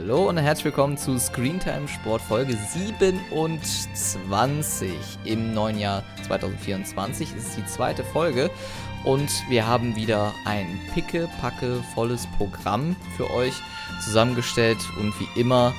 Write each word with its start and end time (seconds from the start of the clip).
Hallo 0.00 0.28
und 0.28 0.36
herzlich 0.36 0.66
willkommen 0.66 0.96
zu 0.96 1.18
Screentime 1.18 1.88
Sport 1.88 2.22
Folge 2.22 2.56
27 2.56 4.92
im 5.24 5.52
neuen 5.52 5.76
Jahr 5.76 6.04
2024. 6.24 7.30
Es 7.36 7.48
ist 7.48 7.56
die 7.56 7.66
zweite 7.66 8.04
Folge 8.04 8.48
und 9.02 9.28
wir 9.48 9.66
haben 9.66 9.96
wieder 9.96 10.32
ein 10.44 10.78
picke-packe 10.94 11.82
volles 11.96 12.28
Programm 12.36 12.94
für 13.16 13.28
euch 13.32 13.54
zusammengestellt 14.04 14.78
und 15.00 15.12
wie 15.18 15.40
immer 15.40 15.74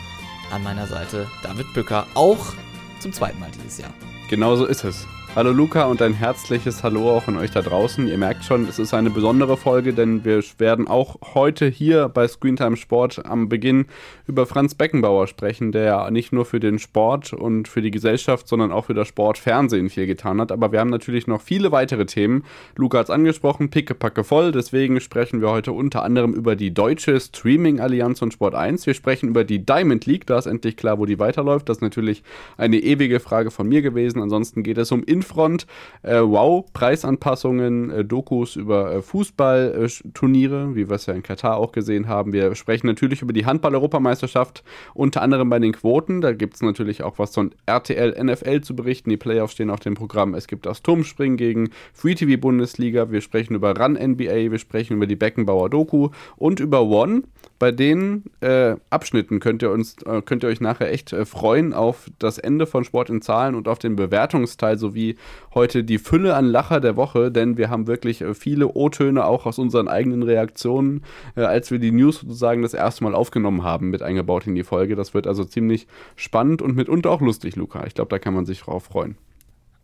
an 0.51 0.63
meiner 0.63 0.87
Seite 0.87 1.29
David 1.41 1.73
Bücker, 1.73 2.05
auch 2.13 2.55
zum 2.99 3.13
zweiten 3.13 3.39
Mal 3.39 3.51
dieses 3.51 3.77
Jahr. 3.77 3.93
Genauso 4.29 4.65
ist 4.65 4.83
es. 4.83 5.07
Hallo 5.35 5.51
Luca 5.51 5.85
und 5.85 6.01
ein 6.01 6.15
herzliches 6.15 6.81
Hallo 6.81 7.11
auch 7.11 7.27
an 7.27 7.37
euch 7.37 7.51
da 7.51 7.61
draußen. 7.61 8.07
Ihr 8.07 8.17
merkt 8.17 8.43
schon, 8.43 8.67
es 8.67 8.79
ist 8.79 8.95
eine 8.95 9.11
besondere 9.11 9.57
Folge, 9.57 9.93
denn 9.93 10.25
wir 10.25 10.43
werden 10.57 10.87
auch 10.87 11.17
heute 11.35 11.67
hier 11.67 12.09
bei 12.09 12.27
Screentime 12.27 12.75
Sport 12.75 13.27
am 13.27 13.47
Beginn 13.47 13.85
über 14.25 14.47
Franz 14.47 14.73
Beckenbauer 14.73 15.27
sprechen, 15.27 15.71
der 15.71 16.09
nicht 16.09 16.33
nur 16.33 16.45
für 16.45 16.59
den 16.59 16.79
Sport 16.79 17.31
und 17.31 17.67
für 17.67 17.83
die 17.83 17.91
Gesellschaft, 17.91 18.47
sondern 18.47 18.71
auch 18.71 18.85
für 18.85 18.95
das 18.95 19.07
Sportfernsehen 19.07 19.91
viel 19.91 20.07
getan 20.07 20.41
hat. 20.41 20.51
Aber 20.51 20.71
wir 20.71 20.79
haben 20.79 20.89
natürlich 20.89 21.27
noch 21.27 21.41
viele 21.41 21.71
weitere 21.71 22.07
Themen. 22.07 22.43
Luca 22.75 22.97
hat 22.97 23.05
es 23.05 23.11
angesprochen, 23.11 23.69
pickepacke 23.69 24.23
voll. 24.23 24.51
Deswegen 24.51 24.99
sprechen 24.99 25.41
wir 25.41 25.51
heute 25.51 25.73
unter 25.73 26.01
anderem 26.01 26.33
über 26.33 26.55
die 26.55 26.73
deutsche 26.73 27.19
Streaming-Allianz 27.19 28.23
und 28.23 28.33
Sport 28.33 28.55
1. 28.55 28.87
Wir 28.87 28.95
sprechen 28.95 29.29
über 29.29 29.43
die 29.43 29.63
Diamond 29.63 30.07
League. 30.07 30.25
Da 30.25 30.39
ist 30.39 30.47
endlich 30.47 30.75
klar, 30.75 30.97
wo 30.97 31.05
die 31.05 31.19
weiterläuft. 31.19 31.69
Das 31.69 31.77
ist 31.77 31.81
natürlich 31.81 32.23
eine 32.57 32.77
ewige 32.77 33.19
Frage 33.19 33.51
von 33.51 33.67
mir 33.67 33.83
gewesen. 33.83 34.23
Ansonsten 34.23 34.63
geht 34.63 34.79
es 34.79 34.91
um 34.91 35.03
Infront, 35.19 35.67
äh, 36.03 36.21
wow, 36.21 36.65
Preisanpassungen, 36.71 37.91
äh, 37.91 38.05
Dokus 38.05 38.55
über 38.55 38.95
äh, 38.95 39.01
Fußballturniere, 39.01 40.75
wie 40.75 40.89
wir 40.89 40.95
es 40.95 41.07
ja 41.07 41.13
in 41.13 41.23
Katar 41.23 41.57
auch 41.57 41.73
gesehen 41.73 42.07
haben. 42.07 42.31
Wir 42.31 42.55
sprechen 42.55 42.87
natürlich 42.87 43.21
über 43.21 43.33
die 43.33 43.45
Handball-Europameisterschaft, 43.45 44.63
unter 44.93 45.21
anderem 45.21 45.49
bei 45.49 45.59
den 45.59 45.73
Quoten. 45.73 46.21
Da 46.21 46.31
gibt 46.31 46.55
es 46.55 46.61
natürlich 46.61 47.03
auch 47.03 47.19
was 47.19 47.33
von 47.33 47.51
RTL, 47.65 48.15
NFL 48.23 48.61
zu 48.61 48.75
berichten. 48.75 49.09
Die 49.09 49.17
Playoffs 49.17 49.53
stehen 49.53 49.69
auf 49.69 49.81
dem 49.81 49.95
Programm. 49.95 50.35
Es 50.35 50.47
gibt 50.47 50.65
das 50.65 50.81
Turmspringen 50.81 51.37
gegen 51.37 51.71
Free 51.93 52.15
TV 52.15 52.39
Bundesliga. 52.39 53.11
Wir 53.11 53.19
sprechen 53.19 53.55
über 53.55 53.77
Run 53.77 53.93
NBA. 53.93 54.51
Wir 54.51 54.59
sprechen 54.59 54.95
über 54.95 55.07
die 55.07 55.17
Beckenbauer 55.17 55.69
Doku 55.69 56.09
und 56.37 56.61
über 56.61 56.83
One. 56.83 57.23
Bei 57.59 57.73
den 57.73 58.23
äh, 58.39 58.77
Abschnitten 58.89 59.41
könnt 59.41 59.61
ihr, 59.61 59.71
uns, 59.71 59.97
äh, 60.03 60.21
könnt 60.21 60.43
ihr 60.43 60.47
euch 60.49 60.61
nachher 60.61 60.93
echt 60.93 61.11
äh, 61.11 61.25
freuen 61.25 61.73
auf 61.73 62.09
das 62.17 62.37
Ende 62.37 62.65
von 62.65 62.85
Sport 62.85 63.09
in 63.09 63.21
Zahlen 63.21 63.53
und 63.53 63.67
auf 63.67 63.79
den 63.79 63.97
Bewertungsteil 63.97 64.77
sowie 64.77 65.17
heute 65.53 65.83
die 65.83 65.97
Fülle 65.97 66.35
an 66.35 66.45
Lacher 66.45 66.79
der 66.79 66.95
Woche, 66.95 67.31
denn 67.31 67.57
wir 67.57 67.69
haben 67.69 67.85
wirklich 67.85 68.21
äh, 68.21 68.33
viele 68.33 68.69
O-Töne 68.69 69.25
auch 69.25 69.45
aus 69.45 69.59
unseren 69.59 69.89
eigenen 69.89 70.23
Reaktionen, 70.23 71.03
äh, 71.35 71.41
als 71.41 71.69
wir 71.69 71.79
die 71.79 71.91
News 71.91 72.21
sozusagen 72.21 72.61
das 72.61 72.73
erste 72.73 73.03
Mal 73.03 73.13
aufgenommen 73.13 73.63
haben, 73.63 73.89
mit 73.89 74.01
eingebaut 74.01 74.47
in 74.47 74.55
die 74.55 74.63
Folge. 74.63 74.95
Das 74.95 75.13
wird 75.13 75.27
also 75.27 75.43
ziemlich 75.43 75.85
spannend 76.15 76.61
und 76.61 76.77
mitunter 76.77 77.11
auch 77.11 77.19
lustig, 77.19 77.57
Luca. 77.57 77.85
Ich 77.85 77.93
glaube, 77.93 78.09
da 78.09 78.19
kann 78.19 78.33
man 78.33 78.45
sich 78.45 78.61
drauf 78.61 78.85
freuen. 78.85 79.17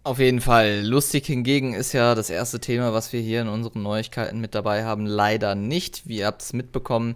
Auf 0.05 0.19
jeden 0.19 0.39
Fall. 0.39 0.85
Lustig 0.85 1.25
hingegen 1.25 1.73
ist 1.73 1.91
ja 1.91 2.13
das 2.13 2.29
erste 2.29 2.59
Thema, 2.59 2.93
was 2.93 3.11
wir 3.11 3.21
hier 3.21 3.41
in 3.41 3.47
unseren 3.47 3.81
Neuigkeiten 3.81 4.39
mit 4.39 4.53
dabei 4.53 4.83
haben, 4.83 5.07
leider 5.07 5.55
nicht. 5.55 6.07
Wie 6.07 6.17
ihr 6.17 6.27
habt 6.27 6.43
es 6.43 6.53
mitbekommen, 6.53 7.15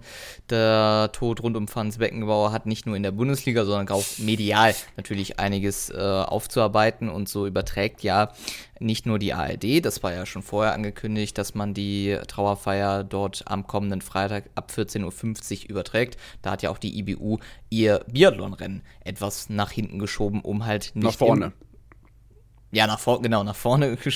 der 0.49 1.11
Tod 1.13 1.43
rund 1.43 1.55
um 1.55 1.67
Franz 1.67 1.99
Beckenbauer 1.99 2.51
hat 2.51 2.65
nicht 2.65 2.87
nur 2.87 2.95
in 2.95 3.03
der 3.03 3.11
Bundesliga, 3.11 3.63
sondern 3.63 3.95
auch 3.95 4.03
medial 4.17 4.73
natürlich 4.97 5.39
einiges 5.39 5.91
äh, 5.91 5.99
aufzuarbeiten 5.99 7.09
und 7.09 7.29
so 7.29 7.45
überträgt 7.45 8.01
ja 8.01 8.31
nicht 8.79 9.05
nur 9.05 9.19
die 9.19 9.33
ARD, 9.33 9.85
das 9.85 10.01
war 10.01 10.11
ja 10.13 10.25
schon 10.25 10.41
vorher 10.41 10.73
angekündigt, 10.73 11.37
dass 11.37 11.53
man 11.53 11.75
die 11.75 12.17
Trauerfeier 12.27 13.03
dort 13.03 13.43
am 13.45 13.67
kommenden 13.67 14.01
Freitag 14.01 14.45
ab 14.55 14.71
14.50 14.75 15.65
Uhr 15.65 15.69
überträgt. 15.69 16.17
Da 16.41 16.49
hat 16.51 16.63
ja 16.63 16.71
auch 16.71 16.79
die 16.79 16.97
IBU 16.97 17.37
ihr 17.69 18.03
Biathlonrennen 18.11 18.81
etwas 19.03 19.47
nach 19.49 19.69
hinten 19.69 19.99
geschoben, 19.99 20.41
um 20.41 20.65
halt 20.65 20.95
nicht. 20.95 21.03
Nach 21.03 21.13
vorne. 21.13 21.53
Ja, 22.71 22.87
nach 22.87 22.99
vorne, 22.99 23.21
genau, 23.23 23.43
nach 23.43 23.55
vorne 23.55 23.97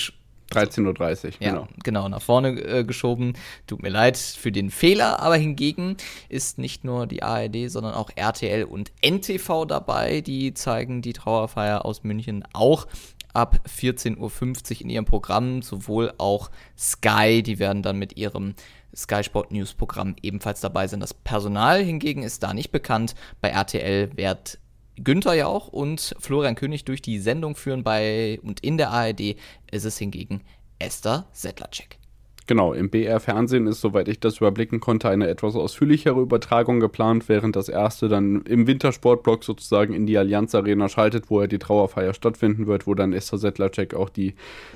13.30 0.52 1.26
Uhr, 1.26 1.32
ja, 1.40 1.50
genau. 1.50 1.68
genau, 1.84 2.10
nach 2.10 2.22
vorne 2.22 2.50
äh, 2.62 2.84
geschoben. 2.84 3.34
Tut 3.68 3.82
mir 3.82 3.90
leid 3.90 4.18
für 4.18 4.52
den 4.52 4.70
Fehler, 4.70 5.20
aber 5.20 5.36
hingegen 5.36 5.98
ist 6.30 6.58
nicht 6.58 6.84
nur 6.84 7.08
die 7.08 7.24
ARD, 7.24 7.70
sondern 7.72 7.94
auch 7.94 8.10
RTL 8.16 8.66
und 8.66 8.92
NTV 9.02 9.66
dabei. 9.66 10.22
Die 10.22 10.54
zeigen 10.54 11.02
die 11.02 11.14
Trauerfeier 11.14 11.86
aus 11.86 12.04
München 12.04 12.44
auch 12.54 12.88
ab 13.34 13.60
14.50 13.68 14.18
Uhr 14.20 14.82
in 14.82 14.90
ihrem 14.90 15.06
Programm. 15.06 15.62
Sowohl 15.62 16.14
auch 16.18 16.52
Sky, 16.78 17.42
die 17.42 17.60
werden 17.60 17.82
dann 17.82 17.98
mit 17.98 18.18
ihrem 18.18 18.54
Sky 18.96 19.24
Sport 19.24 19.52
News 19.52 19.74
Programm 19.74 20.16
ebenfalls 20.22 20.62
dabei 20.62 20.88
sein. 20.88 21.00
Das 21.00 21.14
Personal 21.14 21.84
hingegen 21.84 22.22
ist 22.22 22.44
da 22.44 22.54
nicht 22.54 22.72
bekannt. 22.72 23.16
Bei 23.42 23.50
RTL 23.50 24.16
wird 24.16 24.60
Günther 25.02 25.34
ja 25.34 25.48
auch 25.48 25.68
und 25.68 26.16
Florian 26.20 26.56
König 26.56 26.86
durch 26.86 27.02
die 27.02 27.20
Sendung 27.20 27.56
führen 27.56 27.84
bei 27.84 28.40
und 28.44 28.60
in 28.60 28.78
der 28.78 28.92
ARD 28.92 29.36
ist 29.72 29.86
es 29.86 29.98
hingegen 29.98 30.42
Esther 30.80 31.26
Sedlacek. 31.32 31.98
Genau, 32.46 32.74
im 32.74 32.90
BR-Fernsehen 32.90 33.68
ist, 33.68 33.80
soweit 33.80 34.10
ich 34.10 34.20
das 34.20 34.38
überblicken 34.38 34.82
konnte, 34.82 35.08
eine 35.08 35.30
etwas 35.30 35.56
ausführlichere 35.56 36.20
Übertragung 36.20 36.82
geplant, 36.82 37.30
während 37.30 37.56
das 37.56 37.70
erste 37.70 38.10
dann 38.10 38.42
im 38.42 38.68
Wintersportblock 38.68 39.46
sozusagen 39.46 39.94
in 39.94 40.06
die 40.06 40.18
Allianz 40.18 40.54
Arena 40.54 40.90
schaltet, 40.90 41.30
wo 41.30 41.40
ja 41.40 41.48
die 41.48 41.60
Trauerfeier 41.60 42.14
stattfinden 42.14 42.68
wird, 42.68 42.86
wo 42.86 42.96
dann 42.96 43.14
Esther 43.14 43.38
Sedlacek 43.38 43.94
auch 43.94 44.10
die 44.10 44.36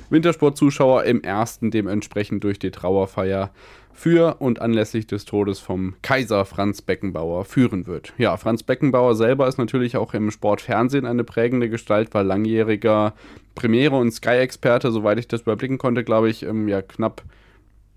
Wintersportzuschauer 0.09 1.03
im 1.03 1.21
ersten 1.21 1.69
dementsprechend 1.69 2.45
durch 2.45 2.57
die 2.57 2.71
Trauerfeier 2.71 3.51
für 3.97 4.35
und 4.39 4.61
anlässlich 4.61 5.07
des 5.07 5.25
Todes 5.25 5.59
vom 5.59 5.95
Kaiser 6.03 6.45
Franz 6.45 6.83
Beckenbauer 6.83 7.45
führen 7.45 7.87
wird. 7.87 8.13
Ja, 8.19 8.37
Franz 8.37 8.61
Beckenbauer 8.61 9.15
selber 9.15 9.47
ist 9.47 9.57
natürlich 9.57 9.97
auch 9.97 10.13
im 10.13 10.29
Sportfernsehen 10.29 11.07
eine 11.07 11.23
prägende 11.23 11.67
Gestalt, 11.67 12.13
war 12.13 12.23
langjähriger 12.23 13.15
Premiere- 13.55 13.97
und 13.97 14.11
Sky-Experte, 14.11 14.91
soweit 14.91 15.17
ich 15.17 15.27
das 15.27 15.41
überblicken 15.41 15.79
konnte, 15.79 16.03
glaube 16.03 16.29
ich, 16.29 16.43
ähm, 16.43 16.67
ja 16.67 16.83
knapp 16.83 17.23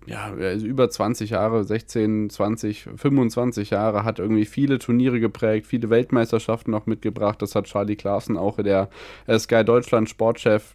ja, 0.07 0.33
über 0.55 0.89
20 0.89 1.29
Jahre, 1.29 1.63
16, 1.63 2.31
20, 2.31 2.89
25 2.95 3.69
Jahre, 3.69 4.03
hat 4.03 4.17
irgendwie 4.17 4.45
viele 4.45 4.79
Turniere 4.79 5.19
geprägt, 5.19 5.67
viele 5.67 5.91
Weltmeisterschaften 5.91 6.73
auch 6.73 6.87
mitgebracht. 6.87 7.39
Das 7.43 7.53
hat 7.53 7.65
Charlie 7.65 7.95
Klaassen, 7.95 8.37
auch 8.37 8.57
der 8.57 8.89
äh, 9.27 9.37
Sky 9.37 9.63
Deutschland 9.63 10.09
Sportchef, 10.09 10.73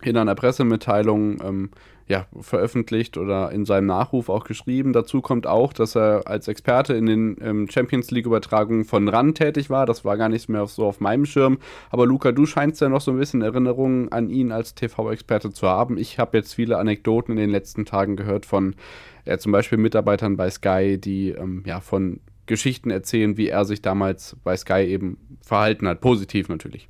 in 0.00 0.16
einer 0.16 0.34
Pressemitteilung 0.34 1.42
ähm, 1.42 1.70
ja, 2.08 2.26
veröffentlicht 2.40 3.16
oder 3.16 3.50
in 3.52 3.64
seinem 3.64 3.86
Nachruf 3.86 4.28
auch 4.28 4.44
geschrieben. 4.44 4.92
Dazu 4.92 5.20
kommt 5.20 5.46
auch, 5.46 5.72
dass 5.72 5.96
er 5.96 6.22
als 6.26 6.48
Experte 6.48 6.94
in 6.94 7.06
den 7.06 7.36
ähm, 7.40 7.68
Champions 7.70 8.10
League-Übertragungen 8.10 8.84
von 8.84 9.08
RAN 9.08 9.34
tätig 9.34 9.70
war. 9.70 9.86
Das 9.86 10.04
war 10.04 10.16
gar 10.16 10.28
nicht 10.28 10.48
mehr 10.48 10.66
so 10.66 10.86
auf 10.86 11.00
meinem 11.00 11.26
Schirm. 11.26 11.58
Aber 11.90 12.06
Luca, 12.06 12.32
du 12.32 12.46
scheinst 12.46 12.80
ja 12.80 12.88
noch 12.88 13.00
so 13.00 13.12
ein 13.12 13.18
bisschen 13.18 13.42
Erinnerungen 13.42 14.10
an 14.10 14.30
ihn 14.30 14.52
als 14.52 14.74
TV-Experte 14.74 15.52
zu 15.52 15.68
haben. 15.68 15.96
Ich 15.96 16.18
habe 16.18 16.36
jetzt 16.36 16.54
viele 16.54 16.78
Anekdoten 16.78 17.32
in 17.32 17.38
den 17.38 17.50
letzten 17.50 17.84
Tagen 17.84 18.16
gehört 18.16 18.46
von 18.46 18.74
äh, 19.24 19.38
zum 19.38 19.52
Beispiel 19.52 19.78
Mitarbeitern 19.78 20.36
bei 20.36 20.50
Sky, 20.50 20.98
die 20.98 21.30
ähm, 21.30 21.62
ja 21.66 21.80
von 21.80 22.20
Geschichten 22.46 22.90
erzählen, 22.90 23.36
wie 23.36 23.48
er 23.48 23.64
sich 23.64 23.82
damals 23.82 24.36
bei 24.42 24.56
Sky 24.56 24.82
eben 24.82 25.18
verhalten 25.40 25.86
hat. 25.86 26.00
Positiv 26.00 26.48
natürlich. 26.48 26.88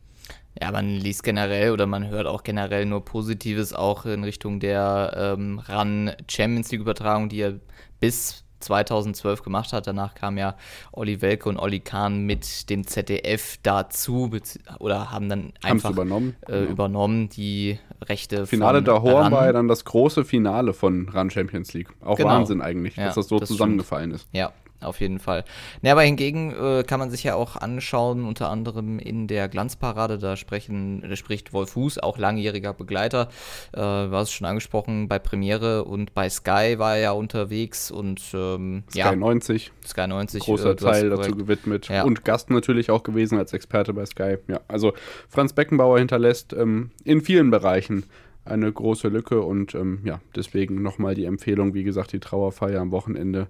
Ja, 0.60 0.70
man 0.70 0.88
liest 0.88 1.22
generell 1.22 1.72
oder 1.72 1.86
man 1.86 2.08
hört 2.08 2.26
auch 2.26 2.42
generell 2.42 2.84
nur 2.86 3.04
Positives 3.04 3.72
auch 3.72 4.04
in 4.04 4.22
Richtung 4.24 4.60
der 4.60 5.36
ähm, 5.38 5.58
RAN 5.58 6.12
Champions 6.28 6.70
League 6.70 6.82
Übertragung, 6.82 7.28
die 7.28 7.40
er 7.40 7.54
bis 8.00 8.44
2012 8.62 9.42
gemacht 9.42 9.72
hat. 9.72 9.86
Danach 9.86 10.14
kam 10.14 10.38
ja 10.38 10.56
Olli 10.92 11.20
Welke 11.20 11.48
und 11.48 11.58
Olli 11.58 11.80
Kahn 11.80 12.24
mit 12.24 12.70
dem 12.70 12.86
ZDF 12.86 13.58
dazu 13.62 14.30
oder 14.78 15.10
haben 15.10 15.28
dann 15.28 15.52
einfach 15.62 15.90
übernommen, 15.90 16.36
äh, 16.42 16.52
genau. 16.52 16.70
übernommen 16.70 17.28
die 17.28 17.78
Rechte. 18.02 18.46
Finale 18.46 18.82
der 18.82 19.02
Horn 19.02 19.32
war 19.32 19.46
ja 19.46 19.52
dann 19.52 19.68
das 19.68 19.84
große 19.84 20.24
Finale 20.24 20.72
von 20.72 21.08
RAN 21.08 21.30
Champions 21.30 21.72
League. 21.72 21.88
Auch 22.00 22.16
genau. 22.16 22.30
Wahnsinn 22.30 22.60
eigentlich, 22.60 22.96
ja, 22.96 23.06
dass 23.06 23.16
das 23.16 23.28
so 23.28 23.38
das 23.38 23.48
zusammengefallen 23.48 24.10
stimmt. 24.10 24.22
ist. 24.22 24.28
Ja, 24.32 24.52
auf 24.82 25.00
jeden 25.00 25.18
Fall. 25.18 25.44
Ne, 25.82 25.92
aber 25.92 26.02
hingegen 26.02 26.52
äh, 26.52 26.84
kann 26.84 27.00
man 27.00 27.10
sich 27.10 27.24
ja 27.24 27.34
auch 27.34 27.56
anschauen, 27.56 28.24
unter 28.24 28.50
anderem 28.50 28.98
in 28.98 29.26
der 29.26 29.48
Glanzparade, 29.48 30.18
da 30.18 30.36
sprechen, 30.36 31.02
da 31.08 31.16
spricht 31.16 31.52
Wolf 31.52 31.70
Fuß, 31.70 31.98
auch 31.98 32.18
langjähriger 32.18 32.72
Begleiter, 32.74 33.28
äh, 33.72 33.80
war 33.80 34.22
es 34.22 34.32
schon 34.32 34.46
angesprochen, 34.46 35.08
bei 35.08 35.18
Premiere 35.18 35.84
und 35.84 36.14
bei 36.14 36.28
Sky 36.28 36.78
war 36.78 36.96
er 36.96 37.02
ja 37.02 37.10
unterwegs 37.12 37.90
und 37.90 38.20
ähm, 38.34 38.84
Sky 38.90 38.98
ja, 38.98 39.16
90. 39.16 39.72
Sky 39.86 40.06
90. 40.06 40.42
Großer 40.42 40.70
äh, 40.70 40.76
Teil 40.76 41.10
dazu 41.10 41.32
gewidmet. 41.32 41.88
Ja. 41.88 42.04
Und 42.04 42.24
Gast 42.24 42.50
natürlich 42.50 42.90
auch 42.90 43.02
gewesen 43.02 43.38
als 43.38 43.52
Experte 43.52 43.92
bei 43.92 44.06
Sky. 44.06 44.36
Ja, 44.48 44.60
also 44.68 44.92
Franz 45.28 45.52
Beckenbauer 45.52 45.98
hinterlässt 45.98 46.52
ähm, 46.52 46.90
in 47.04 47.20
vielen 47.20 47.50
Bereichen 47.50 48.04
eine 48.44 48.72
große 48.72 49.08
Lücke 49.08 49.42
und 49.42 49.74
ähm, 49.74 50.00
ja, 50.04 50.20
deswegen 50.34 50.82
nochmal 50.82 51.14
die 51.14 51.24
Empfehlung, 51.24 51.74
wie 51.74 51.84
gesagt, 51.84 52.12
die 52.12 52.20
Trauerfeier 52.20 52.80
am 52.80 52.90
Wochenende 52.90 53.48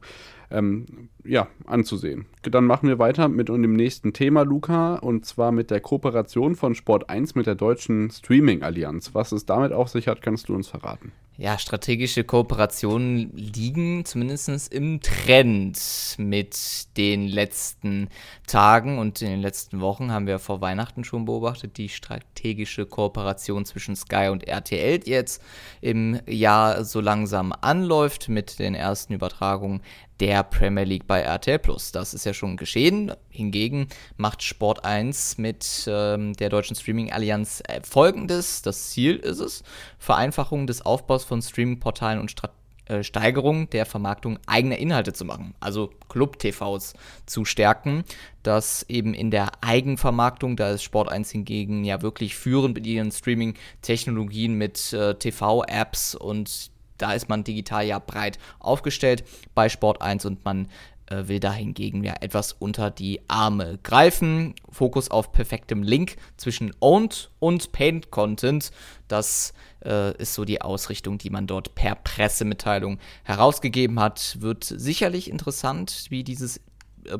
ähm, 0.50 1.08
ja, 1.24 1.48
anzusehen. 1.66 2.26
Dann 2.42 2.66
machen 2.66 2.88
wir 2.88 2.98
weiter 2.98 3.28
mit 3.28 3.48
dem 3.48 3.72
nächsten 3.72 4.12
Thema, 4.12 4.42
Luca, 4.42 4.96
und 4.96 5.24
zwar 5.24 5.50
mit 5.50 5.70
der 5.70 5.80
Kooperation 5.80 6.56
von 6.56 6.74
Sport 6.74 7.08
1 7.08 7.34
mit 7.34 7.46
der 7.46 7.54
deutschen 7.54 8.10
Streaming-Allianz. 8.10 9.14
Was 9.14 9.32
es 9.32 9.46
damit 9.46 9.72
auf 9.72 9.88
sich 9.88 10.08
hat, 10.08 10.20
kannst 10.20 10.48
du 10.48 10.54
uns 10.54 10.68
verraten. 10.68 11.12
Ja, 11.38 11.58
strategische 11.58 12.24
Kooperationen 12.24 13.34
liegen 13.34 14.04
zumindest 14.04 14.70
im 14.70 15.00
Trend 15.00 15.80
mit 16.18 16.96
den 16.98 17.26
letzten 17.26 18.10
Tagen 18.46 18.98
und 18.98 19.22
in 19.22 19.30
den 19.30 19.40
letzten 19.40 19.80
Wochen 19.80 20.12
haben 20.12 20.26
wir 20.26 20.38
vor 20.38 20.60
Weihnachten 20.60 21.04
schon 21.04 21.24
beobachtet, 21.24 21.78
die 21.78 21.88
strategische 21.88 22.84
Kooperation 22.84 23.64
zwischen 23.64 23.96
Sky 23.96 24.28
und 24.30 24.46
RTL 24.46 25.00
jetzt 25.08 25.42
im 25.80 26.20
Jahr 26.28 26.84
so 26.84 27.00
langsam 27.00 27.54
anläuft 27.58 28.28
mit 28.28 28.58
den 28.58 28.74
ersten 28.74 29.14
Übertragungen 29.14 29.80
der 30.22 30.44
Premier 30.44 30.84
League 30.84 31.08
bei 31.08 31.20
RTL 31.20 31.58
Plus. 31.58 31.90
Das 31.90 32.14
ist 32.14 32.24
ja 32.24 32.32
schon 32.32 32.56
geschehen. 32.56 33.12
Hingegen 33.28 33.88
macht 34.16 34.44
Sport 34.44 34.84
1 34.84 35.36
mit 35.38 35.84
ähm, 35.88 36.34
der 36.34 36.48
deutschen 36.48 36.76
Streaming-Allianz 36.76 37.60
äh, 37.66 37.80
folgendes. 37.82 38.62
Das 38.62 38.90
Ziel 38.90 39.16
ist 39.16 39.40
es: 39.40 39.64
Vereinfachung 39.98 40.68
des 40.68 40.86
Aufbaus 40.86 41.24
von 41.24 41.42
Streaming-Portalen 41.42 42.20
und 42.20 42.30
Strategien. 42.30 42.62
Äh, 42.86 43.02
Steigerung 43.02 43.70
der 43.70 43.86
Vermarktung 43.86 44.38
eigener 44.46 44.76
Inhalte 44.78 45.12
zu 45.12 45.24
machen, 45.24 45.54
also 45.60 45.90
Club-TVs 46.08 46.94
zu 47.26 47.44
stärken, 47.44 48.02
das 48.42 48.84
eben 48.88 49.14
in 49.14 49.30
der 49.30 49.52
Eigenvermarktung, 49.60 50.56
da 50.56 50.70
ist 50.70 50.82
Sport 50.82 51.08
1 51.08 51.30
hingegen 51.30 51.84
ja 51.84 52.02
wirklich 52.02 52.34
führend 52.34 52.74
mit 52.74 52.86
ihren 52.86 53.12
Streaming-Technologien 53.12 54.54
mit 54.54 54.92
äh, 54.92 55.14
TV-Apps 55.14 56.16
und 56.16 56.72
da 56.98 57.12
ist 57.12 57.28
man 57.28 57.44
digital 57.44 57.84
ja 57.84 57.98
breit 57.98 58.38
aufgestellt 58.58 59.24
bei 59.54 59.68
Sport 59.68 60.02
1 60.02 60.24
und 60.24 60.44
man 60.44 60.68
äh, 61.06 61.28
will 61.28 61.40
da 61.40 61.52
hingegen 61.52 62.04
ja 62.04 62.14
etwas 62.20 62.52
unter 62.52 62.90
die 62.90 63.20
Arme 63.28 63.78
greifen. 63.82 64.54
Fokus 64.70 65.10
auf 65.10 65.32
perfektem 65.32 65.82
Link 65.82 66.16
zwischen 66.36 66.72
Owned 66.80 67.30
und 67.38 67.72
Paid 67.72 68.10
Content. 68.10 68.70
Das 69.08 69.52
äh, 69.84 70.16
ist 70.16 70.34
so 70.34 70.44
die 70.44 70.62
Ausrichtung, 70.62 71.18
die 71.18 71.30
man 71.30 71.46
dort 71.46 71.74
per 71.74 71.96
Pressemitteilung 71.96 72.98
herausgegeben 73.24 74.00
hat. 74.00 74.38
Wird 74.40 74.64
sicherlich 74.64 75.30
interessant, 75.30 76.06
wie 76.08 76.24
dieses 76.24 76.60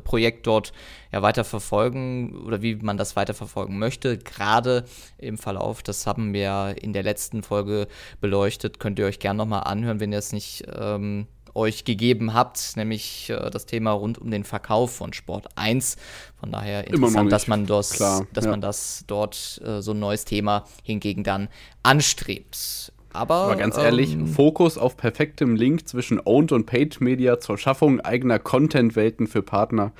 Projekt 0.03 0.47
dort 0.47 0.73
ja 1.11 1.21
weiter 1.21 1.43
verfolgen 1.43 2.43
oder 2.45 2.61
wie 2.61 2.75
man 2.75 2.97
das 2.97 3.15
weiter 3.15 3.33
verfolgen 3.33 3.79
möchte. 3.79 4.17
Gerade 4.17 4.85
im 5.17 5.37
Verlauf, 5.37 5.83
das 5.83 6.07
haben 6.07 6.33
wir 6.33 6.75
in 6.81 6.93
der 6.93 7.03
letzten 7.03 7.43
Folge 7.43 7.87
beleuchtet, 8.21 8.79
könnt 8.79 8.99
ihr 8.99 9.05
euch 9.05 9.19
gerne 9.19 9.37
nochmal 9.37 9.63
anhören, 9.63 9.99
wenn 9.99 10.11
ihr 10.11 10.19
es 10.19 10.31
nicht 10.31 10.63
ähm, 10.73 11.27
euch 11.55 11.85
gegeben 11.85 12.33
habt, 12.33 12.75
nämlich 12.75 13.29
äh, 13.29 13.49
das 13.49 13.65
Thema 13.65 13.91
rund 13.91 14.17
um 14.17 14.31
den 14.31 14.43
Verkauf 14.43 14.95
von 14.95 15.13
Sport 15.13 15.47
1. 15.55 15.97
Von 16.39 16.51
daher 16.51 16.87
interessant, 16.87 17.31
dass 17.31 17.47
man 17.47 17.65
das, 17.65 17.91
Klar, 17.91 18.25
dass 18.33 18.45
ja. 18.45 18.51
man 18.51 18.61
das 18.61 19.03
dort 19.07 19.61
äh, 19.63 19.81
so 19.81 19.91
ein 19.91 19.99
neues 19.99 20.25
Thema 20.25 20.65
hingegen 20.83 21.23
dann 21.23 21.49
anstrebt. 21.83 22.92
Aber, 23.13 23.35
Aber 23.35 23.55
ganz 23.55 23.77
ehrlich, 23.77 24.13
ähm, 24.13 24.27
Fokus 24.27 24.77
auf 24.77 24.97
perfektem 24.97 25.55
Link 25.55 25.87
zwischen 25.87 26.19
Owned 26.23 26.51
und 26.51 26.65
Paid 26.65 26.99
Media 26.99 27.39
zur 27.39 27.57
Schaffung 27.57 28.01
eigener 28.01 28.39
Content-Welten 28.39 29.27
für 29.27 29.43
Partner. 29.43 29.91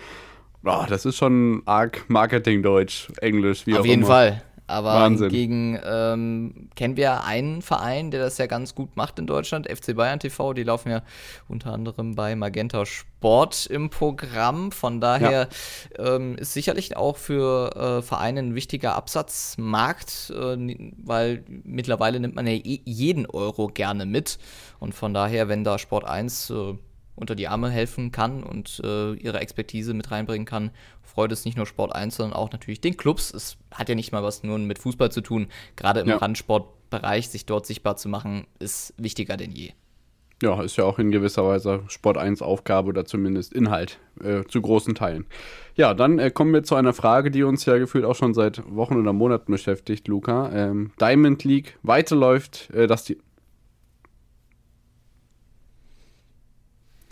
Oh, 0.65 0.85
das 0.87 1.05
ist 1.05 1.17
schon 1.17 1.61
arg 1.65 2.05
Marketing-Deutsch, 2.07 3.09
Englisch, 3.21 3.67
wie 3.67 3.73
auf 3.73 3.81
auch 3.81 3.83
immer. 3.83 3.85
Auf 3.85 3.87
jeden 3.87 4.05
Fall. 4.05 4.41
Aber 4.73 4.93
Wahnsinn. 4.93 5.29
gegen 5.29 5.79
ähm, 5.85 6.69
kennen 6.75 6.97
wir 6.97 7.23
einen 7.23 7.61
Verein, 7.61 8.09
der 8.09 8.21
das 8.21 8.37
ja 8.39 8.47
ganz 8.47 8.73
gut 8.73 8.97
macht 8.97 9.19
in 9.19 9.27
Deutschland, 9.27 9.69
FC 9.69 9.95
Bayern 9.95 10.19
TV. 10.19 10.53
Die 10.53 10.63
laufen 10.63 10.89
ja 10.89 11.03
unter 11.47 11.71
anderem 11.73 12.15
bei 12.15 12.35
Magenta 12.35 12.85
Sport 12.85 13.67
im 13.67 13.89
Programm. 13.89 14.71
Von 14.71 14.99
daher 14.99 15.47
ja. 15.97 16.15
ähm, 16.15 16.35
ist 16.37 16.53
sicherlich 16.53 16.97
auch 16.97 17.17
für 17.17 17.75
äh, 17.75 18.01
Vereine 18.01 18.39
ein 18.39 18.55
wichtiger 18.55 18.95
Absatzmarkt, 18.95 20.33
äh, 20.35 20.91
weil 21.03 21.43
mittlerweile 21.47 22.19
nimmt 22.19 22.35
man 22.35 22.47
ja 22.47 22.53
jeden 22.63 23.27
Euro 23.27 23.67
gerne 23.67 24.07
mit. 24.07 24.39
Und 24.79 24.95
von 24.95 25.13
daher, 25.13 25.47
wenn 25.49 25.63
da 25.63 25.77
Sport 25.77 26.05
1 26.05 26.49
äh, 26.49 26.73
unter 27.15 27.35
die 27.35 27.47
Arme 27.47 27.69
helfen 27.69 28.11
kann 28.11 28.43
und 28.43 28.81
äh, 28.83 29.13
ihre 29.13 29.39
Expertise 29.39 29.93
mit 29.93 30.09
reinbringen 30.11 30.45
kann, 30.45 30.71
freut 31.13 31.31
es 31.31 31.45
nicht 31.45 31.57
nur 31.57 31.65
Sport 31.65 31.93
1, 31.93 32.15
sondern 32.15 32.37
auch 32.37 32.51
natürlich 32.51 32.81
den 32.81 32.97
Clubs. 32.97 33.33
Es 33.33 33.57
hat 33.71 33.89
ja 33.89 33.95
nicht 33.95 34.11
mal 34.11 34.23
was 34.23 34.43
nur 34.43 34.57
mit 34.57 34.79
Fußball 34.79 35.11
zu 35.11 35.21
tun. 35.21 35.47
Gerade 35.75 35.99
im 35.99 36.07
ja. 36.07 36.17
Randsportbereich 36.17 37.29
sich 37.29 37.45
dort 37.45 37.65
sichtbar 37.65 37.97
zu 37.97 38.09
machen, 38.09 38.47
ist 38.59 38.93
wichtiger 38.97 39.37
denn 39.37 39.51
je. 39.51 39.71
Ja, 40.41 40.61
ist 40.61 40.75
ja 40.75 40.83
auch 40.83 40.99
in 40.99 41.11
gewisser 41.11 41.45
Weise 41.45 41.83
Sport 41.87 42.17
1 42.17 42.41
Aufgabe 42.41 42.89
oder 42.89 43.05
zumindest 43.05 43.53
Inhalt 43.53 43.99
äh, 44.21 44.43
zu 44.43 44.61
großen 44.61 44.95
Teilen. 44.95 45.25
Ja, 45.75 45.93
dann 45.93 46.19
äh, 46.19 46.31
kommen 46.31 46.53
wir 46.53 46.63
zu 46.63 46.75
einer 46.75 46.93
Frage, 46.93 47.31
die 47.31 47.43
uns 47.43 47.65
ja 47.65 47.77
gefühlt 47.77 48.03
auch 48.03 48.15
schon 48.15 48.33
seit 48.33 48.61
Wochen 48.75 48.97
oder 48.97 49.13
Monaten 49.13 49.51
beschäftigt, 49.51 50.07
Luca. 50.07 50.51
Ähm, 50.51 50.91
Diamond 50.99 51.43
League 51.43 51.77
weiterläuft, 51.83 52.71
äh, 52.71 52.87
dass 52.87 53.05
die 53.05 53.19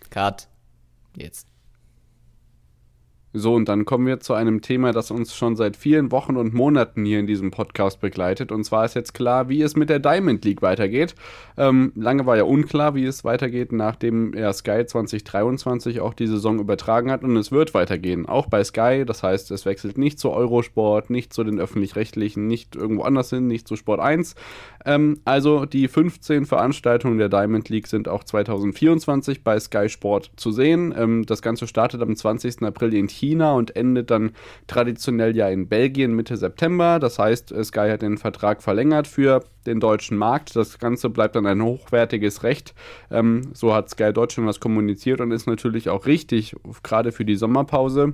Cut. 0.09 0.49
Jetzt. 1.15 1.50
So, 3.33 3.53
und 3.55 3.69
dann 3.69 3.85
kommen 3.85 4.07
wir 4.07 4.19
zu 4.19 4.33
einem 4.33 4.61
Thema, 4.61 4.91
das 4.91 5.09
uns 5.09 5.33
schon 5.33 5.55
seit 5.55 5.77
vielen 5.77 6.11
Wochen 6.11 6.35
und 6.35 6.53
Monaten 6.53 7.05
hier 7.05 7.17
in 7.17 7.27
diesem 7.27 7.49
Podcast 7.49 8.01
begleitet. 8.01 8.51
Und 8.51 8.65
zwar 8.65 8.83
ist 8.83 8.93
jetzt 8.93 9.13
klar, 9.13 9.47
wie 9.47 9.61
es 9.61 9.77
mit 9.77 9.89
der 9.89 9.99
Diamond 9.99 10.43
League 10.43 10.61
weitergeht. 10.61 11.15
Ähm, 11.55 11.93
lange 11.95 12.25
war 12.25 12.35
ja 12.35 12.43
unklar, 12.43 12.93
wie 12.93 13.05
es 13.05 13.23
weitergeht, 13.23 13.71
nachdem 13.71 14.33
ja 14.33 14.51
Sky 14.51 14.85
2023 14.85 16.01
auch 16.01 16.13
die 16.13 16.27
Saison 16.27 16.59
übertragen 16.59 17.09
hat. 17.09 17.23
Und 17.23 17.37
es 17.37 17.53
wird 17.53 17.73
weitergehen, 17.73 18.25
auch 18.25 18.47
bei 18.47 18.65
Sky. 18.65 19.05
Das 19.05 19.23
heißt, 19.23 19.49
es 19.51 19.65
wechselt 19.65 19.97
nicht 19.97 20.19
zu 20.19 20.31
Eurosport, 20.31 21.09
nicht 21.09 21.31
zu 21.31 21.45
den 21.45 21.57
öffentlich-rechtlichen, 21.57 22.47
nicht 22.47 22.75
irgendwo 22.75 23.03
anders 23.03 23.29
hin, 23.29 23.47
nicht 23.47 23.65
zu 23.65 23.77
Sport 23.77 24.01
1. 24.01 24.35
Ähm, 24.85 25.21
also 25.23 25.65
die 25.65 25.87
15 25.87 26.45
Veranstaltungen 26.45 27.17
der 27.17 27.29
Diamond 27.29 27.69
League 27.69 27.87
sind 27.87 28.09
auch 28.09 28.25
2024 28.25 29.45
bei 29.45 29.57
Sky 29.57 29.87
Sport 29.87 30.31
zu 30.35 30.51
sehen. 30.51 30.93
Ähm, 30.97 31.25
das 31.25 31.41
Ganze 31.41 31.65
startet 31.65 32.01
am 32.01 32.13
20. 32.13 32.63
April 32.63 32.93
in 32.93 33.07
China 33.07 33.20
und 33.55 33.75
endet 33.75 34.11
dann 34.11 34.31
traditionell 34.67 35.35
ja 35.35 35.49
in 35.49 35.67
Belgien 35.67 36.13
Mitte 36.13 36.37
September. 36.37 36.99
Das 36.99 37.19
heißt, 37.19 37.53
Sky 37.63 37.89
hat 37.89 38.01
den 38.01 38.17
Vertrag 38.17 38.61
verlängert 38.61 39.07
für 39.07 39.43
den 39.65 39.79
deutschen 39.79 40.17
Markt. 40.17 40.55
Das 40.55 40.79
Ganze 40.79 41.09
bleibt 41.09 41.35
dann 41.35 41.45
ein 41.45 41.61
hochwertiges 41.61 42.43
Recht. 42.43 42.73
Ähm, 43.09 43.51
so 43.53 43.73
hat 43.73 43.89
Sky 43.89 44.11
Deutschland 44.13 44.49
das 44.49 44.59
kommuniziert 44.59 45.21
und 45.21 45.31
ist 45.31 45.47
natürlich 45.47 45.89
auch 45.89 46.05
richtig, 46.05 46.55
gerade 46.83 47.11
für 47.11 47.25
die 47.25 47.35
Sommerpause. 47.35 48.13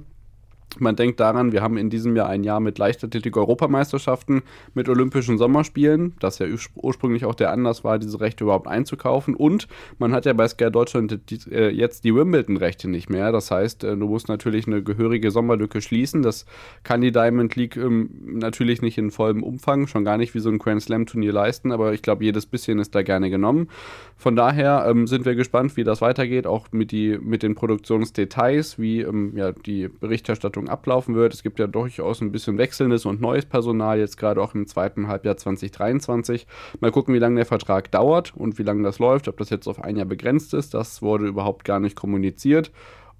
Man 0.79 0.95
denkt 0.95 1.19
daran, 1.19 1.51
wir 1.51 1.61
haben 1.61 1.77
in 1.77 1.89
diesem 1.89 2.15
Jahr 2.15 2.29
ein 2.29 2.43
Jahr 2.43 2.59
mit 2.59 2.77
Leichtathletik-Europameisterschaften, 2.77 4.43
mit 4.73 4.89
Olympischen 4.89 5.37
Sommerspielen, 5.37 6.15
das 6.19 6.39
ja 6.39 6.47
ursprünglich 6.75 7.25
auch 7.25 7.35
der 7.35 7.51
Anlass 7.51 7.83
war, 7.83 7.99
diese 7.99 8.19
Rechte 8.19 8.43
überhaupt 8.43 8.67
einzukaufen. 8.67 9.35
Und 9.35 9.67
man 9.97 10.13
hat 10.13 10.25
ja 10.25 10.33
bei 10.33 10.47
Sky 10.47 10.71
Deutschland 10.71 11.19
äh, 11.51 11.69
jetzt 11.69 12.03
die 12.03 12.13
Wimbledon-Rechte 12.13 12.89
nicht 12.89 13.09
mehr. 13.09 13.31
Das 13.31 13.51
heißt, 13.51 13.83
äh, 13.83 13.97
du 13.97 14.07
musst 14.07 14.27
natürlich 14.27 14.67
eine 14.67 14.83
gehörige 14.83 15.31
Sommerlücke 15.31 15.81
schließen. 15.81 16.21
Das 16.21 16.45
kann 16.83 17.01
die 17.01 17.11
Diamond 17.11 17.55
League 17.55 17.77
ähm, 17.77 18.09
natürlich 18.25 18.81
nicht 18.81 18.97
in 18.97 19.11
vollem 19.11 19.43
Umfang, 19.43 19.87
schon 19.87 20.05
gar 20.05 20.17
nicht 20.17 20.33
wie 20.35 20.39
so 20.39 20.49
ein 20.49 20.57
Grand 20.57 20.81
Slam-Turnier 20.81 21.33
leisten, 21.33 21.71
aber 21.71 21.93
ich 21.93 22.01
glaube, 22.01 22.23
jedes 22.23 22.45
bisschen 22.45 22.79
ist 22.79 22.95
da 22.95 23.01
gerne 23.01 23.29
genommen. 23.29 23.69
Von 24.15 24.35
daher 24.35 24.85
ähm, 24.89 25.07
sind 25.07 25.25
wir 25.25 25.35
gespannt, 25.35 25.77
wie 25.77 25.83
das 25.83 26.01
weitergeht, 26.01 26.47
auch 26.47 26.67
mit, 26.71 26.91
die, 26.91 27.17
mit 27.19 27.43
den 27.43 27.55
Produktionsdetails, 27.55 28.79
wie 28.79 29.01
ähm, 29.01 29.33
ja, 29.35 29.51
die 29.51 29.87
Berichterstattung 29.87 30.66
Veranstaltung 30.67 30.69
ablaufen 30.69 31.15
wird. 31.15 31.33
Es 31.33 31.43
gibt 31.43 31.59
ja 31.59 31.67
durchaus 31.67 32.21
ein 32.21 32.31
bisschen 32.31 32.57
wechselndes 32.57 33.05
und 33.05 33.21
neues 33.21 33.45
Personal, 33.45 33.99
jetzt 33.99 34.17
gerade 34.17 34.41
auch 34.41 34.53
im 34.53 34.67
zweiten 34.67 35.07
Halbjahr 35.07 35.37
2023. 35.37 36.47
Mal 36.79 36.91
gucken, 36.91 37.13
wie 37.13 37.19
lange 37.19 37.37
der 37.37 37.45
Vertrag 37.45 37.91
dauert 37.91 38.35
und 38.35 38.57
wie 38.57 38.63
lange 38.63 38.83
das 38.83 38.99
läuft, 38.99 39.27
ob 39.27 39.37
das 39.37 39.49
jetzt 39.49 39.67
auf 39.67 39.83
ein 39.83 39.97
Jahr 39.97 40.05
begrenzt 40.05 40.53
ist. 40.53 40.73
Das 40.73 41.01
wurde 41.01 41.27
überhaupt 41.27 41.63
gar 41.63 41.79
nicht 41.79 41.95
kommuniziert. 41.95 42.71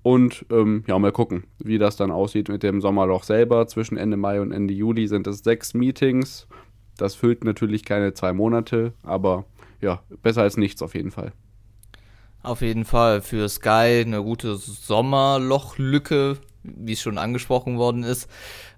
Und 0.04 0.46
ähm, 0.52 0.84
ja, 0.88 0.98
mal 1.00 1.12
gucken, 1.12 1.46
wie 1.60 1.80
das 1.80 1.98
dann 1.98 2.12
aussieht 2.12 2.50
mit 2.50 2.64
dem 2.64 2.82
Sommerloch 2.82 3.24
selber. 3.24 3.68
Zwischen 3.68 3.98
Ende 3.98 4.16
Mai 4.16 4.40
und 4.40 4.52
Ende 4.52 4.74
Juli 4.74 5.08
sind 5.08 5.28
es 5.28 5.40
sechs 5.40 5.74
Meetings. 5.74 6.48
Das 6.98 7.16
füllt 7.16 7.44
natürlich 7.44 7.84
keine 7.84 8.14
zwei 8.14 8.34
Monate, 8.34 8.94
aber 9.04 9.46
ja, 9.82 10.02
besser 10.24 10.42
als 10.44 10.58
nichts 10.58 10.82
auf 10.82 10.96
jeden 10.96 11.12
Fall. 11.12 11.34
Auf 12.42 12.62
jeden 12.62 12.86
Fall 12.86 13.22
für 13.22 13.50
Sky 13.50 14.04
eine 14.06 14.24
gute 14.24 14.56
Sommerlochlücke, 14.56 16.38
wie 16.76 16.94
es 16.94 17.02
schon 17.02 17.18
angesprochen 17.18 17.78
worden 17.78 18.04
ist, 18.04 18.30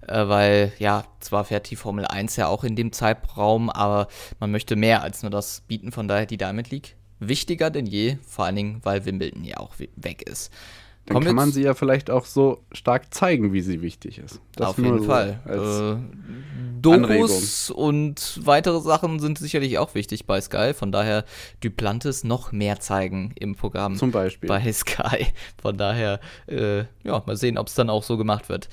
äh, 0.06 0.28
weil 0.28 0.72
ja, 0.78 1.04
zwar 1.20 1.44
fährt 1.44 1.70
die 1.70 1.76
Formel 1.76 2.04
1 2.06 2.36
ja 2.36 2.48
auch 2.48 2.64
in 2.64 2.76
dem 2.76 2.92
Zeitraum, 2.92 3.70
aber 3.70 4.08
man 4.38 4.50
möchte 4.50 4.76
mehr 4.76 5.02
als 5.02 5.22
nur 5.22 5.30
das 5.30 5.62
bieten, 5.62 5.92
von 5.92 6.08
daher 6.08 6.26
die 6.26 6.38
Diamond 6.38 6.70
League 6.70 6.96
wichtiger 7.20 7.70
denn 7.70 7.86
je, 7.86 8.16
vor 8.26 8.46
allen 8.46 8.56
Dingen, 8.56 8.80
weil 8.82 9.04
Wimbledon 9.04 9.44
ja 9.44 9.58
auch 9.58 9.74
weg 9.78 10.22
ist. 10.22 10.50
Dann 11.10 11.16
Kommt 11.16 11.26
kann 11.26 11.34
man 11.34 11.50
sie 11.50 11.64
ja 11.64 11.74
vielleicht 11.74 12.08
auch 12.08 12.24
so 12.24 12.60
stark 12.70 13.12
zeigen, 13.12 13.52
wie 13.52 13.62
sie 13.62 13.82
wichtig 13.82 14.18
ist. 14.18 14.40
Das 14.54 14.68
auf 14.68 14.78
jeden 14.78 15.00
so 15.00 15.06
Fall. 15.06 15.40
Äh, 15.44 16.80
Dokus 16.80 17.68
und 17.68 18.38
weitere 18.44 18.80
Sachen 18.80 19.18
sind 19.18 19.36
sicherlich 19.36 19.78
auch 19.78 19.96
wichtig 19.96 20.26
bei 20.26 20.40
Sky. 20.40 20.72
Von 20.72 20.92
daher 20.92 21.24
Duplantis 21.64 22.22
noch 22.22 22.52
mehr 22.52 22.78
zeigen 22.78 23.32
im 23.34 23.56
Programm. 23.56 23.96
Zum 23.96 24.12
Beispiel. 24.12 24.46
Bei 24.48 24.72
Sky. 24.72 25.26
Von 25.60 25.76
daher, 25.76 26.20
äh, 26.46 26.84
ja, 27.02 27.20
mal 27.26 27.36
sehen, 27.36 27.58
ob 27.58 27.66
es 27.66 27.74
dann 27.74 27.90
auch 27.90 28.04
so 28.04 28.16
gemacht 28.16 28.48
wird. 28.48 28.68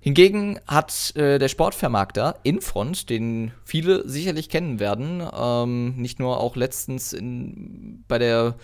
Hingegen 0.00 0.58
hat 0.66 1.14
äh, 1.14 1.38
der 1.38 1.48
Sportvermarkter 1.48 2.36
Infront, 2.42 3.10
den 3.10 3.52
viele 3.66 4.08
sicherlich 4.08 4.48
kennen 4.48 4.80
werden, 4.80 5.22
ähm, 5.38 5.96
nicht 5.96 6.20
nur 6.20 6.40
auch 6.40 6.56
letztens 6.56 7.12
in, 7.12 8.02
bei, 8.08 8.16
der, 8.16 8.54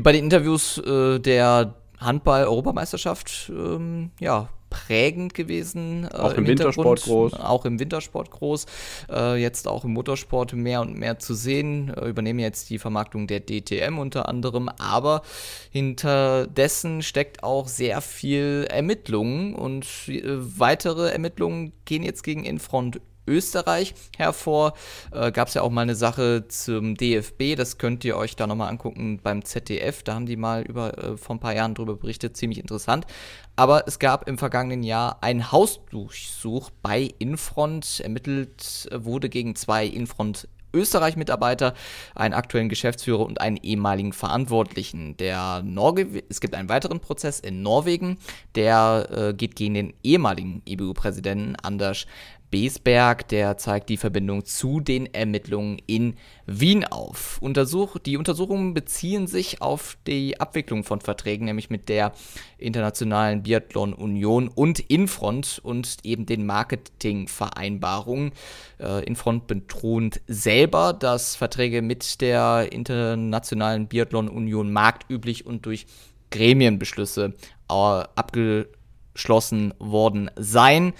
bei 0.00 0.12
den 0.12 0.24
Interviews 0.24 0.78
äh, 0.78 1.18
der 1.18 1.74
Handball-Europameisterschaft 2.00 3.50
ähm, 3.54 4.10
ja, 4.20 4.48
prägend 4.70 5.34
gewesen. 5.34 6.04
Äh, 6.04 6.16
auch 6.16 6.32
im, 6.32 6.44
im 6.44 6.46
Wintersport 6.46 7.02
groß. 7.02 7.34
Auch 7.34 7.64
im 7.64 7.78
Wintersport 7.78 8.30
groß. 8.30 8.66
Äh, 9.10 9.40
jetzt 9.40 9.66
auch 9.66 9.84
im 9.84 9.92
Motorsport 9.92 10.52
mehr 10.52 10.80
und 10.80 10.96
mehr 10.96 11.18
zu 11.18 11.34
sehen. 11.34 11.92
Äh, 11.94 12.08
übernehmen 12.08 12.38
jetzt 12.38 12.70
die 12.70 12.78
Vermarktung 12.78 13.26
der 13.26 13.40
DTM 13.44 13.98
unter 13.98 14.28
anderem. 14.28 14.68
Aber 14.68 15.22
hinter 15.70 16.46
dessen 16.46 17.02
steckt 17.02 17.42
auch 17.42 17.68
sehr 17.68 18.00
viel 18.00 18.66
Ermittlungen 18.70 19.54
und 19.54 19.86
äh, 20.08 20.22
weitere 20.24 21.10
Ermittlungen 21.10 21.72
gehen 21.84 22.02
jetzt 22.02 22.22
gegen 22.22 22.44
Infront 22.44 23.00
Österreich 23.28 23.94
hervor. 24.16 24.72
Äh, 25.12 25.30
Gab 25.30 25.48
es 25.48 25.54
ja 25.54 25.62
auch 25.62 25.70
mal 25.70 25.82
eine 25.82 25.94
Sache 25.94 26.48
zum 26.48 26.96
DFB, 26.96 27.54
das 27.56 27.78
könnt 27.78 28.04
ihr 28.04 28.16
euch 28.16 28.34
da 28.34 28.46
nochmal 28.46 28.70
angucken 28.70 29.20
beim 29.22 29.44
ZDF. 29.44 30.02
Da 30.02 30.14
haben 30.14 30.26
die 30.26 30.36
mal 30.36 30.62
über, 30.62 30.96
äh, 30.98 31.16
vor 31.16 31.36
ein 31.36 31.40
paar 31.40 31.54
Jahren 31.54 31.74
drüber 31.74 31.96
berichtet, 31.96 32.36
ziemlich 32.36 32.58
interessant. 32.58 33.06
Aber 33.54 33.86
es 33.86 33.98
gab 33.98 34.28
im 34.28 34.38
vergangenen 34.38 34.82
Jahr 34.82 35.18
einen 35.22 35.52
Hausdurchsuch 35.52 36.70
bei 36.82 37.10
Infront. 37.18 38.00
Ermittelt 38.00 38.88
wurde 38.92 39.28
gegen 39.28 39.54
zwei 39.54 39.86
Infront 39.86 40.48
Österreich-Mitarbeiter, 40.72 41.74
einen 42.14 42.34
aktuellen 42.34 42.68
Geschäftsführer 42.68 43.24
und 43.24 43.40
einen 43.40 43.56
ehemaligen 43.56 44.12
Verantwortlichen. 44.12 45.16
Der 45.16 45.62
Norge 45.62 46.22
es 46.28 46.40
gibt 46.40 46.54
einen 46.54 46.68
weiteren 46.68 47.00
Prozess 47.00 47.40
in 47.40 47.62
Norwegen, 47.62 48.18
der 48.54 49.08
äh, 49.10 49.34
geht 49.34 49.56
gegen 49.56 49.74
den 49.74 49.94
ehemaligen 50.02 50.62
EBU-Präsidenten 50.66 51.56
Anders 51.56 52.06
Besberg, 52.50 53.28
der 53.28 53.58
zeigt 53.58 53.90
die 53.90 53.96
Verbindung 53.96 54.44
zu 54.44 54.80
den 54.80 55.12
Ermittlungen 55.12 55.78
in 55.86 56.14
Wien 56.46 56.84
auf. 56.84 57.38
Untersuch 57.42 57.98
die 57.98 58.16
Untersuchungen 58.16 58.72
beziehen 58.72 59.26
sich 59.26 59.60
auf 59.60 59.98
die 60.06 60.40
Abwicklung 60.40 60.84
von 60.84 61.00
Verträgen, 61.00 61.44
nämlich 61.44 61.68
mit 61.68 61.88
der 61.88 62.12
Internationalen 62.56 63.42
Biathlon 63.42 63.92
Union 63.92 64.48
und 64.48 64.80
Infront 64.80 65.60
und 65.62 65.98
eben 66.04 66.24
den 66.24 66.46
Marketingvereinbarungen. 66.46 68.32
Äh, 68.80 69.04
Infront 69.04 69.46
betont 69.46 70.20
selber, 70.26 70.92
dass 70.92 71.36
Verträge 71.36 71.82
mit 71.82 72.20
der 72.20 72.68
Internationalen 72.72 73.88
Biathlon 73.88 74.28
Union 74.28 74.72
marktüblich 74.72 75.44
und 75.44 75.66
durch 75.66 75.86
Gremienbeschlüsse 76.30 77.34
äh, 77.70 77.72
abgeschlossen 77.72 79.74
worden 79.78 80.30
seien. 80.36 80.94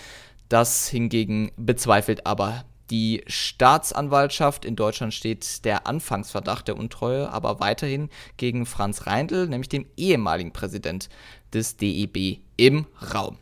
Das 0.48 0.88
hingegen 0.88 1.52
bezweifelt 1.56 2.26
aber 2.26 2.64
die 2.90 3.22
Staatsanwaltschaft. 3.26 4.64
In 4.64 4.76
Deutschland 4.76 5.12
steht 5.12 5.64
der 5.64 5.86
Anfangsverdacht 5.86 6.68
der 6.68 6.76
Untreue 6.76 7.30
aber 7.30 7.60
weiterhin 7.60 8.08
gegen 8.36 8.64
Franz 8.64 9.06
Reindl, 9.06 9.46
nämlich 9.46 9.68
dem 9.68 9.86
ehemaligen 9.96 10.52
Präsident 10.52 11.08
des 11.52 11.76
DEB, 11.76 12.40
im 12.56 12.86
Raum. 13.14 13.36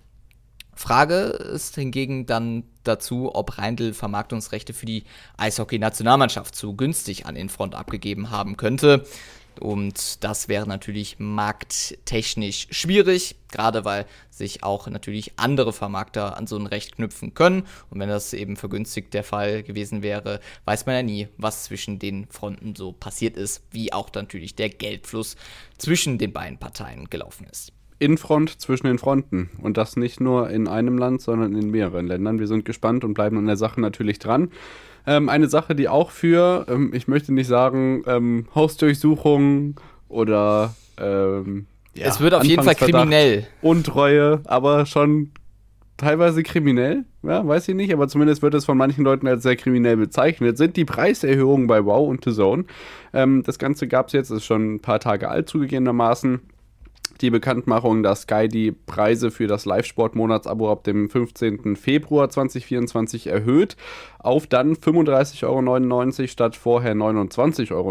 Frage 0.74 1.14
ist 1.14 1.74
hingegen 1.76 2.26
dann 2.26 2.64
dazu, 2.84 3.34
ob 3.34 3.56
Reindl 3.56 3.94
Vermarktungsrechte 3.94 4.74
für 4.74 4.84
die 4.84 5.04
Eishockey-Nationalmannschaft 5.38 6.54
zu 6.54 6.76
günstig 6.76 7.24
an 7.24 7.34
Infront 7.34 7.74
abgegeben 7.74 8.30
haben 8.30 8.58
könnte. 8.58 9.06
Und 9.60 10.24
das 10.24 10.48
wäre 10.48 10.66
natürlich 10.66 11.16
markttechnisch 11.18 12.68
schwierig, 12.70 13.36
gerade 13.50 13.84
weil 13.84 14.06
sich 14.30 14.62
auch 14.62 14.88
natürlich 14.88 15.38
andere 15.38 15.72
Vermarkter 15.72 16.36
an 16.36 16.46
so 16.46 16.56
ein 16.56 16.66
Recht 16.66 16.96
knüpfen 16.96 17.34
können. 17.34 17.64
Und 17.90 18.00
wenn 18.00 18.08
das 18.08 18.32
eben 18.32 18.56
vergünstigt 18.56 19.14
der 19.14 19.24
Fall 19.24 19.62
gewesen 19.62 20.02
wäre, 20.02 20.40
weiß 20.64 20.86
man 20.86 20.96
ja 20.96 21.02
nie, 21.02 21.28
was 21.36 21.64
zwischen 21.64 21.98
den 21.98 22.26
Fronten 22.28 22.74
so 22.76 22.92
passiert 22.92 23.36
ist, 23.36 23.62
wie 23.70 23.92
auch 23.92 24.10
natürlich 24.14 24.54
der 24.54 24.68
Geldfluss 24.68 25.36
zwischen 25.78 26.18
den 26.18 26.32
beiden 26.32 26.58
Parteien 26.58 27.08
gelaufen 27.10 27.46
ist. 27.50 27.72
In 27.98 28.18
Front 28.18 28.60
zwischen 28.60 28.88
den 28.88 28.98
Fronten. 28.98 29.48
Und 29.62 29.78
das 29.78 29.96
nicht 29.96 30.20
nur 30.20 30.50
in 30.50 30.68
einem 30.68 30.98
Land, 30.98 31.22
sondern 31.22 31.54
in 31.54 31.70
mehreren 31.70 32.06
Ländern. 32.06 32.38
Wir 32.38 32.46
sind 32.46 32.66
gespannt 32.66 33.04
und 33.04 33.14
bleiben 33.14 33.38
an 33.38 33.46
der 33.46 33.56
Sache 33.56 33.80
natürlich 33.80 34.18
dran. 34.18 34.50
Ähm, 35.06 35.28
eine 35.28 35.48
Sache, 35.48 35.74
die 35.74 35.88
auch 35.88 36.10
für, 36.10 36.66
ähm, 36.68 36.92
ich 36.92 37.06
möchte 37.08 37.32
nicht 37.32 37.46
sagen, 37.46 38.02
ähm, 38.06 38.46
Hausdurchsuchung 38.54 39.80
oder 40.08 40.74
ähm, 40.98 41.66
ja, 41.94 42.06
es 42.06 42.20
wird 42.20 42.34
auf 42.34 42.44
jeden 42.44 42.62
Fall 42.62 42.74
kriminell. 42.74 43.46
Untreue, 43.62 44.42
aber 44.44 44.84
schon 44.86 45.30
teilweise 45.96 46.42
kriminell, 46.42 47.04
ja, 47.22 47.46
weiß 47.46 47.68
ich 47.68 47.74
nicht, 47.74 47.92
aber 47.92 48.08
zumindest 48.08 48.42
wird 48.42 48.54
es 48.54 48.66
von 48.66 48.76
manchen 48.76 49.04
Leuten 49.04 49.26
als 49.26 49.42
sehr 49.42 49.56
kriminell 49.56 49.96
bezeichnet, 49.96 50.58
sind 50.58 50.76
die 50.76 50.84
Preiserhöhungen 50.84 51.66
bei 51.66 51.84
Wow 51.84 52.08
und 52.08 52.24
The 52.24 52.32
Zone. 52.32 52.64
Ähm, 53.14 53.42
das 53.44 53.58
Ganze 53.58 53.88
gab 53.88 54.08
es 54.08 54.12
jetzt, 54.12 54.30
ist 54.30 54.44
schon 54.44 54.74
ein 54.74 54.80
paar 54.80 55.00
Tage 55.00 55.28
alt 55.28 55.48
zugegebenermaßen 55.48 56.40
die 57.20 57.30
Bekanntmachung, 57.30 58.02
dass 58.02 58.22
Sky 58.22 58.48
die 58.48 58.72
Preise 58.72 59.30
für 59.30 59.46
das 59.46 59.64
Live-Sport-Monatsabo 59.64 60.70
ab 60.70 60.84
dem 60.84 61.08
15. 61.08 61.76
Februar 61.76 62.28
2024 62.28 63.28
erhöht 63.28 63.76
auf 64.26 64.48
dann 64.48 64.74
35,99 64.74 65.44
Euro 65.46 66.26
statt 66.26 66.56
vorher 66.56 66.94
29,99 66.94 67.72
Euro 67.72 67.90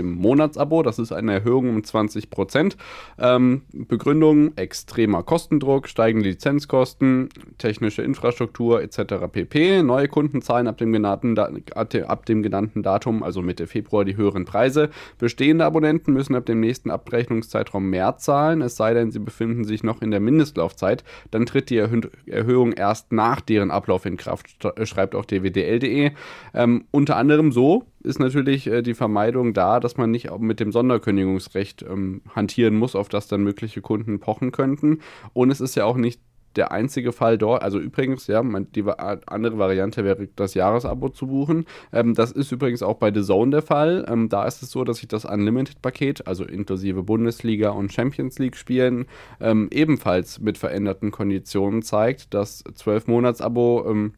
im 0.00 0.12
Monatsabo. 0.12 0.82
Das 0.82 0.98
ist 0.98 1.12
eine 1.12 1.32
Erhöhung 1.32 1.70
um 1.70 1.82
20 1.82 2.28
Prozent. 2.28 2.76
Ähm, 3.18 3.62
Begründung: 3.72 4.54
extremer 4.56 5.22
Kostendruck, 5.22 5.88
steigende 5.88 6.28
Lizenzkosten, 6.28 7.30
technische 7.56 8.02
Infrastruktur 8.02 8.82
etc. 8.82 9.14
pp. 9.32 9.82
Neue 9.82 10.08
Kunden 10.08 10.42
zahlen 10.42 10.66
ab 10.66 10.76
dem, 10.76 10.92
genannten, 10.92 11.38
ab 11.38 12.26
dem 12.26 12.42
genannten 12.42 12.82
Datum, 12.82 13.22
also 13.22 13.40
Mitte 13.40 13.66
Februar, 13.66 14.04
die 14.04 14.18
höheren 14.18 14.44
Preise. 14.44 14.90
Bestehende 15.18 15.64
Abonnenten 15.64 16.12
müssen 16.12 16.34
ab 16.34 16.44
dem 16.44 16.60
nächsten 16.60 16.90
Abrechnungszeitraum 16.90 17.88
mehr 17.88 18.18
zahlen, 18.18 18.35
es 18.62 18.76
sei 18.76 18.94
denn, 18.94 19.10
sie 19.10 19.18
befinden 19.18 19.64
sich 19.64 19.82
noch 19.82 20.02
in 20.02 20.10
der 20.10 20.20
Mindestlaufzeit. 20.20 21.04
Dann 21.30 21.46
tritt 21.46 21.70
die 21.70 21.78
Erhöhung 21.78 22.72
erst 22.72 23.12
nach 23.12 23.40
deren 23.40 23.70
Ablauf 23.70 24.06
in 24.06 24.16
Kraft, 24.16 24.66
schreibt 24.84 25.14
auch 25.14 25.24
DW 25.24 25.46
wdl.de. 25.46 26.12
Ähm, 26.54 26.84
unter 26.90 27.16
anderem 27.16 27.52
so 27.52 27.84
ist 28.02 28.18
natürlich 28.18 28.66
äh, 28.66 28.82
die 28.82 28.94
Vermeidung 28.94 29.54
da, 29.54 29.80
dass 29.80 29.96
man 29.96 30.10
nicht 30.10 30.30
mit 30.38 30.60
dem 30.60 30.72
Sonderkündigungsrecht 30.72 31.82
ähm, 31.82 32.22
hantieren 32.34 32.76
muss, 32.76 32.94
auf 32.94 33.08
das 33.08 33.28
dann 33.28 33.42
mögliche 33.42 33.80
Kunden 33.80 34.20
pochen 34.20 34.52
könnten. 34.52 35.00
Und 35.32 35.50
es 35.50 35.60
ist 35.60 35.74
ja 35.76 35.84
auch 35.84 35.96
nicht 35.96 36.20
der 36.56 36.72
einzige 36.72 37.12
Fall 37.12 37.38
dort. 37.38 37.62
Also 37.62 37.78
übrigens, 37.78 38.26
ja, 38.26 38.42
die 38.42 38.84
andere 39.26 39.58
Variante 39.58 40.04
wäre, 40.04 40.28
das 40.36 40.54
Jahresabo 40.54 41.08
zu 41.10 41.26
buchen. 41.26 41.66
Ähm, 41.92 42.14
das 42.14 42.32
ist 42.32 42.52
übrigens 42.52 42.82
auch 42.82 42.96
bei 42.96 43.12
The 43.12 43.22
Zone 43.22 43.50
der 43.50 43.62
Fall. 43.62 44.06
Ähm, 44.08 44.28
da 44.28 44.44
ist 44.46 44.62
es 44.62 44.70
so, 44.70 44.84
dass 44.84 44.98
sich 44.98 45.08
das 45.08 45.24
Unlimited-Paket, 45.24 46.26
also 46.26 46.44
inklusive 46.44 47.02
Bundesliga 47.02 47.70
und 47.70 47.92
Champions 47.92 48.38
League-Spielen, 48.38 49.06
ähm, 49.40 49.68
ebenfalls 49.70 50.40
mit 50.40 50.58
veränderten 50.58 51.10
Konditionen 51.10 51.82
zeigt. 51.82 52.34
Das 52.34 52.64
12-Monats-Abo 52.64 53.86
ähm, 53.88 54.14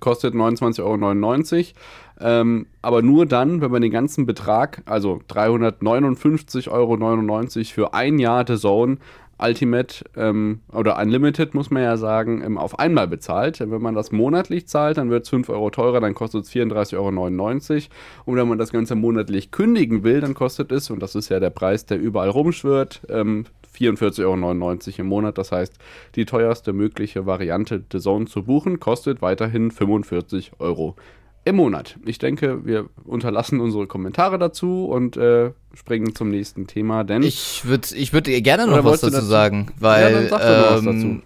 kostet 0.00 0.34
29,99 0.34 1.56
Euro. 1.58 1.74
Ähm, 2.22 2.66
aber 2.82 3.02
nur 3.02 3.26
dann, 3.26 3.60
wenn 3.60 3.70
man 3.70 3.82
den 3.82 3.90
ganzen 3.90 4.26
Betrag, 4.26 4.82
also 4.86 5.20
359,99 5.28 6.70
Euro 6.70 7.64
für 7.64 7.94
ein 7.94 8.18
Jahr 8.18 8.44
The 8.46 8.56
Zone 8.56 8.98
Ultimate 9.42 10.04
ähm, 10.16 10.60
oder 10.72 10.98
Unlimited, 10.98 11.54
muss 11.54 11.70
man 11.70 11.82
ja 11.82 11.96
sagen, 11.96 12.42
ähm, 12.44 12.58
auf 12.58 12.78
einmal 12.78 13.08
bezahlt. 13.08 13.60
Wenn 13.60 13.82
man 13.82 13.94
das 13.94 14.12
monatlich 14.12 14.66
zahlt, 14.66 14.98
dann 14.98 15.10
wird 15.10 15.24
es 15.24 15.30
5 15.30 15.48
Euro 15.48 15.70
teurer, 15.70 16.00
dann 16.00 16.14
kostet 16.14 16.44
es 16.44 16.50
34,99 16.50 16.96
Euro. 16.96 17.84
Und 18.24 18.36
wenn 18.36 18.48
man 18.48 18.58
das 18.58 18.72
Ganze 18.72 18.94
monatlich 18.94 19.50
kündigen 19.50 20.04
will, 20.04 20.20
dann 20.20 20.34
kostet 20.34 20.72
es, 20.72 20.90
und 20.90 21.00
das 21.00 21.14
ist 21.14 21.28
ja 21.28 21.40
der 21.40 21.50
Preis, 21.50 21.86
der 21.86 21.98
überall 21.98 22.30
rumschwirrt, 22.30 23.02
ähm, 23.08 23.44
44,99 23.78 24.24
Euro 24.24 25.00
im 25.00 25.06
Monat. 25.06 25.38
Das 25.38 25.52
heißt, 25.52 25.74
die 26.14 26.24
teuerste 26.24 26.72
mögliche 26.72 27.26
Variante 27.26 27.82
The 27.90 27.98
Zone 27.98 28.26
zu 28.26 28.42
buchen 28.42 28.80
kostet 28.80 29.22
weiterhin 29.22 29.70
45 29.70 30.52
Euro 30.58 30.96
im 31.44 31.56
Monat. 31.56 31.96
Ich 32.04 32.18
denke, 32.18 32.66
wir 32.66 32.88
unterlassen 33.04 33.60
unsere 33.60 33.86
Kommentare 33.86 34.38
dazu 34.38 34.86
und 34.86 35.16
äh, 35.16 35.52
springen 35.74 36.14
zum 36.14 36.30
nächsten 36.30 36.66
Thema, 36.66 37.04
denn 37.04 37.22
ich 37.22 37.64
würde 37.64 37.94
ich 37.94 38.12
würd 38.12 38.24
gerne 38.26 38.66
noch 38.66 38.84
was 38.84 39.00
dazu, 39.00 39.14
dazu, 39.14 39.26
sagen, 39.26 39.72
weil 39.78 40.28
ja, 40.30 40.76
ähm, 40.76 41.22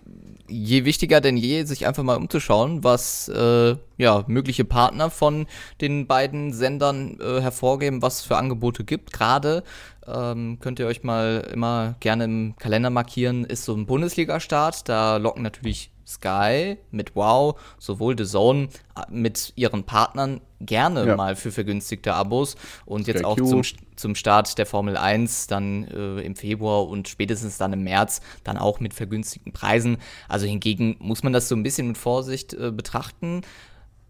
je 0.48 0.84
wichtiger 0.84 1.20
denn 1.20 1.36
je, 1.36 1.64
sich 1.64 1.86
einfach 1.86 2.02
mal 2.02 2.16
umzuschauen, 2.16 2.84
was 2.84 3.28
äh, 3.28 3.76
ja, 3.96 4.24
mögliche 4.26 4.64
Partner 4.64 5.10
von 5.10 5.46
den 5.80 6.06
beiden 6.06 6.52
Sendern 6.52 7.18
äh, 7.20 7.40
hervorgeben, 7.40 8.02
was 8.02 8.20
es 8.20 8.22
für 8.24 8.36
Angebote 8.36 8.84
gibt. 8.84 9.12
Gerade 9.12 9.64
ähm, 10.06 10.58
könnt 10.60 10.78
ihr 10.78 10.86
euch 10.86 11.02
mal 11.02 11.48
immer 11.52 11.96
gerne 12.00 12.24
im 12.24 12.54
Kalender 12.58 12.90
markieren, 12.90 13.44
ist 13.44 13.64
so 13.64 13.74
ein 13.74 13.86
Bundesliga-Start. 13.86 14.88
Da 14.88 15.16
locken 15.16 15.42
natürlich 15.42 15.90
Sky 16.06 16.78
mit 16.90 17.16
Wow, 17.16 17.60
sowohl 17.78 18.16
The 18.16 18.24
Zone 18.24 18.68
äh, 18.96 19.02
mit 19.10 19.52
ihren 19.56 19.84
Partnern 19.84 20.40
gerne 20.60 21.06
ja. 21.06 21.16
mal 21.16 21.36
für 21.36 21.52
vergünstigte 21.52 22.14
Abos 22.14 22.56
und 22.86 23.06
jetzt 23.06 23.24
auch 23.24 23.36
zum, 23.36 23.62
zum 23.96 24.14
Start 24.14 24.56
der 24.58 24.66
Formel 24.66 24.96
1 24.96 25.46
dann 25.46 25.84
äh, 25.84 26.20
im 26.20 26.36
Februar 26.36 26.88
und 26.88 27.08
spätestens 27.08 27.58
dann 27.58 27.72
im 27.72 27.84
März 27.84 28.20
dann 28.44 28.56
auch 28.56 28.80
mit 28.80 28.94
vergünstigten 28.94 29.52
Preisen. 29.52 29.98
Also 30.28 30.46
hingegen 30.46 30.96
muss 31.00 31.22
man 31.22 31.32
das 31.32 31.48
so 31.48 31.56
ein 31.56 31.62
bisschen 31.62 31.88
mit 31.88 31.98
Vorsicht 31.98 32.54
äh, 32.54 32.70
betrachten. 32.70 33.42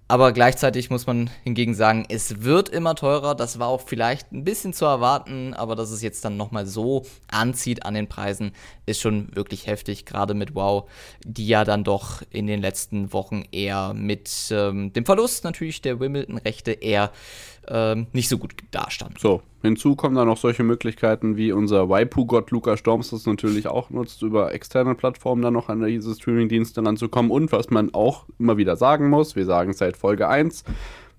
Aber 0.07 0.33
gleichzeitig 0.33 0.91
muss 0.91 1.07
man 1.07 1.31
hingegen 1.45 1.75
sagen, 1.75 2.05
es 2.11 2.43
wird 2.43 2.69
immer 2.69 2.95
teurer. 2.95 3.35
Das 3.35 3.59
war 3.59 3.69
auch 3.69 3.81
vielleicht 3.81 4.33
ein 4.33 4.45
bisschen 4.45 4.75
zu 4.75 4.85
erwarten, 4.85 5.55
aber 5.55 5.77
dass 5.77 5.91
es 5.91 6.03
jetzt 6.03 6.25
dann 6.27 6.37
nochmal 6.37 6.67
so 6.67 7.07
anzieht 7.29 7.87
an 7.87 7.95
den 7.95 8.07
Preisen, 8.07 8.53
ist 8.85 9.01
schon 9.01 9.35
wirklich 9.35 9.67
heftig. 9.67 10.05
Gerade 10.05 10.35
mit 10.35 10.55
Wow, 10.55 10.91
die 11.25 11.49
ja 11.49 11.65
dann 11.65 11.85
doch 11.85 12.21
in 12.29 12.47
den 12.47 12.61
letzten 12.61 13.15
Wochen 13.15 13.45
eher 13.51 13.95
mit 13.95 14.31
ähm, 14.51 14.93
dem 14.93 15.07
Verlust 15.07 15.43
natürlich 15.43 15.81
der 15.81 15.99
Wimbledon-Rechte 16.01 16.73
eher 16.73 17.11
ähm, 17.69 18.07
nicht 18.13 18.29
so 18.29 18.39
gut 18.39 18.55
dastanden. 18.71 19.17
So, 19.19 19.43
hinzu 19.63 19.97
kommen 19.97 20.15
dann 20.15 20.27
noch 20.27 20.37
solche 20.37 20.63
Möglichkeiten 20.63 21.37
wie 21.37 21.53
unser 21.53 21.89
Waipu-Gott 21.89 22.51
Luca 22.51 22.77
Storms 22.77 23.11
das 23.11 23.27
natürlich 23.27 23.67
auch 23.67 23.91
nutzt, 23.91 24.23
über 24.23 24.53
externe 24.53 24.95
Plattformen 24.95 25.43
dann 25.43 25.55
noch 25.55 25.69
an 25.69 25.85
diese 25.85 26.15
Streaming-Dienste 26.15 26.85
ranzukommen. 26.85 27.31
Und 27.31 27.53
was 27.53 27.71
man 27.71 27.93
auch 27.95 28.27
immer 28.39 28.57
wieder 28.57 28.77
sagen 28.77 29.09
muss, 29.09 29.37
wir 29.37 29.45
sagen 29.45 29.73
seit 29.73 29.97
Folge 29.97 30.29
1, 30.29 30.65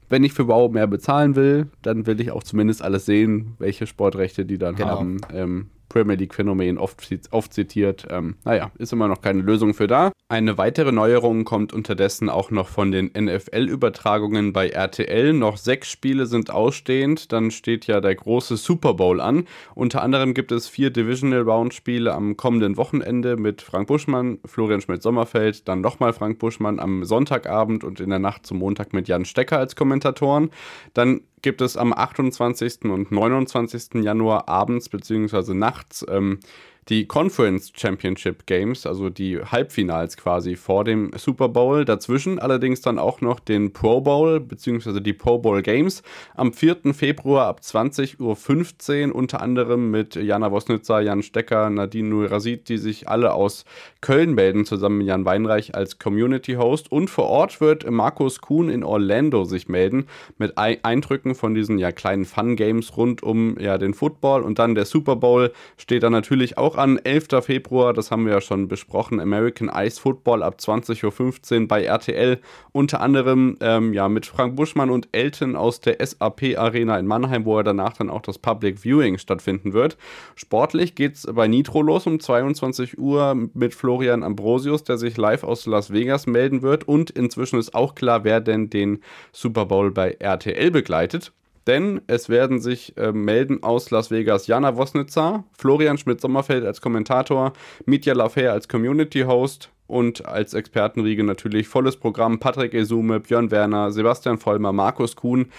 wenn 0.10 0.24
ich 0.24 0.34
für 0.34 0.48
Wow 0.48 0.72
mehr 0.72 0.88
bezahlen 0.88 1.36
will, 1.36 1.68
dann 1.82 2.06
will 2.06 2.22
ich 2.22 2.32
auch 2.32 2.44
zumindest 2.44 2.82
alles 2.82 3.06
sehen, 3.06 3.56
welche 3.58 3.88
Sportrechte 3.88 4.46
die 4.46 4.58
dann 4.58 4.76
genau. 4.76 5.00
haben. 5.00 5.22
Ähm, 5.34 5.70
Premier 5.90 6.16
League-Phänomen 6.16 6.78
oft, 6.78 7.08
oft 7.32 7.54
zitiert. 7.54 8.06
Ähm, 8.10 8.36
naja, 8.44 8.72
ist 8.78 8.94
immer 8.94 9.08
noch 9.08 9.22
keine 9.22 9.42
Lösung 9.42 9.74
für 9.74 9.88
da. 9.88 10.12
Eine 10.28 10.58
weitere 10.58 10.92
Neuerung 10.92 11.46
kommt 11.46 11.74
unterdessen 11.74 12.30
auch 12.30 12.52
noch 12.52 12.68
von 12.68 12.92
den 12.92 13.12
NFL-Übertragungen 13.18 14.54
bei 14.54 14.70
RTL. 14.70 15.34
Noch 15.34 15.58
sechs 15.58 15.90
Spiele 15.90 16.26
sind 16.26 16.50
ausstehend. 16.50 17.32
Dann 17.32 17.52
steht 17.52 17.88
ja 17.88 18.02
der 18.02 18.16
große 18.16 18.58
Super 18.58 18.96
Bowl 18.96 19.22
an. 19.22 19.48
Unter 19.76 20.02
anderem 20.02 20.34
gibt 20.34 20.52
es 20.52 20.68
vier 20.68 20.90
Divisional 20.90 21.42
Round-Spiele 21.42 22.14
am 22.14 22.38
kommenden 22.38 22.78
Wochenende 22.78 23.38
mit 23.38 23.62
Frank 23.62 23.88
Buschmann, 23.88 24.40
Florian 24.46 24.82
Schmidt-Sommerfeld, 24.82 25.68
dann 25.68 25.82
nochmal 25.82 26.14
Frank 26.14 26.40
Buschmann 26.40 26.80
am 26.80 27.04
Sonntagabend 27.06 27.84
und 27.84 28.00
in 28.00 28.10
der 28.10 28.20
Nacht 28.20 28.46
zum 28.46 28.58
Montag 28.58 28.94
mit 28.94 29.08
Jan 29.08 29.26
Stecker 29.26 29.60
als 29.60 29.76
Kommentatoren. 29.76 30.50
Dann 30.94 31.22
gibt 31.46 31.62
es 31.62 31.78
am 31.78 31.94
28. 31.94 32.86
und 32.86 33.12
29. 33.12 34.04
Januar 34.04 34.50
abends 34.50 34.90
bzw. 34.90 35.54
nachts 35.54 36.04
ähm, 36.10 36.40
die 36.90 37.08
Conference 37.08 37.72
Championship 37.76 38.46
Games, 38.46 38.86
also 38.86 39.10
die 39.10 39.40
Halbfinals 39.40 40.18
quasi 40.18 40.56
vor 40.56 40.84
dem 40.84 41.10
Super 41.18 41.50
Bowl. 41.50 41.84
Dazwischen 41.84 42.38
allerdings 42.38 42.82
dann 42.82 43.00
auch 43.00 43.22
noch 43.22 43.40
den 43.40 43.74
Pro 43.74 44.02
Bowl 44.02 44.40
bzw. 44.40 45.00
die 45.00 45.14
Pro 45.14 45.40
Bowl 45.40 45.64
Games 45.64 46.04
am 46.36 46.54
4. 46.54 46.94
Februar 46.94 47.48
ab 47.48 47.62
20.15 47.64 49.10
Uhr, 49.10 49.16
unter 49.16 49.42
anderem 49.42 49.90
mit 49.90 50.16
Jana 50.16 50.52
Wosnitzer, 50.52 51.02
Jan 51.02 51.24
Stecker, 51.24 51.72
Nadine 51.72 52.10
Nurasid, 52.10 52.70
die 52.70 52.78
sich 52.78 53.10
alle 53.10 53.34
aus 53.34 53.66
Köln 54.02 54.36
melden, 54.36 54.66
zusammen 54.66 55.00
mit 55.00 55.08
Jan 55.08 55.26
Weinreich 55.26 55.74
als 55.74 55.98
Community 55.98 56.54
Host. 56.54 56.92
Und 56.92 57.10
vor 57.10 57.26
Ort 57.26 57.62
wird 57.62 57.90
Markus 57.90 58.42
Kuhn 58.42 58.70
in 58.70 58.84
Orlando 58.84 59.44
sich 59.46 59.68
melden 59.68 60.06
mit 60.38 60.56
Eindrücken 60.58 61.34
von 61.34 61.56
diesen 61.56 61.80
ja 61.80 61.92
kleinen 61.92 62.26
Fun 62.26 62.56
Games 62.56 62.96
rund 62.96 63.24
um 63.24 63.58
ja 63.60 63.80
den 63.80 63.96
Football 63.96 64.44
und 64.44 64.60
dann 64.60 64.76
der 64.76 64.86
Super 64.86 65.16
Bowl 65.16 65.52
steht 65.78 66.04
da 66.04 66.12
natürlich 66.12 66.60
auch 66.60 66.75
an. 66.78 66.98
11. 66.98 67.28
Februar, 67.42 67.94
das 67.94 68.12
haben 68.12 68.26
wir 68.26 68.34
ja 68.34 68.42
schon 68.42 68.68
besprochen, 68.68 69.20
American 69.20 69.70
Ice 69.74 70.00
Football 70.00 70.44
ab 70.44 70.58
20.15 70.60 71.62
Uhr 71.62 71.68
bei 71.68 71.84
RTL. 71.84 72.40
Unter 72.72 73.02
anderem 73.02 73.58
ähm, 73.62 73.94
ja, 73.94 74.10
mit 74.10 74.26
Frank 74.26 74.56
Buschmann 74.56 74.90
und 74.90 75.10
Elton 75.12 75.56
aus 75.56 75.82
der 75.82 76.06
SAP 76.06 76.58
Arena 76.58 76.98
in 76.98 77.06
Mannheim, 77.06 77.46
wo 77.46 77.58
er 77.58 77.64
danach 77.64 77.94
dann 77.94 78.10
auch 78.10 78.22
das 78.22 78.38
Public 78.38 78.80
Viewing 78.80 79.18
stattfinden 79.18 79.74
wird. 79.74 79.98
Sportlich 80.36 80.96
geht 80.96 81.16
es 81.16 81.28
bei 81.32 81.48
Nitro 81.48 81.82
los 81.82 82.08
um 82.08 82.20
22 82.20 82.98
Uhr 82.98 83.36
mit 83.54 83.74
Florian 83.74 84.24
Ambrosius, 84.24 84.84
der 84.84 84.98
sich 84.98 85.18
live 85.18 85.44
aus 85.44 85.66
Las 85.66 85.92
Vegas 85.92 86.28
melden 86.28 86.62
wird. 86.62 86.88
Und 86.88 87.10
inzwischen 87.12 87.60
ist 87.60 87.74
auch 87.74 87.96
klar, 87.96 88.24
wer 88.24 88.42
denn 88.42 88.70
den 88.70 89.02
Super 89.32 89.66
Bowl 89.66 89.92
bei 89.92 90.12
RTL 90.20 90.72
begleitet 90.72 91.32
denn 91.68 92.02
es 92.08 92.30
werden 92.30 92.60
sich 92.60 92.96
äh, 92.98 93.12
melden 93.12 93.64
aus 93.64 93.92
Las 93.92 94.12
Vegas 94.12 94.48
Jana 94.48 94.76
Wosnitzer, 94.78 95.44
Florian 95.58 95.98
Schmidt-Sommerfeld 95.98 96.66
als 96.66 96.82
Kommentator, 96.82 97.54
Mitya 97.86 98.14
Lafer 98.14 98.52
als 98.52 98.68
Community-Host 98.68 99.70
und 99.88 100.26
als 100.26 100.54
Expertenriege 100.54 101.24
natürlich 101.24 101.68
volles 101.68 101.98
Programm 101.98 102.40
Patrick 102.40 102.74
Esume, 102.74 103.20
Björn 103.20 103.52
Werner, 103.52 103.92
Sebastian 103.92 104.38
Vollmer, 104.38 104.74
Markus 104.74 105.16
Kuhn. 105.16 105.52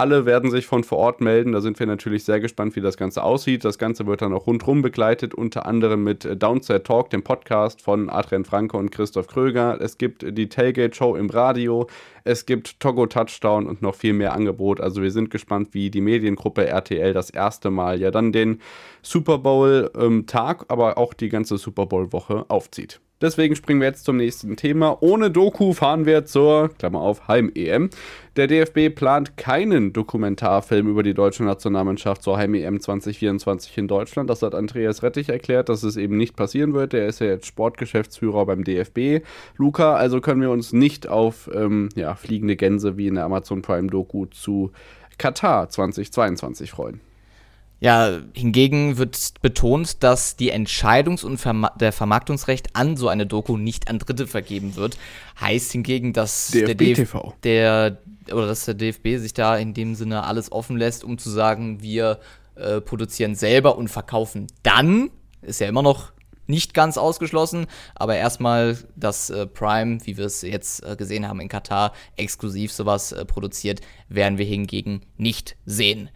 Alle 0.00 0.24
werden 0.24 0.50
sich 0.50 0.66
von 0.66 0.82
vor 0.82 0.96
Ort 0.96 1.20
melden. 1.20 1.52
Da 1.52 1.60
sind 1.60 1.78
wir 1.78 1.86
natürlich 1.86 2.24
sehr 2.24 2.40
gespannt, 2.40 2.74
wie 2.74 2.80
das 2.80 2.96
Ganze 2.96 3.22
aussieht. 3.22 3.66
Das 3.66 3.76
Ganze 3.76 4.06
wird 4.06 4.22
dann 4.22 4.32
auch 4.32 4.46
rundherum 4.46 4.80
begleitet, 4.80 5.34
unter 5.34 5.66
anderem 5.66 6.04
mit 6.04 6.26
Downset 6.42 6.86
Talk, 6.86 7.10
dem 7.10 7.22
Podcast 7.22 7.82
von 7.82 8.08
Adrian 8.08 8.46
Franke 8.46 8.78
und 8.78 8.90
Christoph 8.92 9.26
Kröger. 9.26 9.78
Es 9.78 9.98
gibt 9.98 10.24
die 10.26 10.48
Tailgate 10.48 10.96
Show 10.96 11.16
im 11.16 11.28
Radio. 11.28 11.86
Es 12.24 12.46
gibt 12.46 12.80
Togo 12.80 13.08
Touchdown 13.08 13.66
und 13.66 13.82
noch 13.82 13.94
viel 13.94 14.14
mehr 14.14 14.32
Angebot. 14.32 14.80
Also 14.80 15.02
wir 15.02 15.10
sind 15.10 15.28
gespannt, 15.28 15.68
wie 15.72 15.90
die 15.90 16.00
Mediengruppe 16.00 16.66
RTL 16.66 17.12
das 17.12 17.28
erste 17.28 17.70
Mal 17.70 18.00
ja 18.00 18.10
dann 18.10 18.32
den 18.32 18.62
Super 19.02 19.36
Bowl 19.36 19.90
ähm, 19.94 20.24
aber 20.32 20.96
auch 20.96 21.12
die 21.12 21.28
ganze 21.28 21.58
Super 21.58 21.84
Bowl 21.84 22.10
Woche 22.10 22.46
aufzieht. 22.48 23.02
Deswegen 23.20 23.54
springen 23.54 23.80
wir 23.80 23.88
jetzt 23.88 24.04
zum 24.04 24.16
nächsten 24.16 24.56
Thema. 24.56 25.02
Ohne 25.02 25.30
Doku 25.30 25.74
fahren 25.74 26.06
wir 26.06 26.24
zur, 26.24 26.70
Klammer 26.78 27.00
auf, 27.00 27.28
Heim-EM. 27.28 27.90
Der 28.36 28.46
DFB 28.46 28.94
plant 28.94 29.36
keinen 29.36 29.92
Dokumentarfilm 29.92 30.88
über 30.88 31.02
die 31.02 31.12
deutsche 31.12 31.44
Nationalmannschaft 31.44 32.22
zur 32.22 32.38
Heim-EM 32.38 32.80
2024 32.80 33.76
in 33.76 33.88
Deutschland. 33.88 34.30
Das 34.30 34.40
hat 34.40 34.54
Andreas 34.54 35.02
Rettich 35.02 35.28
erklärt, 35.28 35.68
dass 35.68 35.82
es 35.82 35.96
eben 35.96 36.16
nicht 36.16 36.34
passieren 36.34 36.72
wird. 36.72 36.94
Der 36.94 37.06
ist 37.08 37.20
ja 37.20 37.26
jetzt 37.26 37.46
Sportgeschäftsführer 37.46 38.46
beim 38.46 38.64
DFB. 38.64 39.26
Luca, 39.56 39.96
also 39.96 40.22
können 40.22 40.40
wir 40.40 40.50
uns 40.50 40.72
nicht 40.72 41.06
auf 41.06 41.50
ähm, 41.52 41.90
ja, 41.96 42.14
fliegende 42.14 42.56
Gänse 42.56 42.96
wie 42.96 43.08
in 43.08 43.16
der 43.16 43.24
Amazon 43.24 43.60
Prime 43.60 43.88
Doku 43.88 44.26
zu 44.26 44.72
Katar 45.18 45.68
2022 45.68 46.70
freuen. 46.70 47.00
Ja, 47.80 48.20
hingegen 48.34 48.98
wird 48.98 49.34
betont, 49.40 50.02
dass 50.02 50.36
die 50.36 50.52
Entscheidungs- 50.52 51.24
und 51.24 51.38
Verma 51.38 51.70
der 51.80 51.92
Vermarktungsrecht 51.92 52.76
an 52.76 52.98
so 52.98 53.08
eine 53.08 53.26
Doku 53.26 53.56
nicht 53.56 53.88
an 53.88 53.98
Dritte 53.98 54.26
vergeben 54.26 54.76
wird. 54.76 54.98
Heißt 55.40 55.72
hingegen, 55.72 56.12
dass 56.12 56.48
der, 56.48 56.74
DF 56.74 57.16
der 57.42 57.98
oder 58.30 58.46
dass 58.46 58.66
der 58.66 58.74
DFB 58.74 59.16
sich 59.16 59.32
da 59.32 59.56
in 59.56 59.72
dem 59.72 59.94
Sinne 59.94 60.24
alles 60.24 60.52
offen 60.52 60.76
lässt, 60.76 61.04
um 61.04 61.16
zu 61.16 61.30
sagen, 61.30 61.82
wir 61.82 62.20
äh, 62.54 62.82
produzieren 62.82 63.34
selber 63.34 63.78
und 63.78 63.88
verkaufen 63.88 64.46
dann, 64.62 65.10
ist 65.40 65.60
ja 65.60 65.68
immer 65.68 65.82
noch 65.82 66.12
nicht 66.46 66.74
ganz 66.74 66.98
ausgeschlossen, 66.98 67.66
aber 67.94 68.16
erstmal, 68.16 68.76
dass 68.96 69.30
äh, 69.30 69.46
Prime, 69.46 70.04
wie 70.04 70.18
wir 70.18 70.26
es 70.26 70.42
jetzt 70.42 70.84
äh, 70.84 70.96
gesehen 70.96 71.26
haben 71.26 71.40
in 71.40 71.48
Katar, 71.48 71.92
exklusiv 72.16 72.72
sowas 72.72 73.12
äh, 73.12 73.24
produziert, 73.24 73.80
werden 74.08 74.36
wir 74.36 74.44
hingegen 74.44 75.02
nicht 75.16 75.56
sehen. 75.64 76.10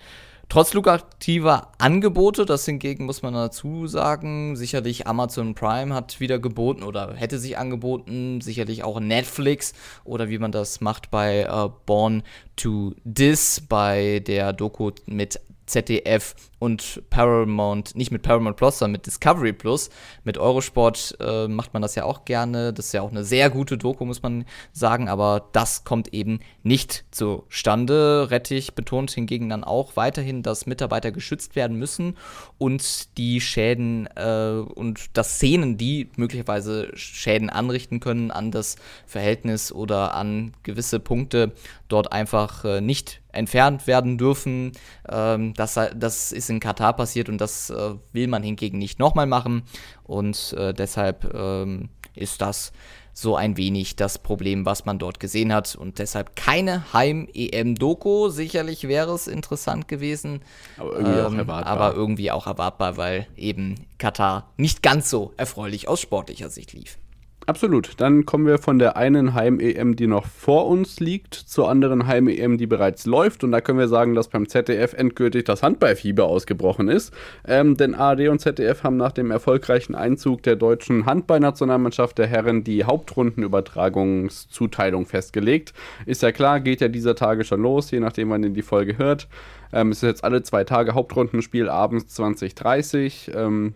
Trotz 0.48 0.72
lukrativer 0.74 1.72
Angebote, 1.78 2.44
das 2.44 2.64
hingegen 2.64 3.06
muss 3.06 3.22
man 3.22 3.34
dazu 3.34 3.86
sagen, 3.86 4.56
sicherlich 4.56 5.06
Amazon 5.06 5.54
Prime 5.54 5.94
hat 5.94 6.20
wieder 6.20 6.38
geboten 6.38 6.82
oder 6.82 7.14
hätte 7.14 7.38
sich 7.38 7.58
angeboten, 7.58 8.40
sicherlich 8.40 8.84
auch 8.84 9.00
Netflix 9.00 9.72
oder 10.04 10.28
wie 10.28 10.38
man 10.38 10.52
das 10.52 10.80
macht 10.80 11.10
bei 11.10 11.42
äh, 11.42 11.68
Born 11.86 12.22
to 12.56 12.94
Dis, 13.04 13.62
bei 13.68 14.20
der 14.20 14.52
Doku 14.52 14.90
mit 15.06 15.40
ZDF 15.66 16.34
und 16.64 17.02
Paramount, 17.10 17.94
nicht 17.94 18.10
mit 18.10 18.22
Paramount 18.22 18.56
Plus, 18.56 18.78
sondern 18.78 18.92
mit 18.92 19.06
Discovery 19.06 19.52
Plus. 19.52 19.90
Mit 20.24 20.38
Eurosport 20.38 21.14
äh, 21.20 21.46
macht 21.46 21.74
man 21.74 21.82
das 21.82 21.94
ja 21.94 22.04
auch 22.04 22.24
gerne. 22.24 22.72
Das 22.72 22.86
ist 22.86 22.92
ja 22.94 23.02
auch 23.02 23.10
eine 23.10 23.22
sehr 23.22 23.50
gute 23.50 23.76
Doku, 23.76 24.06
muss 24.06 24.22
man 24.22 24.46
sagen, 24.72 25.10
aber 25.10 25.50
das 25.52 25.84
kommt 25.84 26.14
eben 26.14 26.40
nicht 26.62 27.04
zustande. 27.10 28.28
Rettich 28.30 28.74
betont 28.74 29.10
hingegen 29.10 29.50
dann 29.50 29.62
auch 29.62 29.96
weiterhin, 29.96 30.42
dass 30.42 30.64
Mitarbeiter 30.64 31.12
geschützt 31.12 31.54
werden 31.54 31.78
müssen 31.78 32.16
und 32.56 33.18
die 33.18 33.42
Schäden 33.42 34.08
äh, 34.16 34.62
und 34.74 35.10
das 35.12 35.34
Szenen, 35.34 35.76
die 35.76 36.08
möglicherweise 36.16 36.90
Schäden 36.94 37.50
anrichten 37.50 38.00
können 38.00 38.30
an 38.30 38.50
das 38.50 38.76
Verhältnis 39.04 39.70
oder 39.70 40.14
an 40.14 40.54
gewisse 40.62 40.98
Punkte, 40.98 41.52
dort 41.88 42.10
einfach 42.12 42.64
äh, 42.64 42.80
nicht 42.80 43.20
entfernt 43.34 43.86
werden 43.86 44.16
dürfen. 44.16 44.72
Ähm, 45.08 45.54
das, 45.54 45.78
das 45.94 46.32
ist 46.32 46.50
in 46.50 46.53
Katar 46.60 46.94
passiert 46.94 47.28
und 47.28 47.40
das 47.40 47.70
äh, 47.70 47.94
will 48.12 48.28
man 48.28 48.42
hingegen 48.42 48.78
nicht 48.78 48.98
nochmal 48.98 49.26
machen. 49.26 49.62
Und 50.02 50.54
äh, 50.58 50.72
deshalb 50.72 51.32
ähm, 51.34 51.88
ist 52.14 52.40
das 52.40 52.72
so 53.14 53.36
ein 53.36 53.56
wenig 53.56 53.94
das 53.96 54.18
Problem, 54.18 54.66
was 54.66 54.84
man 54.84 54.98
dort 54.98 55.20
gesehen 55.20 55.52
hat. 55.52 55.76
Und 55.76 56.00
deshalb 56.00 56.34
keine 56.34 56.92
Heim-EM-Doku. 56.92 58.28
Sicherlich 58.28 58.88
wäre 58.88 59.14
es 59.14 59.28
interessant 59.28 59.86
gewesen. 59.86 60.42
Aber 60.76 60.92
irgendwie 60.92 61.18
ähm, 61.18 61.26
auch 61.26 61.34
erwartbar. 61.34 61.72
Aber 61.72 61.94
irgendwie 61.94 62.30
auch 62.32 62.46
erwartbar, 62.46 62.96
weil 62.96 63.28
eben 63.36 63.86
Katar 63.98 64.52
nicht 64.56 64.82
ganz 64.82 65.08
so 65.08 65.32
erfreulich 65.36 65.86
aus 65.88 66.00
sportlicher 66.00 66.50
Sicht 66.50 66.72
lief. 66.72 66.98
Absolut. 67.46 68.00
Dann 68.00 68.24
kommen 68.24 68.46
wir 68.46 68.56
von 68.56 68.78
der 68.78 68.96
einen 68.96 69.34
Heim-EM, 69.34 69.96
die 69.96 70.06
noch 70.06 70.26
vor 70.26 70.66
uns 70.66 70.98
liegt, 70.98 71.34
zur 71.34 71.68
anderen 71.68 72.06
Heim-EM, 72.06 72.56
die 72.56 72.66
bereits 72.66 73.04
läuft. 73.04 73.44
Und 73.44 73.52
da 73.52 73.60
können 73.60 73.78
wir 73.78 73.88
sagen, 73.88 74.14
dass 74.14 74.28
beim 74.28 74.48
ZDF 74.48 74.94
endgültig 74.94 75.44
das 75.44 75.62
Handballfieber 75.62 76.24
ausgebrochen 76.24 76.88
ist. 76.88 77.12
Ähm, 77.46 77.76
denn 77.76 77.94
ARD 77.94 78.28
und 78.28 78.38
ZDF 78.38 78.82
haben 78.82 78.96
nach 78.96 79.12
dem 79.12 79.30
erfolgreichen 79.30 79.94
Einzug 79.94 80.42
der 80.42 80.56
deutschen 80.56 81.04
Handballnationalmannschaft 81.04 82.16
der 82.16 82.28
Herren 82.28 82.64
die 82.64 82.84
Hauptrundenübertragungszuteilung 82.84 85.04
festgelegt. 85.04 85.74
Ist 86.06 86.22
ja 86.22 86.32
klar, 86.32 86.60
geht 86.60 86.80
ja 86.80 86.88
dieser 86.88 87.14
Tage 87.14 87.44
schon 87.44 87.60
los, 87.60 87.90
je 87.90 88.00
nachdem, 88.00 88.30
wann 88.30 88.42
ihr 88.42 88.50
die 88.50 88.62
Folge 88.62 88.96
hört. 88.96 89.28
Ähm, 89.70 89.90
es 89.90 89.98
ist 89.98 90.04
jetzt 90.04 90.24
alle 90.24 90.42
zwei 90.42 90.64
Tage 90.64 90.94
Hauptrundenspiel 90.94 91.68
abends 91.68 92.06
2030. 92.14 93.32
Ähm, 93.34 93.74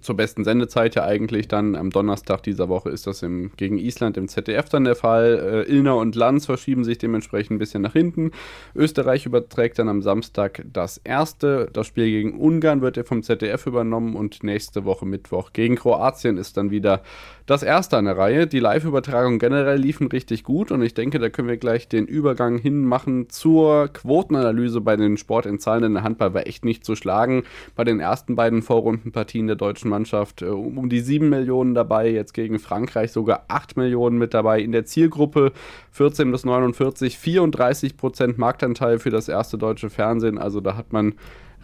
zur 0.00 0.16
besten 0.16 0.44
Sendezeit 0.44 0.94
ja 0.94 1.04
eigentlich 1.04 1.48
dann 1.48 1.76
am 1.76 1.90
Donnerstag 1.90 2.42
dieser 2.42 2.68
Woche 2.68 2.90
ist 2.90 3.06
das 3.06 3.22
im, 3.22 3.52
gegen 3.56 3.78
Island 3.78 4.16
im 4.16 4.28
ZDF 4.28 4.68
dann 4.68 4.84
der 4.84 4.96
Fall. 4.96 5.64
Äh, 5.68 5.72
Ilner 5.72 5.96
und 5.96 6.14
Lanz 6.14 6.46
verschieben 6.46 6.84
sich 6.84 6.98
dementsprechend 6.98 7.52
ein 7.52 7.58
bisschen 7.58 7.82
nach 7.82 7.92
hinten. 7.92 8.32
Österreich 8.74 9.26
überträgt 9.26 9.78
dann 9.78 9.88
am 9.88 10.02
Samstag 10.02 10.64
das 10.72 10.98
erste. 10.98 11.68
Das 11.72 11.86
Spiel 11.86 12.06
gegen 12.06 12.38
Ungarn 12.38 12.80
wird 12.80 12.96
ja 12.96 13.04
vom 13.04 13.22
ZDF 13.22 13.66
übernommen 13.66 14.16
und 14.16 14.42
nächste 14.42 14.84
Woche 14.84 15.06
Mittwoch 15.06 15.52
gegen 15.52 15.76
Kroatien 15.76 16.36
ist 16.38 16.56
dann 16.56 16.70
wieder 16.70 17.02
das 17.48 17.62
erste 17.62 17.96
an 17.96 18.04
der 18.04 18.18
Reihe. 18.18 18.46
Die 18.46 18.58
Live-Übertragung 18.58 19.38
generell 19.38 19.78
liefen 19.78 20.08
richtig 20.08 20.44
gut 20.44 20.70
und 20.70 20.82
ich 20.82 20.92
denke, 20.92 21.18
da 21.18 21.30
können 21.30 21.48
wir 21.48 21.56
gleich 21.56 21.88
den 21.88 22.06
Übergang 22.06 22.58
hinmachen 22.58 23.30
zur 23.30 23.88
Quotenanalyse 23.88 24.82
bei 24.82 24.96
den 24.96 25.16
Sport 25.16 25.46
in 25.46 25.58
Zahlen. 25.58 25.82
Denn 25.82 25.94
der 25.94 26.02
Handball 26.02 26.34
war 26.34 26.46
echt 26.46 26.66
nicht 26.66 26.84
zu 26.84 26.94
schlagen. 26.94 27.44
Bei 27.74 27.84
den 27.84 28.00
ersten 28.00 28.36
beiden 28.36 28.60
Vorrundenpartien 28.60 29.46
der 29.46 29.56
deutschen 29.56 29.88
Mannschaft 29.88 30.42
äh, 30.42 30.46
um 30.46 30.90
die 30.90 31.00
7 31.00 31.26
Millionen 31.26 31.74
dabei, 31.74 32.10
jetzt 32.10 32.34
gegen 32.34 32.58
Frankreich 32.58 33.12
sogar 33.12 33.46
8 33.48 33.78
Millionen 33.78 34.18
mit 34.18 34.34
dabei. 34.34 34.60
In 34.60 34.72
der 34.72 34.84
Zielgruppe 34.84 35.52
14 35.92 36.30
bis 36.30 36.44
49, 36.44 37.16
34 37.16 37.96
Prozent 37.96 38.36
Marktanteil 38.36 38.98
für 38.98 39.10
das 39.10 39.26
erste 39.26 39.56
deutsche 39.56 39.88
Fernsehen. 39.88 40.36
Also 40.36 40.60
da 40.60 40.76
hat 40.76 40.92
man 40.92 41.14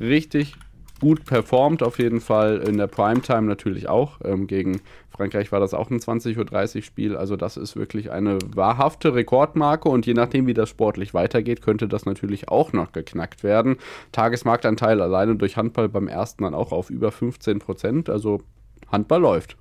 richtig 0.00 0.56
gut 1.04 1.26
performt, 1.26 1.82
auf 1.82 1.98
jeden 1.98 2.22
Fall 2.22 2.56
in 2.66 2.78
der 2.78 2.86
Primetime 2.86 3.42
natürlich 3.42 3.90
auch. 3.90 4.20
Ähm, 4.24 4.46
gegen 4.46 4.80
Frankreich 5.10 5.52
war 5.52 5.60
das 5.60 5.74
auch 5.74 5.90
ein 5.90 5.98
20.30 5.98 6.76
Uhr 6.76 6.82
Spiel. 6.82 7.14
Also 7.14 7.36
das 7.36 7.58
ist 7.58 7.76
wirklich 7.76 8.10
eine 8.10 8.38
wahrhafte 8.54 9.14
Rekordmarke 9.14 9.90
und 9.90 10.06
je 10.06 10.14
nachdem, 10.14 10.46
wie 10.46 10.54
das 10.54 10.70
sportlich 10.70 11.12
weitergeht, 11.12 11.60
könnte 11.60 11.88
das 11.88 12.06
natürlich 12.06 12.48
auch 12.48 12.72
noch 12.72 12.92
geknackt 12.92 13.42
werden. 13.44 13.76
Tagesmarktanteil 14.12 15.02
alleine 15.02 15.36
durch 15.36 15.58
Handball 15.58 15.90
beim 15.90 16.08
ersten 16.08 16.44
dann 16.44 16.54
auch 16.54 16.72
auf 16.72 16.88
über 16.88 17.12
15 17.12 17.58
Prozent. 17.58 18.08
Also 18.08 18.40
Handball 18.90 19.20
läuft. 19.20 19.58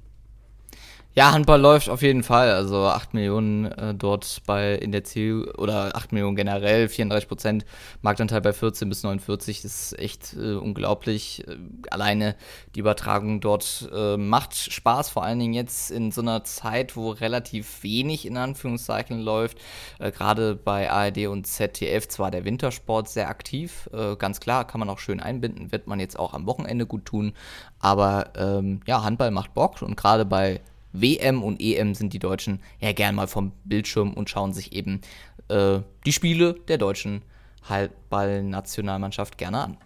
Ja, 1.15 1.32
Handball 1.32 1.62
läuft 1.62 1.89
auf 1.89 2.02
jeden 2.02 2.23
Fall. 2.23 2.49
Also 2.49 2.88
8 2.88 3.13
Millionen 3.13 3.65
äh, 3.65 3.93
dort 3.93 4.41
bei 4.47 4.73
in 4.73 4.91
der 4.91 5.04
Ziel 5.04 5.43
oder 5.60 5.95
8 5.95 6.12
Millionen 6.12 6.36
generell, 6.36 6.89
34 6.89 7.28
Prozent 7.28 7.65
Marktanteil 8.02 8.41
bei 8.41 8.52
14 8.52 8.89
bis 8.89 9.04
49 9.04 9.62
das 9.62 9.91
ist 9.91 9.99
echt 9.99 10.34
äh, 10.34 10.56
unglaublich. 10.56 11.47
Äh, 11.47 11.58
alleine 11.91 12.36
die 12.73 12.80
Übertragung 12.80 13.41
dort 13.41 13.88
äh, 13.93 14.17
macht 14.17 14.56
Spaß, 14.56 15.10
vor 15.10 15.23
allen 15.23 15.38
Dingen 15.38 15.54
jetzt 15.54 15.91
in 15.91 16.12
so 16.12 16.21
einer 16.21 16.45
Zeit, 16.45 16.95
wo 16.95 17.12
relativ 17.12 17.84
wenig 17.84 18.26
in 18.26 18.36
Anführungszeichen 18.36 19.21
läuft. 19.21 19.60
Äh, 19.99 20.12
gerade 20.12 20.56
bei 20.56 20.89
ARD 20.89 21.28
und 21.28 21.45
ZDF 21.45 22.08
zwar 22.08 22.32
der 22.32 22.43
Wintersport 22.43 23.08
sehr 23.08 23.30
aktiv, 23.30 23.88
äh, 23.93 24.15
ganz 24.15 24.39
klar, 24.39 24.65
kann 24.65 24.80
man 24.80 24.89
auch 24.89 24.97
schön 24.97 25.19
einbinden, 25.19 25.71
wird 25.71 25.86
man 25.86 25.99
jetzt 25.99 26.17
auch 26.17 26.34
am 26.34 26.47
Wochenende 26.47 26.88
gut 26.88 27.06
tun. 27.06 27.34
Aber 27.78 28.32
ähm, 28.36 28.80
ja, 28.88 29.04
Handball 29.04 29.30
macht 29.30 29.54
Bock 29.54 29.84
und 29.84 29.95
gerade 29.95 30.26
bei 30.26 30.60
WM 30.93 31.43
und 31.43 31.60
EM 31.60 31.95
sind 31.95 32.13
die 32.13 32.19
Deutschen 32.19 32.62
ja 32.79 32.93
gern 32.93 33.15
mal 33.15 33.27
vom 33.27 33.51
Bildschirm 33.65 34.13
und 34.13 34.29
schauen 34.29 34.53
sich 34.53 34.73
eben 34.73 35.01
äh, 35.49 35.79
die 36.06 36.13
Spiele 36.13 36.56
der 36.67 36.77
deutschen 36.77 37.23
Halbball-Nationalmannschaft 37.67 39.38
gerne 39.38 39.60
an. 39.60 39.77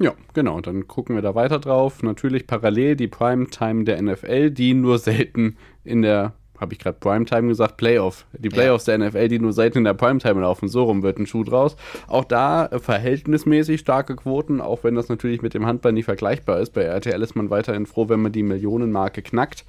Ja, 0.00 0.12
genau. 0.34 0.60
Dann 0.60 0.86
gucken 0.86 1.14
wir 1.14 1.22
da 1.22 1.34
weiter 1.34 1.58
drauf. 1.58 2.02
Natürlich 2.02 2.46
parallel 2.46 2.96
die 2.96 3.08
Primetime 3.08 3.84
der 3.84 4.00
NFL, 4.00 4.50
die 4.50 4.74
nur 4.74 4.98
selten 4.98 5.56
in 5.84 6.02
der, 6.02 6.34
habe 6.60 6.74
ich 6.74 6.78
gerade 6.78 6.98
Primetime 6.98 7.48
gesagt, 7.48 7.78
Playoff. 7.78 8.26
Die 8.36 8.50
Playoffs 8.50 8.86
ja. 8.86 8.98
der 8.98 9.08
NFL, 9.08 9.28
die 9.28 9.38
nur 9.38 9.54
selten 9.54 9.78
in 9.78 9.84
der 9.84 9.94
Primetime 9.94 10.42
laufen. 10.42 10.68
So 10.68 10.84
rum 10.84 11.02
wird 11.02 11.18
ein 11.18 11.26
Schuh 11.26 11.44
draus. 11.44 11.76
Auch 12.08 12.24
da 12.24 12.66
äh, 12.66 12.78
verhältnismäßig 12.78 13.80
starke 13.80 14.16
Quoten, 14.16 14.60
auch 14.60 14.84
wenn 14.84 14.94
das 14.94 15.08
natürlich 15.08 15.40
mit 15.40 15.54
dem 15.54 15.64
Handball 15.64 15.92
nicht 15.92 16.04
vergleichbar 16.04 16.60
ist. 16.60 16.74
Bei 16.74 16.82
RTL 16.82 17.22
ist 17.22 17.34
man 17.34 17.48
weiterhin 17.48 17.86
froh, 17.86 18.08
wenn 18.10 18.20
man 18.20 18.32
die 18.32 18.42
Millionenmarke 18.42 19.22
knackt. 19.22 19.64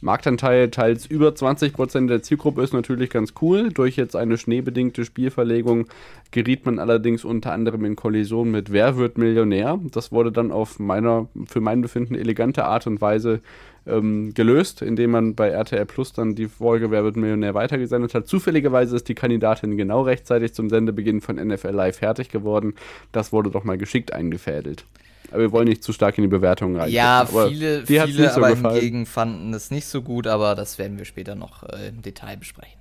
Marktanteil 0.00 0.70
teils 0.70 1.06
über 1.06 1.30
20% 1.30 2.06
der 2.06 2.22
Zielgruppe 2.22 2.62
ist 2.62 2.72
natürlich 2.72 3.10
ganz 3.10 3.34
cool. 3.42 3.70
Durch 3.70 3.96
jetzt 3.96 4.14
eine 4.14 4.38
schneebedingte 4.38 5.04
Spielverlegung 5.04 5.86
geriet 6.30 6.66
man 6.66 6.78
allerdings 6.78 7.24
unter 7.24 7.52
anderem 7.52 7.84
in 7.84 7.96
Kollision 7.96 8.50
mit 8.52 8.72
Wer 8.72 8.96
wird 8.96 9.18
Millionär? 9.18 9.80
Das 9.90 10.12
wurde 10.12 10.30
dann 10.30 10.52
auf 10.52 10.78
meiner, 10.78 11.26
für 11.46 11.60
mein 11.60 11.80
Befinden, 11.80 12.14
elegante 12.14 12.64
Art 12.64 12.86
und 12.86 13.00
Weise 13.00 13.40
ähm, 13.88 14.34
gelöst, 14.34 14.82
indem 14.82 15.10
man 15.10 15.34
bei 15.34 15.48
RTL 15.48 15.86
Plus 15.86 16.12
dann 16.12 16.36
die 16.36 16.46
Folge 16.46 16.92
Wer 16.92 17.02
wird 17.02 17.16
Millionär 17.16 17.54
weitergesendet 17.54 18.14
hat. 18.14 18.28
Zufälligerweise 18.28 18.94
ist 18.94 19.08
die 19.08 19.16
Kandidatin 19.16 19.76
genau 19.76 20.02
rechtzeitig 20.02 20.54
zum 20.54 20.70
Sendebeginn 20.70 21.20
von 21.20 21.36
NFL 21.36 21.70
Live 21.70 21.98
fertig 21.98 22.28
geworden. 22.28 22.74
Das 23.10 23.32
wurde 23.32 23.50
doch 23.50 23.64
mal 23.64 23.78
geschickt 23.78 24.12
eingefädelt. 24.12 24.84
Aber 25.30 25.40
wir 25.40 25.52
wollen 25.52 25.68
nicht 25.68 25.82
zu 25.82 25.92
stark 25.92 26.16
in 26.18 26.22
die 26.22 26.28
Bewertungen 26.28 26.76
rein. 26.76 26.90
Ja, 26.90 27.26
viele, 27.26 27.84
viele 27.86 28.30
so 28.30 28.38
aber 28.38 28.50
gefallen. 28.50 28.74
hingegen 28.74 29.06
fanden 29.06 29.52
es 29.52 29.70
nicht 29.70 29.86
so 29.86 30.02
gut, 30.02 30.26
aber 30.26 30.54
das 30.54 30.78
werden 30.78 30.98
wir 30.98 31.04
später 31.04 31.34
noch 31.34 31.62
äh, 31.64 31.88
im 31.88 32.02
Detail 32.02 32.36
besprechen. 32.36 32.78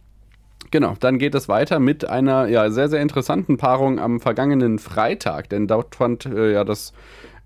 Genau, 0.72 0.96
dann 1.00 1.18
geht 1.18 1.36
es 1.36 1.48
weiter 1.48 1.80
mit 1.80 2.06
einer 2.06 2.48
ja, 2.48 2.70
sehr, 2.70 2.90
sehr 2.90 3.02
interessanten 3.02 3.58
Paarung 3.58 4.00
am 4.00 4.20
vergangenen 4.20 4.80
Freitag, 4.80 5.50
denn 5.50 5.68
dort 5.68 5.96
fand 5.96 6.26
äh, 6.26 6.54
ja 6.54 6.64
das 6.64 6.94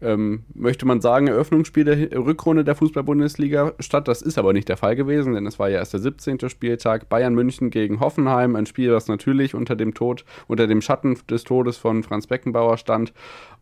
ähm, 0.01 0.43
möchte 0.53 0.85
man 0.85 1.01
sagen, 1.01 1.27
Eröffnungsspiel 1.27 1.83
der 1.85 2.11
Rückrunde 2.25 2.63
der 2.63 2.75
Fußball-Bundesliga 2.75 3.73
statt. 3.79 4.07
Das 4.07 4.21
ist 4.21 4.37
aber 4.37 4.53
nicht 4.53 4.69
der 4.69 4.77
Fall 4.77 4.95
gewesen, 4.95 5.33
denn 5.33 5.45
es 5.45 5.59
war 5.59 5.69
ja 5.69 5.79
erst 5.79 5.93
der 5.93 5.99
17. 5.99 6.49
Spieltag. 6.49 7.09
Bayern 7.09 7.35
München 7.35 7.69
gegen 7.69 7.99
Hoffenheim, 7.99 8.55
ein 8.55 8.65
Spiel, 8.65 8.89
das 8.89 9.07
natürlich 9.07 9.55
unter 9.55 9.75
dem 9.75 9.93
Tod, 9.93 10.25
unter 10.47 10.67
dem 10.67 10.81
Schatten 10.81 11.17
des 11.29 11.43
Todes 11.43 11.77
von 11.77 12.03
Franz 12.03 12.27
Beckenbauer 12.27 12.77
stand 12.77 13.13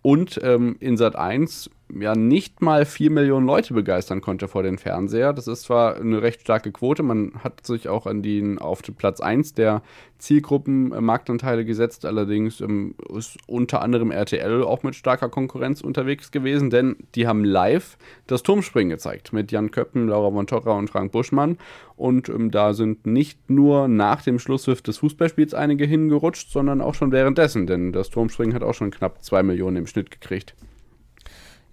und 0.01 0.39
ähm, 0.43 0.77
in 0.79 0.97
Sat 0.97 1.15
1 1.15 1.69
ja 1.97 2.15
nicht 2.15 2.61
mal 2.61 2.85
4 2.85 3.11
Millionen 3.11 3.45
Leute 3.45 3.73
begeistern 3.73 4.21
konnte 4.21 4.47
vor 4.47 4.63
den 4.63 4.77
Fernseher. 4.77 5.33
Das 5.33 5.47
ist 5.47 5.63
zwar 5.63 5.95
eine 5.95 6.21
recht 6.21 6.41
starke 6.41 6.71
Quote, 6.71 7.03
man 7.03 7.33
hat 7.43 7.65
sich 7.65 7.87
auch 7.87 8.05
an 8.05 8.21
den, 8.21 8.59
auf 8.59 8.81
Platz 8.97 9.19
1 9.19 9.53
der 9.53 9.81
Zielgruppen-Marktanteile 10.19 11.65
gesetzt, 11.65 12.05
allerdings 12.05 12.61
ähm, 12.61 12.95
ist 13.17 13.37
unter 13.47 13.81
anderem 13.81 14.11
RTL 14.11 14.63
auch 14.63 14.83
mit 14.83 14.95
starker 14.95 15.29
Konkurrenz 15.29 15.81
unterwegs 15.81 16.31
gewesen, 16.31 16.69
denn 16.69 16.97
die 17.15 17.25
haben 17.25 17.43
live 17.43 17.97
das 18.27 18.43
Turmspringen 18.43 18.89
gezeigt 18.89 19.33
mit 19.33 19.51
Jan 19.51 19.71
Köppen, 19.71 20.07
Laura 20.07 20.29
Montorra 20.29 20.73
und 20.73 20.89
Frank 20.89 21.11
Buschmann 21.11 21.57
und 21.95 22.29
ähm, 22.29 22.51
da 22.51 22.73
sind 22.73 23.07
nicht 23.07 23.49
nur 23.49 23.87
nach 23.87 24.21
dem 24.21 24.39
Schlusspfiff 24.39 24.81
des 24.81 24.97
Fußballspiels 24.97 25.53
einige 25.53 25.85
hingerutscht, 25.85 26.51
sondern 26.51 26.81
auch 26.81 26.95
schon 26.95 27.11
währenddessen, 27.11 27.65
denn 27.65 27.93
das 27.93 28.09
Turmspringen 28.09 28.53
hat 28.53 28.63
auch 28.63 28.73
schon 28.73 28.91
knapp 28.91 29.23
2 29.23 29.43
Millionen 29.43 29.77
im 29.77 29.87
Schnitt 29.87 30.11
gekriegt. 30.11 30.53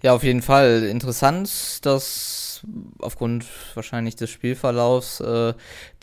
Ja, 0.03 0.13
auf 0.13 0.23
jeden 0.23 0.43
Fall 0.43 0.83
interessant, 0.83 1.83
dass 1.85 2.63
aufgrund 2.99 3.45
wahrscheinlich 3.73 4.15
des 4.15 4.29
Spielverlaufs 4.29 5.19
äh, 5.21 5.53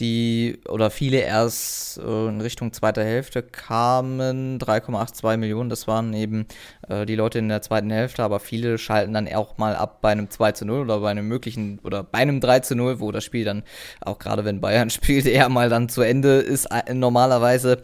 die 0.00 0.58
oder 0.68 0.90
viele 0.90 1.18
erst 1.18 1.98
äh, 1.98 2.28
in 2.28 2.40
Richtung 2.40 2.72
zweiter 2.72 3.04
Hälfte 3.04 3.42
kamen. 3.42 4.58
3,82 4.58 5.36
Millionen, 5.36 5.70
das 5.70 5.86
waren 5.86 6.12
eben 6.12 6.46
äh, 6.88 7.06
die 7.06 7.14
Leute 7.14 7.38
in 7.38 7.48
der 7.48 7.62
zweiten 7.62 7.90
Hälfte, 7.90 8.24
aber 8.24 8.40
viele 8.40 8.78
schalten 8.78 9.14
dann 9.14 9.32
auch 9.32 9.58
mal 9.58 9.76
ab 9.76 10.00
bei 10.00 10.10
einem 10.10 10.28
2 10.28 10.52
zu 10.52 10.64
0 10.64 10.80
oder 10.80 10.98
bei 11.00 11.10
einem 11.10 11.28
möglichen 11.28 11.78
oder 11.84 12.02
bei 12.02 12.18
einem 12.18 12.40
3 12.40 12.60
zu 12.60 12.74
0, 12.74 12.98
wo 13.00 13.12
das 13.12 13.22
Spiel 13.22 13.44
dann, 13.44 13.62
auch 14.00 14.18
gerade 14.18 14.44
wenn 14.44 14.60
Bayern 14.60 14.90
spielt, 14.90 15.26
eher 15.26 15.48
mal 15.48 15.68
dann 15.68 15.88
zu 15.88 16.02
Ende 16.02 16.38
ist 16.38 16.66
äh, 16.66 16.94
normalerweise. 16.94 17.82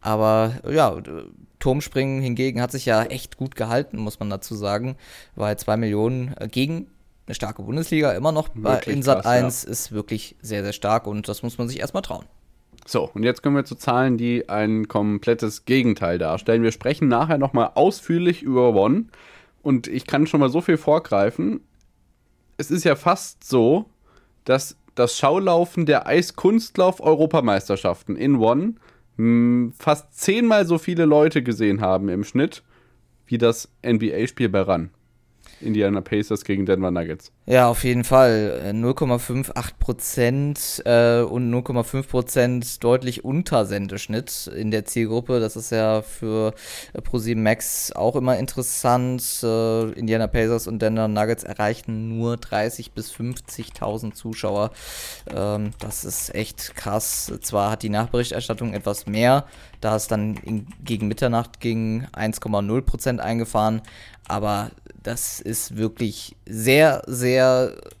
Aber 0.00 0.54
ja, 0.70 0.96
Turmspringen 1.60 2.20
hingegen 2.20 2.60
hat 2.60 2.72
sich 2.72 2.86
ja 2.86 3.04
echt 3.04 3.36
gut 3.36 3.54
gehalten, 3.54 3.98
muss 3.98 4.18
man 4.18 4.30
dazu 4.30 4.56
sagen, 4.56 4.96
weil 5.36 5.56
2 5.56 5.76
Millionen 5.76 6.34
äh, 6.38 6.48
gegen 6.48 6.88
eine 7.26 7.36
starke 7.36 7.62
Bundesliga 7.62 8.10
immer 8.12 8.32
noch 8.32 8.48
wirklich 8.54 8.96
in 8.96 9.02
Sat 9.02 9.24
1 9.24 9.62
ja. 9.62 9.70
ist 9.70 9.92
wirklich 9.92 10.34
sehr, 10.42 10.64
sehr 10.64 10.72
stark 10.72 11.06
und 11.06 11.28
das 11.28 11.44
muss 11.44 11.58
man 11.58 11.68
sich 11.68 11.78
erstmal 11.78 12.02
trauen. 12.02 12.24
So, 12.86 13.08
und 13.14 13.22
jetzt 13.22 13.42
kommen 13.42 13.56
wir 13.56 13.64
zu 13.64 13.76
Zahlen, 13.76 14.18
die 14.18 14.48
ein 14.48 14.88
komplettes 14.88 15.64
Gegenteil 15.64 16.18
darstellen. 16.18 16.64
Wir 16.64 16.72
sprechen 16.72 17.06
nachher 17.08 17.38
nochmal 17.38 17.70
ausführlich 17.74 18.42
über 18.42 18.74
One 18.74 19.04
und 19.62 19.86
ich 19.86 20.06
kann 20.06 20.26
schon 20.26 20.40
mal 20.40 20.48
so 20.48 20.60
viel 20.60 20.76
vorgreifen. 20.76 21.60
Es 22.56 22.72
ist 22.72 22.82
ja 22.84 22.96
fast 22.96 23.44
so, 23.44 23.86
dass 24.44 24.76
das 24.94 25.18
Schaulaufen 25.18 25.86
der 25.86 26.06
Eiskunstlauf-Europameisterschaften 26.06 28.14
in 28.16 28.36
One 28.36 28.74
fast 29.78 30.14
zehnmal 30.18 30.66
so 30.66 30.78
viele 30.78 31.04
Leute 31.04 31.42
gesehen 31.42 31.80
haben 31.80 32.08
im 32.08 32.24
Schnitt 32.24 32.62
wie 33.26 33.38
das 33.38 33.68
NBA-Spiel 33.86 34.48
bei 34.48 34.62
RAN. 34.62 34.90
Indiana 35.60 36.00
Pacers 36.00 36.44
gegen 36.44 36.66
Denver 36.66 36.90
Nuggets. 36.90 37.32
Ja, 37.50 37.66
auf 37.66 37.82
jeden 37.82 38.04
Fall. 38.04 38.70
0,58 38.72 39.48
äh, 39.48 39.72
Prozent 39.80 40.82
äh, 40.84 41.22
und 41.22 41.52
0,5 41.52 42.06
Prozent 42.06 42.84
deutlich 42.84 43.24
unter 43.24 43.66
Sendeschnitt 43.66 44.46
in 44.54 44.70
der 44.70 44.84
Zielgruppe. 44.84 45.40
Das 45.40 45.56
ist 45.56 45.72
ja 45.72 46.02
für 46.02 46.54
äh, 46.92 47.00
ProSieben 47.02 47.42
Max 47.42 47.90
auch 47.90 48.14
immer 48.14 48.38
interessant. 48.38 49.40
Äh, 49.42 49.90
Indiana 49.98 50.28
Pacers 50.28 50.68
und 50.68 50.80
Denver 50.80 51.08
Nuggets 51.08 51.42
erreichen 51.42 52.16
nur 52.16 52.34
30.000 52.34 52.90
bis 52.94 53.12
50.000 53.12 54.14
Zuschauer. 54.14 54.70
Ähm, 55.34 55.72
das 55.80 56.04
ist 56.04 56.32
echt 56.32 56.76
krass. 56.76 57.32
Zwar 57.40 57.72
hat 57.72 57.82
die 57.82 57.88
Nachberichterstattung 57.88 58.74
etwas 58.74 59.06
mehr, 59.06 59.44
da 59.80 59.96
ist 59.96 60.12
dann 60.12 60.36
in, 60.36 60.68
gegen 60.84 61.08
Mitternacht 61.08 61.58
gegen 61.58 62.06
1,0 62.12 62.82
Prozent 62.82 63.20
eingefahren, 63.20 63.82
aber 64.28 64.70
das 65.02 65.40
ist 65.40 65.76
wirklich 65.76 66.36
sehr, 66.46 67.02
sehr 67.06 67.39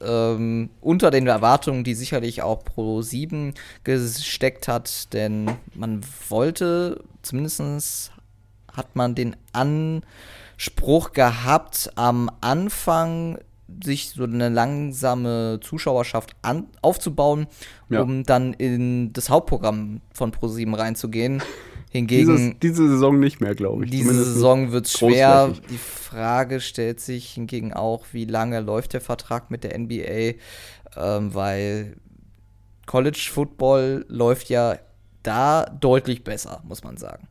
ähm, 0.00 0.70
unter 0.80 1.10
den 1.10 1.26
Erwartungen, 1.26 1.84
die 1.84 1.94
sicherlich 1.94 2.42
auch 2.42 2.64
Pro 2.64 3.02
7 3.02 3.54
gesteckt 3.84 4.68
hat, 4.68 5.12
denn 5.12 5.50
man 5.74 6.00
wollte, 6.28 7.02
zumindest 7.22 8.12
hat 8.72 8.96
man 8.96 9.14
den 9.14 9.36
Anspruch 9.52 11.12
gehabt, 11.12 11.90
am 11.96 12.30
Anfang 12.40 13.38
sich 13.84 14.10
so 14.10 14.24
eine 14.24 14.48
langsame 14.48 15.60
Zuschauerschaft 15.62 16.34
an, 16.42 16.66
aufzubauen, 16.82 17.46
ja. 17.88 18.00
um 18.00 18.24
dann 18.24 18.52
in 18.54 19.12
das 19.12 19.30
Hauptprogramm 19.30 20.00
von 20.12 20.32
Pro7 20.32 20.76
reinzugehen. 20.76 21.42
Hingegen. 21.92 22.36
Dieses, 22.36 22.58
diese 22.60 22.88
Saison 22.88 23.18
nicht 23.18 23.40
mehr, 23.40 23.56
glaube 23.56 23.84
ich. 23.84 23.90
Diese 23.90 24.04
Zumindest 24.04 24.34
Saison 24.34 24.72
wird 24.72 24.88
schwer. 24.88 25.52
Die 25.70 25.76
Frage 25.76 26.60
stellt 26.60 27.00
sich 27.00 27.30
hingegen 27.32 27.72
auch, 27.72 28.06
wie 28.12 28.26
lange 28.26 28.60
läuft 28.60 28.92
der 28.92 29.00
Vertrag 29.00 29.50
mit 29.50 29.64
der 29.64 29.76
NBA, 29.76 30.34
ähm, 30.96 31.34
weil 31.34 31.96
College 32.86 33.28
Football 33.32 34.04
läuft 34.08 34.50
ja 34.50 34.78
da 35.24 35.64
deutlich 35.64 36.22
besser, 36.22 36.62
muss 36.64 36.84
man 36.84 36.96
sagen. 36.96 37.26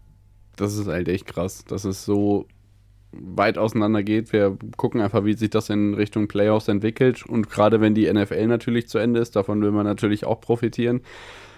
Das 0.58 0.76
ist 0.76 0.88
halt 0.88 1.08
echt 1.08 1.26
krass, 1.26 1.64
dass 1.66 1.86
es 1.86 2.04
so 2.04 2.46
weit 3.14 3.58
auseinander 3.58 4.04
geht. 4.04 4.34
Wir 4.34 4.58
gucken 4.76 5.00
einfach, 5.00 5.24
wie 5.24 5.34
sich 5.34 5.50
das 5.50 5.70
in 5.70 5.94
Richtung 5.94 6.28
Playoffs 6.28 6.68
entwickelt. 6.68 7.26
Und 7.26 7.50
gerade 7.50 7.80
wenn 7.80 7.96
die 7.96 8.12
NFL 8.12 8.48
natürlich 8.48 8.90
zu 8.90 8.98
Ende 8.98 9.22
ist, 9.22 9.38
davon 9.38 9.62
will 9.62 9.72
man 9.72 9.86
natürlich 9.86 10.26
auch 10.26 10.42
profitieren 10.42 11.00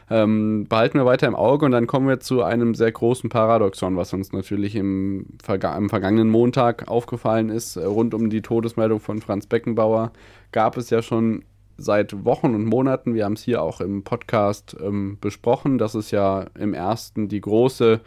ähm, 0.09 0.65
behalten 0.67 0.97
wir 0.97 1.05
weiter 1.05 1.27
im 1.27 1.35
Auge 1.35 1.65
und 1.65 1.71
dann 1.71 1.87
kommen 1.87 2.07
wir 2.07 2.19
zu 2.19 2.43
einem 2.43 2.75
sehr 2.75 2.91
großen 2.91 3.29
Paradoxon, 3.29 3.95
was 3.95 4.13
uns 4.13 4.31
natürlich 4.31 4.75
im, 4.75 5.27
Verga 5.41 5.77
im 5.77 5.89
vergangenen 5.89 6.29
Montag 6.29 6.87
aufgefallen 6.87 7.49
ist. 7.49 7.77
Äh, 7.77 7.85
rund 7.85 8.13
um 8.13 8.29
die 8.29 8.41
Todesmeldung 8.41 8.99
von 8.99 9.21
Franz 9.21 9.47
Beckenbauer 9.47 10.11
gab 10.51 10.77
es 10.77 10.89
ja 10.89 11.01
schon 11.01 11.43
seit 11.77 12.25
Wochen 12.25 12.53
und 12.53 12.65
Monaten, 12.65 13.13
wir 13.13 13.25
haben 13.25 13.33
es 13.33 13.43
hier 13.43 13.61
auch 13.61 13.81
im 13.81 14.03
Podcast 14.03 14.75
ähm, 14.81 15.17
besprochen, 15.19 15.77
dass 15.77 15.95
es 15.95 16.11
ja 16.11 16.45
im 16.57 16.73
ersten 16.73 17.27
die 17.27 17.41
große 17.41 18.01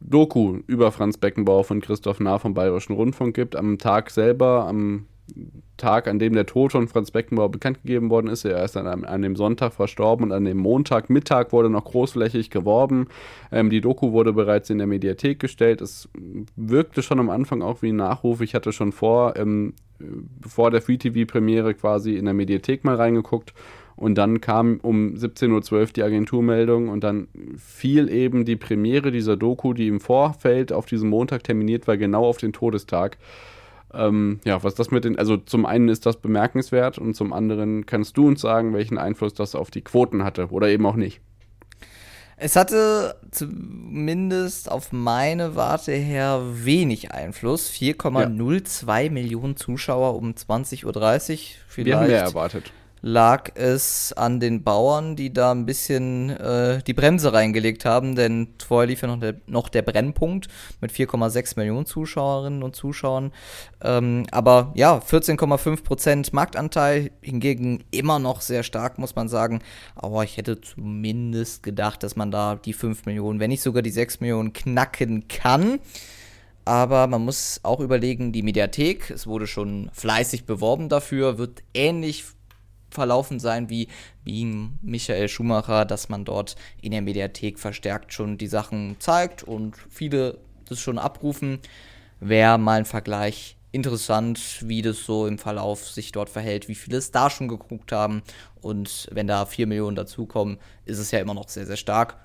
Doku 0.00 0.58
über 0.66 0.92
Franz 0.92 1.16
Beckenbauer 1.16 1.64
von 1.64 1.80
Christoph 1.80 2.20
Nah 2.20 2.38
vom 2.38 2.54
Bayerischen 2.54 2.94
Rundfunk 2.94 3.34
gibt. 3.34 3.56
Am 3.56 3.78
Tag 3.78 4.10
selber, 4.10 4.66
am 4.66 5.06
Tag, 5.76 6.08
an 6.08 6.18
dem 6.18 6.32
der 6.32 6.46
Tod 6.46 6.72
von 6.72 6.88
Franz 6.88 7.10
Beckenbauer 7.10 7.50
bekannt 7.50 7.82
gegeben 7.82 8.10
worden 8.10 8.28
ist. 8.28 8.44
Er 8.44 8.64
ist 8.64 8.76
an, 8.76 9.04
an 9.04 9.22
dem 9.22 9.36
Sonntag 9.36 9.74
verstorben 9.74 10.26
und 10.26 10.32
an 10.32 10.44
dem 10.44 10.56
Montagmittag 10.56 11.52
wurde 11.52 11.68
noch 11.68 11.84
großflächig 11.84 12.50
geworben. 12.50 13.08
Ähm, 13.52 13.68
die 13.68 13.80
Doku 13.80 14.12
wurde 14.12 14.32
bereits 14.32 14.70
in 14.70 14.78
der 14.78 14.86
Mediathek 14.86 15.38
gestellt. 15.38 15.80
Es 15.80 16.08
wirkte 16.56 17.02
schon 17.02 17.20
am 17.20 17.30
Anfang 17.30 17.62
auch 17.62 17.82
wie 17.82 17.92
ein 17.92 17.96
Nachruf. 17.96 18.40
Ich 18.40 18.54
hatte 18.54 18.72
schon 18.72 18.92
vor, 18.92 19.36
ähm, 19.36 19.74
vor 20.46 20.70
der 20.70 20.80
Free 20.80 20.96
TV-Premiere 20.96 21.74
quasi 21.74 22.14
in 22.16 22.24
der 22.24 22.34
Mediathek 22.34 22.84
mal 22.84 22.96
reingeguckt. 22.96 23.52
Und 23.96 24.16
dann 24.16 24.42
kam 24.42 24.78
um 24.82 25.14
17.12 25.14 25.72
Uhr 25.72 25.86
die 25.86 26.02
Agenturmeldung 26.02 26.90
und 26.90 27.02
dann 27.02 27.28
fiel 27.56 28.10
eben 28.10 28.44
die 28.44 28.56
Premiere 28.56 29.10
dieser 29.10 29.36
Doku, 29.36 29.72
die 29.72 29.88
im 29.88 30.00
Vorfeld 30.00 30.70
auf 30.70 30.84
diesem 30.84 31.08
Montag 31.08 31.44
terminiert 31.44 31.88
war, 31.88 31.96
genau 31.96 32.26
auf 32.26 32.36
den 32.36 32.52
Todestag. 32.52 33.16
Ähm, 33.96 34.40
ja, 34.44 34.62
was 34.62 34.74
das 34.74 34.90
mit 34.90 35.04
den, 35.04 35.18
also 35.18 35.36
zum 35.36 35.66
einen 35.66 35.88
ist 35.88 36.06
das 36.06 36.16
bemerkenswert 36.16 36.98
und 36.98 37.14
zum 37.14 37.32
anderen 37.32 37.86
kannst 37.86 38.16
du 38.16 38.28
uns 38.28 38.40
sagen, 38.40 38.74
welchen 38.74 38.98
Einfluss 38.98 39.34
das 39.34 39.54
auf 39.54 39.70
die 39.70 39.82
Quoten 39.82 40.24
hatte 40.24 40.48
oder 40.50 40.68
eben 40.68 40.86
auch 40.86 40.96
nicht. 40.96 41.20
Es 42.38 42.54
hatte 42.54 43.16
zumindest 43.30 44.70
auf 44.70 44.92
meine 44.92 45.56
Warte 45.56 45.92
her 45.92 46.42
wenig 46.52 47.12
Einfluss. 47.12 47.70
4,02 47.70 49.00
ja. 49.04 49.10
Millionen 49.10 49.56
Zuschauer 49.56 50.16
um 50.16 50.32
20.30 50.32 50.84
Uhr. 50.84 50.92
Vielleicht. 51.66 51.86
Wir 51.86 51.98
haben 51.98 52.06
mehr 52.08 52.20
erwartet 52.20 52.72
lag 53.06 53.52
es 53.54 54.12
an 54.14 54.40
den 54.40 54.64
Bauern, 54.64 55.14
die 55.14 55.32
da 55.32 55.52
ein 55.52 55.64
bisschen 55.64 56.30
äh, 56.30 56.82
die 56.82 56.92
Bremse 56.92 57.32
reingelegt 57.32 57.84
haben, 57.84 58.16
denn 58.16 58.48
vorher 58.58 58.88
lief 58.88 59.02
ja 59.02 59.06
noch 59.06 59.20
der, 59.20 59.36
noch 59.46 59.68
der 59.68 59.82
Brennpunkt 59.82 60.48
mit 60.80 60.90
4,6 60.90 61.52
Millionen 61.56 61.86
Zuschauerinnen 61.86 62.64
und 62.64 62.74
Zuschauern. 62.74 63.32
Ähm, 63.80 64.26
aber 64.32 64.72
ja, 64.74 64.98
14,5% 64.98 66.30
Marktanteil, 66.32 67.12
hingegen 67.20 67.84
immer 67.92 68.18
noch 68.18 68.40
sehr 68.40 68.64
stark, 68.64 68.98
muss 68.98 69.14
man 69.14 69.28
sagen. 69.28 69.60
Aber 69.94 70.24
ich 70.24 70.36
hätte 70.36 70.60
zumindest 70.60 71.62
gedacht, 71.62 72.02
dass 72.02 72.16
man 72.16 72.32
da 72.32 72.56
die 72.56 72.72
5 72.72 73.06
Millionen, 73.06 73.38
wenn 73.38 73.50
nicht 73.50 73.62
sogar 73.62 73.82
die 73.82 73.90
6 73.90 74.18
Millionen 74.18 74.52
knacken 74.52 75.28
kann. 75.28 75.78
Aber 76.64 77.06
man 77.06 77.24
muss 77.24 77.60
auch 77.62 77.78
überlegen, 77.78 78.32
die 78.32 78.42
Mediathek, 78.42 79.10
es 79.10 79.28
wurde 79.28 79.46
schon 79.46 79.88
fleißig 79.92 80.46
beworben 80.46 80.88
dafür, 80.88 81.38
wird 81.38 81.62
ähnlich 81.72 82.24
verlaufen 82.96 83.38
sein 83.38 83.70
wie 83.70 83.88
Being 84.24 84.78
Michael 84.82 85.28
Schumacher, 85.28 85.84
dass 85.84 86.08
man 86.08 86.24
dort 86.24 86.56
in 86.82 86.90
der 86.90 87.02
Mediathek 87.02 87.60
verstärkt 87.60 88.12
schon 88.12 88.38
die 88.38 88.48
Sachen 88.48 88.96
zeigt 88.98 89.44
und 89.44 89.76
viele 89.88 90.38
das 90.68 90.80
schon 90.80 90.98
abrufen. 90.98 91.60
Wäre 92.18 92.58
mal 92.58 92.78
ein 92.78 92.84
Vergleich 92.84 93.56
interessant, 93.72 94.62
wie 94.62 94.82
das 94.82 95.04
so 95.04 95.26
im 95.26 95.38
Verlauf 95.38 95.86
sich 95.88 96.10
dort 96.10 96.30
verhält, 96.30 96.66
wie 96.66 96.74
viele 96.74 96.96
es 96.96 97.10
da 97.10 97.28
schon 97.28 97.46
geguckt 97.46 97.92
haben. 97.92 98.22
Und 98.60 99.08
wenn 99.12 99.26
da 99.26 99.44
4 99.44 99.66
Millionen 99.66 99.96
dazukommen, 99.96 100.58
ist 100.86 100.98
es 100.98 101.10
ja 101.10 101.20
immer 101.20 101.34
noch 101.34 101.48
sehr, 101.48 101.66
sehr 101.66 101.76
stark. 101.76 102.16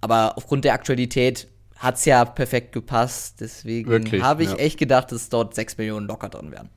Aber 0.00 0.36
aufgrund 0.36 0.64
der 0.64 0.72
Aktualität 0.72 1.46
hat 1.76 1.96
es 1.96 2.04
ja 2.06 2.24
perfekt 2.24 2.72
gepasst. 2.72 3.40
Deswegen 3.40 4.22
habe 4.22 4.44
ich 4.44 4.50
ja. 4.50 4.56
echt 4.56 4.78
gedacht, 4.78 5.12
dass 5.12 5.28
dort 5.28 5.54
6 5.54 5.76
Millionen 5.76 6.06
locker 6.06 6.30
drin 6.30 6.50
wären. 6.50 6.70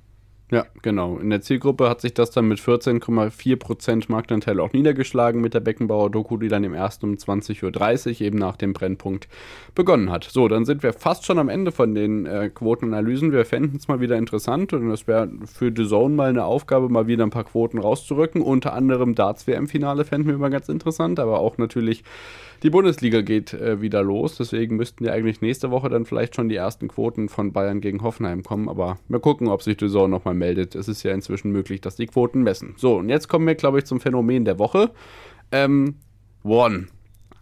Ja, 0.52 0.68
genau. 0.84 1.18
In 1.18 1.32
der 1.32 1.42
Zielgruppe 1.42 1.90
hat 1.90 2.02
sich 2.02 2.14
das 2.14 2.30
dann 2.30 2.48
mit 2.48 2.60
14,4% 2.60 4.06
Marktanteil 4.10 4.60
auch 4.60 4.74
niedergeschlagen 4.74 5.42
mit 5.42 5.56
der 5.56 5.60
Beckenbauer-Doku, 5.60 6.38
die 6.38 6.50
dann 6.50 6.64
im 6.64 6.76
ersten 6.76 7.08
um 7.08 7.16
20.30 7.16 7.64
Uhr 8.14 8.22
eben 8.22 8.38
nach 8.38 8.56
dem 8.56 8.74
Brennpunkt 8.74 9.28
begonnen 9.74 10.12
hat. 10.12 10.26
So, 10.26 10.48
dann 10.48 10.66
sind 10.66 10.84
wir 10.84 10.94
fast 10.94 11.26
schon 11.26 11.40
am 11.40 11.50
Ende 11.50 11.72
von 11.72 11.96
den 11.96 12.28
äh, 12.28 12.52
Quotenanalysen. 12.54 13.32
Wir 13.32 13.44
fänden 13.44 13.78
es 13.78 13.88
mal 13.88 14.02
wieder 14.02 14.18
interessant 14.18 14.72
und 14.74 14.92
es 14.92 15.08
wäre 15.08 15.32
für 15.52 15.74
The 15.76 15.88
Zone 15.88 16.14
mal 16.14 16.30
eine 16.30 16.46
Aufgabe, 16.46 16.90
mal 16.90 17.08
wieder 17.08 17.24
ein 17.24 17.32
paar 17.32 17.46
Quoten 17.46 17.80
rauszurücken. 17.80 18.44
Unter 18.44 18.74
anderem 18.74 19.16
Darts-WM-Finale 19.16 20.06
fänden 20.06 20.28
wir 20.28 20.36
immer 20.36 20.52
ganz 20.52 20.70
interessant, 20.70 21.20
aber 21.20 21.40
auch 21.40 21.58
natürlich 21.58 22.04
die 22.64 22.70
Bundesliga 22.70 23.22
geht 23.22 23.54
äh, 23.54 23.82
wieder 23.82 24.02
los, 24.02 24.38
deswegen 24.38 24.76
müssten 24.76 25.06
ja 25.06 25.12
eigentlich 25.12 25.42
nächste 25.42 25.72
Woche 25.72 25.90
dann 25.90 26.06
vielleicht 26.06 26.36
schon 26.36 26.50
die 26.50 26.56
ersten 26.56 26.88
Quoten 26.88 27.30
von 27.30 27.52
Bayern 27.52 27.82
gegen 27.82 28.02
Hoffenheim 28.02 28.44
kommen. 28.44 28.70
Aber 28.70 28.98
mal 29.08 29.20
gucken, 29.20 29.48
ob 29.50 29.62
sich 29.62 29.78
die 29.78 29.86
Saison 29.86 30.10
nochmal 30.10 30.35
meldet. 30.36 30.76
Es 30.76 30.88
ist 30.88 31.04
ja 31.04 31.14
inzwischen 31.14 31.52
möglich, 31.52 31.82
dass 31.82 31.96
die 31.96 32.08
Quoten 32.08 32.44
messen. 32.44 32.76
So, 32.78 32.98
und 32.98 33.10
jetzt 33.10 33.28
kommen 33.28 33.48
wir, 33.48 33.56
glaube 33.56 33.80
ich, 33.80 33.86
zum 33.86 34.00
Phänomen 34.00 34.46
der 34.46 34.60
Woche. 34.60 34.92
Ähm, 35.52 35.96
One. 36.44 36.88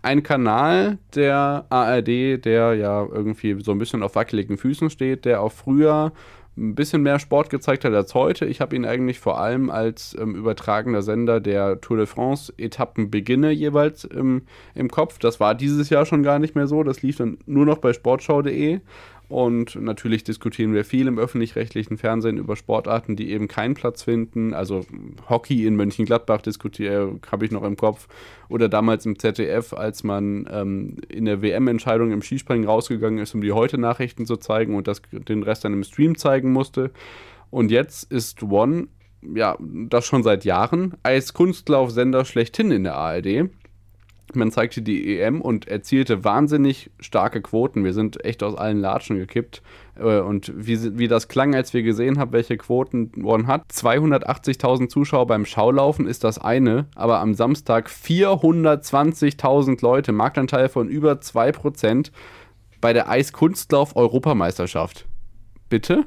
Ein 0.01 0.21
Kanal 0.21 0.97
der 1.15 1.65
ARD, 1.69 2.43
der 2.43 2.75
ja 2.75 3.05
irgendwie 3.09 3.61
so 3.63 3.71
ein 3.71 3.79
bisschen 3.79 4.03
auf 4.03 4.15
wackeligen 4.15 4.57
Füßen 4.57 4.89
steht, 4.89 5.23
der 5.23 5.41
auch 5.41 5.51
früher 5.51 6.11
ein 6.55 6.75
bisschen 6.75 7.01
mehr 7.01 7.19
Sport 7.19 7.49
gezeigt 7.49 7.83
hat 7.83 7.93
als 7.93 8.13
heute. 8.13 8.45
Ich 8.45 8.61
habe 8.61 8.75
ihn 8.75 8.85
eigentlich 8.85 9.19
vor 9.19 9.39
allem 9.39 9.69
als 9.69 10.15
ähm, 10.19 10.35
übertragender 10.35 11.01
Sender 11.01 11.39
der 11.39 11.81
Tour 11.81 11.97
de 11.97 12.05
France 12.05 12.53
Etappenbeginne 12.57 13.51
jeweils 13.51 14.07
ähm, 14.13 14.43
im 14.75 14.89
Kopf. 14.89 15.17
Das 15.17 15.39
war 15.39 15.55
dieses 15.55 15.89
Jahr 15.89 16.05
schon 16.05 16.21
gar 16.21 16.37
nicht 16.39 16.55
mehr 16.55 16.67
so. 16.67 16.83
Das 16.83 17.01
lief 17.01 17.17
dann 17.17 17.37
nur 17.45 17.65
noch 17.65 17.79
bei 17.79 17.93
sportschau.de. 17.93 18.81
Und 19.33 19.73
natürlich 19.81 20.23
diskutieren 20.23 20.75
wir 20.75 20.85
viel 20.85 21.07
im 21.07 21.17
öffentlich-rechtlichen 21.17 21.97
Fernsehen 21.97 22.37
über 22.37 22.55
Sportarten, 22.55 23.15
die 23.15 23.31
eben 23.31 23.47
keinen 23.47 23.73
Platz 23.73 24.03
finden. 24.03 24.53
Also 24.53 24.85
Hockey 25.27 25.65
in 25.65 25.75
Mönchengladbach 25.75 26.43
diskutiere, 26.43 27.19
habe 27.31 27.43
ich 27.43 27.49
noch 27.49 27.63
im 27.63 27.75
Kopf. 27.75 28.07
Oder 28.47 28.69
damals 28.69 29.07
im 29.07 29.17
ZDF, 29.17 29.73
als 29.73 30.03
man 30.03 30.47
ähm, 30.51 30.97
in 31.09 31.25
der 31.25 31.41
WM-Entscheidung 31.41 32.11
im 32.11 32.21
Skispringen 32.21 32.67
rausgegangen 32.67 33.17
ist, 33.17 33.33
um 33.33 33.41
die 33.41 33.53
Heute-Nachrichten 33.53 34.27
zu 34.27 34.37
zeigen 34.37 34.75
und 34.75 34.87
das, 34.87 35.01
den 35.11 35.41
Rest 35.41 35.65
dann 35.65 35.73
im 35.73 35.83
Stream 35.83 36.15
zeigen 36.15 36.51
musste. 36.51 36.91
Und 37.49 37.71
jetzt 37.71 38.11
ist 38.11 38.43
One, 38.43 38.87
ja, 39.33 39.57
das 39.59 40.05
schon 40.05 40.21
seit 40.21 40.45
Jahren, 40.45 40.93
als 41.01 41.33
Kunstlaufsender 41.33 42.25
schlechthin 42.25 42.69
in 42.69 42.83
der 42.83 42.97
ARD 42.97 43.49
Man 44.35 44.51
zeigte 44.51 44.81
die 44.81 45.19
EM 45.19 45.41
und 45.41 45.67
erzielte 45.67 46.23
wahnsinnig 46.23 46.91
starke 46.99 47.41
Quoten. 47.41 47.83
Wir 47.83 47.93
sind 47.93 48.23
echt 48.23 48.43
aus 48.43 48.55
allen 48.55 48.79
Latschen 48.79 49.17
gekippt. 49.17 49.61
Äh, 49.95 50.19
und 50.19 50.51
wie, 50.55 50.97
wie 50.97 51.07
das 51.07 51.27
klang, 51.27 51.55
als 51.55 51.73
wir 51.73 51.83
gesehen 51.83 52.19
haben, 52.19 52.31
welche 52.31 52.57
Quoten 52.57 53.11
One 53.23 53.47
hat. 53.47 53.63
280.000 53.71 54.89
Zuschauer 54.89 55.27
beim 55.27 55.45
Schaulaufen 55.45 56.07
ist 56.07 56.23
das 56.23 56.39
eine, 56.39 56.87
aber 56.95 57.19
am 57.19 57.33
Samstag 57.33 57.89
420.000 57.89 59.81
Leute, 59.81 60.11
Marktanteil 60.11 60.69
von 60.69 60.87
über 60.87 61.13
2% 61.13 62.11
bei 62.81 62.93
der 62.93 63.09
Eiskunstlauf-Europameisterschaft. 63.09 65.07
Bitte? 65.69 66.05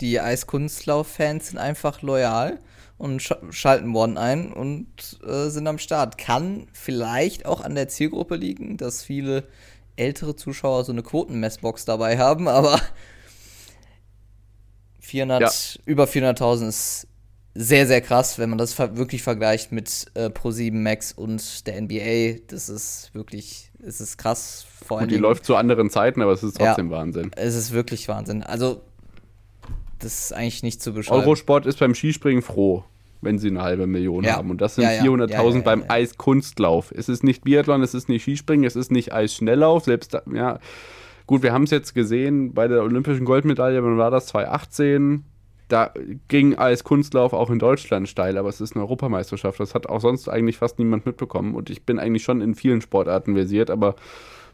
Die 0.00 0.20
Eiskunstlauf-Fans 0.20 1.48
sind 1.48 1.58
einfach 1.58 2.02
loyal 2.02 2.58
und 2.98 3.22
sch 3.22 3.32
schalten 3.50 3.94
One 3.94 4.18
ein 4.18 4.52
und 4.52 5.18
äh, 5.26 5.48
sind 5.48 5.66
am 5.66 5.78
Start. 5.78 6.18
Kann 6.18 6.66
vielleicht 6.72 7.46
auch 7.46 7.60
an 7.60 7.74
der 7.74 7.88
Zielgruppe 7.88 8.36
liegen, 8.36 8.76
dass 8.76 9.02
viele 9.02 9.44
ältere 9.96 10.36
Zuschauer 10.36 10.84
so 10.84 10.92
eine 10.92 11.02
Quotenmessbox 11.02 11.84
dabei 11.84 12.18
haben, 12.18 12.48
aber 12.48 12.80
400, 15.00 15.40
ja. 15.40 15.80
über 15.84 16.04
400.000 16.04 16.68
ist 16.68 17.08
sehr, 17.58 17.86
sehr 17.86 18.02
krass, 18.02 18.38
wenn 18.38 18.50
man 18.50 18.58
das 18.58 18.78
wirklich 18.78 19.22
vergleicht 19.22 19.72
mit 19.72 20.06
äh, 20.14 20.26
Pro7 20.26 20.74
Max 20.74 21.12
und 21.12 21.66
der 21.66 21.80
NBA. 21.80 22.40
Das 22.48 22.68
ist 22.68 23.10
wirklich, 23.14 23.70
es 23.82 24.00
ist 24.00 24.18
krass. 24.18 24.66
Vor 24.86 25.00
und 25.00 25.10
die 25.10 25.16
läuft 25.16 25.44
zu 25.46 25.56
anderen 25.56 25.88
Zeiten, 25.88 26.20
aber 26.20 26.32
es 26.32 26.42
ist 26.42 26.58
trotzdem 26.58 26.90
ja, 26.90 26.96
Wahnsinn. 26.98 27.30
Es 27.34 27.54
ist 27.54 27.72
wirklich 27.72 28.08
Wahnsinn. 28.08 28.42
Also, 28.42 28.82
das 29.98 30.24
ist 30.24 30.32
eigentlich 30.32 30.62
nicht 30.62 30.82
zu 30.82 30.92
beschreiben. 30.92 31.22
Eurosport 31.22 31.66
ist 31.66 31.78
beim 31.78 31.94
Skispringen 31.94 32.42
froh 32.42 32.84
wenn 33.20 33.38
sie 33.38 33.48
eine 33.48 33.62
halbe 33.62 33.86
Million 33.86 34.24
ja. 34.24 34.36
haben. 34.36 34.50
Und 34.50 34.60
das 34.60 34.76
sind 34.76 34.84
ja, 34.84 34.92
ja. 34.92 35.02
400.000 35.02 35.62
beim 35.62 35.84
Eiskunstlauf. 35.88 36.92
Es 36.92 37.08
ist 37.08 37.24
nicht 37.24 37.44
Biathlon, 37.44 37.82
es 37.82 37.94
ist 37.94 38.08
nicht 38.08 38.22
Skispringen, 38.22 38.64
es 38.64 38.76
ist 38.76 38.90
nicht 38.90 39.12
Eisschnelllauf. 39.12 39.84
Selbst, 39.84 40.14
da, 40.14 40.22
ja, 40.32 40.58
gut, 41.26 41.42
wir 41.42 41.52
haben 41.52 41.64
es 41.64 41.70
jetzt 41.70 41.94
gesehen 41.94 42.54
bei 42.54 42.68
der 42.68 42.82
olympischen 42.82 43.24
Goldmedaille, 43.24 43.82
wann 43.82 43.98
war 43.98 44.10
das? 44.10 44.26
2018. 44.26 45.24
Da 45.68 45.92
ging 46.28 46.56
Eiskunstlauf 46.56 47.32
auch 47.32 47.50
in 47.50 47.58
Deutschland 47.58 48.08
steil, 48.08 48.38
aber 48.38 48.48
es 48.48 48.60
ist 48.60 48.76
eine 48.76 48.84
Europameisterschaft. 48.84 49.58
Das 49.58 49.74
hat 49.74 49.88
auch 49.88 50.00
sonst 50.00 50.28
eigentlich 50.28 50.58
fast 50.58 50.78
niemand 50.78 51.06
mitbekommen. 51.06 51.56
Und 51.56 51.70
ich 51.70 51.84
bin 51.84 51.98
eigentlich 51.98 52.22
schon 52.22 52.40
in 52.40 52.54
vielen 52.54 52.80
Sportarten 52.80 53.34
versiert, 53.34 53.70
aber 53.70 53.96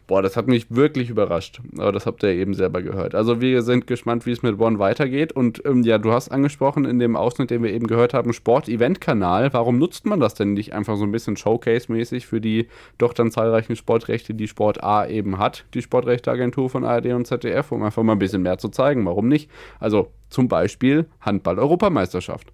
Boah, 0.07 0.21
das 0.21 0.37
hat 0.37 0.49
mich 0.49 0.67
wirklich 0.69 1.11
überrascht. 1.11 1.61
Aber 1.79 1.93
das 1.93 2.07
habt 2.07 2.23
ihr 2.23 2.31
eben 2.31 2.55
selber 2.55 2.83
gehört. 2.83 3.15
Also 3.15 3.41
wir 3.41 3.63
sind 3.63 3.87
gespannt, 3.87 4.27
wie 4.27 4.33
es 4.33 4.43
mit 4.43 4.59
One 4.59 4.79
weitergeht. 4.79 5.33
Und 5.33 5.65
ähm, 5.65 5.83
ja, 5.85 5.99
du 5.99 6.13
hast 6.13 6.31
angesprochen 6.31 6.85
in 6.85 6.99
dem 6.99 7.17
Ausschnitt, 7.17 7.51
den 7.51 7.63
wir 7.63 7.73
eben 7.73 7.87
gehört 7.87 8.13
haben, 8.13 8.33
Sport-Event-Kanal. 8.33 9.53
Warum 9.53 9.79
nutzt 9.79 10.05
man 10.05 10.19
das 10.19 10.35
denn 10.35 10.55
nicht 10.55 10.73
einfach 10.73 10.97
so 10.97 11.05
ein 11.05 11.13
bisschen 11.13 11.37
Showcase-mäßig 11.37 12.27
für 12.27 12.41
die 12.41 12.69
doch 12.99 13.15
dann 13.15 13.31
zahlreichen 13.31 13.77
Sportrechte, 13.77 14.35
die 14.35 14.49
Sport 14.49 14.83
A 14.83 15.07
eben 15.07 15.39
hat, 15.39 15.65
die 15.75 15.83
Sportrechteagentur 15.83 16.69
von 16.69 16.85
ARD 16.85 17.07
und 17.07 17.27
ZDF, 17.27 17.71
um 17.71 17.83
einfach 17.83 18.03
mal 18.03 18.13
ein 18.13 18.19
bisschen 18.19 18.43
mehr 18.43 18.59
zu 18.59 18.69
zeigen? 18.69 19.07
Warum 19.07 19.29
nicht? 19.29 19.49
Also 19.79 20.11
zum 20.29 20.49
Beispiel 20.49 21.07
Handball-Europameisterschaft. 21.21 22.53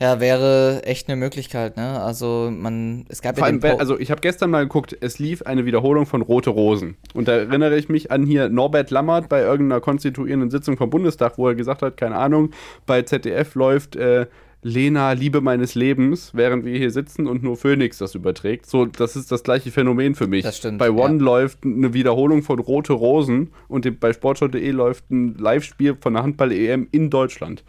Ja, 0.00 0.20
wäre 0.20 0.82
echt 0.84 1.08
eine 1.08 1.16
Möglichkeit, 1.16 1.76
ne? 1.76 2.00
Also 2.00 2.52
man, 2.52 3.04
es 3.08 3.20
gab 3.20 3.36
Vor 3.36 3.48
ja 3.48 3.52
allem, 3.52 3.80
also 3.80 3.98
ich 3.98 4.12
habe 4.12 4.20
gestern 4.20 4.50
mal 4.50 4.62
geguckt, 4.62 4.96
es 5.00 5.18
lief 5.18 5.42
eine 5.42 5.64
Wiederholung 5.64 6.06
von 6.06 6.22
Rote 6.22 6.50
Rosen. 6.50 6.96
Und 7.14 7.26
da 7.26 7.32
erinnere 7.32 7.76
ich 7.76 7.88
mich 7.88 8.12
an 8.12 8.24
hier 8.24 8.48
Norbert 8.48 8.90
Lammert 8.90 9.28
bei 9.28 9.40
irgendeiner 9.42 9.80
konstituierenden 9.80 10.50
Sitzung 10.50 10.76
vom 10.76 10.90
Bundestag, 10.90 11.36
wo 11.36 11.48
er 11.48 11.56
gesagt 11.56 11.82
hat, 11.82 11.96
keine 11.96 12.16
Ahnung, 12.16 12.50
bei 12.86 13.02
ZDF 13.02 13.56
läuft 13.56 13.96
äh, 13.96 14.26
Lena, 14.62 15.12
Liebe 15.12 15.40
meines 15.40 15.74
Lebens, 15.74 16.32
während 16.34 16.64
wir 16.64 16.76
hier 16.76 16.90
sitzen 16.90 17.26
und 17.26 17.42
nur 17.42 17.56
Phoenix 17.56 17.98
das 17.98 18.14
überträgt. 18.14 18.66
So, 18.66 18.86
das 18.86 19.16
ist 19.16 19.30
das 19.30 19.42
gleiche 19.42 19.70
Phänomen 19.70 20.14
für 20.14 20.26
mich. 20.26 20.44
Das 20.44 20.58
stimmt. 20.58 20.78
Bei 20.78 20.90
One 20.90 21.18
ja. 21.18 21.24
läuft 21.24 21.64
eine 21.64 21.94
Wiederholung 21.94 22.42
von 22.42 22.58
Rote 22.58 22.92
Rosen 22.92 23.50
und 23.68 24.00
bei 24.00 24.12
Sportschau.de 24.12 24.70
läuft 24.70 25.10
ein 25.10 25.34
Live-Spiel 25.34 25.96
von 26.00 26.14
der 26.14 26.22
Handball-EM 26.22 26.88
in 26.90 27.10
Deutschland. 27.10 27.64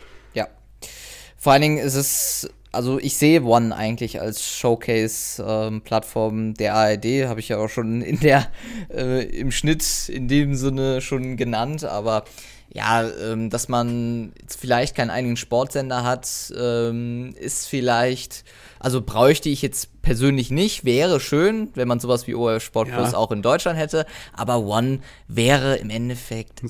Vor 1.40 1.54
allen 1.54 1.62
Dingen 1.62 1.78
ist 1.78 1.96
es, 1.96 2.50
also 2.74 3.00
ich 3.00 3.16
sehe 3.18 3.44
One 3.44 3.74
eigentlich 3.74 4.20
als 4.20 4.46
Showcase-Plattform 4.46 6.40
ähm, 6.40 6.54
der 6.54 6.76
ARD, 6.76 7.28
habe 7.28 7.40
ich 7.40 7.48
ja 7.48 7.58
auch 7.58 7.70
schon 7.70 8.02
in 8.02 8.20
der, 8.20 8.48
äh, 8.94 9.24
im 9.24 9.52
Schnitt 9.52 10.10
in 10.10 10.28
dem 10.28 10.56
Sinne 10.56 11.00
schon 11.00 11.38
genannt, 11.38 11.86
aber 11.86 12.26
ja, 12.72 13.10
ähm, 13.10 13.50
dass 13.50 13.68
man 13.68 14.32
vielleicht 14.48 14.96
keinen 14.96 15.10
eigenen 15.10 15.38
Sportsender 15.38 16.04
hat, 16.04 16.54
ähm, 16.56 17.34
ist 17.40 17.68
vielleicht, 17.68 18.44
also 18.80 19.02
bräuchte 19.02 19.50
ich 19.50 19.64
jetzt 19.64 20.02
persönlich 20.04 20.52
nicht, 20.52 20.86
wäre 20.86 21.20
schön, 21.20 21.70
wenn 21.74 21.88
man 21.88 22.00
sowas 22.00 22.28
wie 22.28 22.36
ORF 22.36 22.64
Sport 22.64 22.90
Plus 22.90 23.14
ja. 23.14 23.18
auch 23.18 23.32
in 23.32 23.42
Deutschland 23.42 23.80
hätte, 23.80 24.06
aber 24.34 24.60
One 24.60 25.00
wäre 25.28 25.78
im 25.78 25.90
Endeffekt 25.90 26.62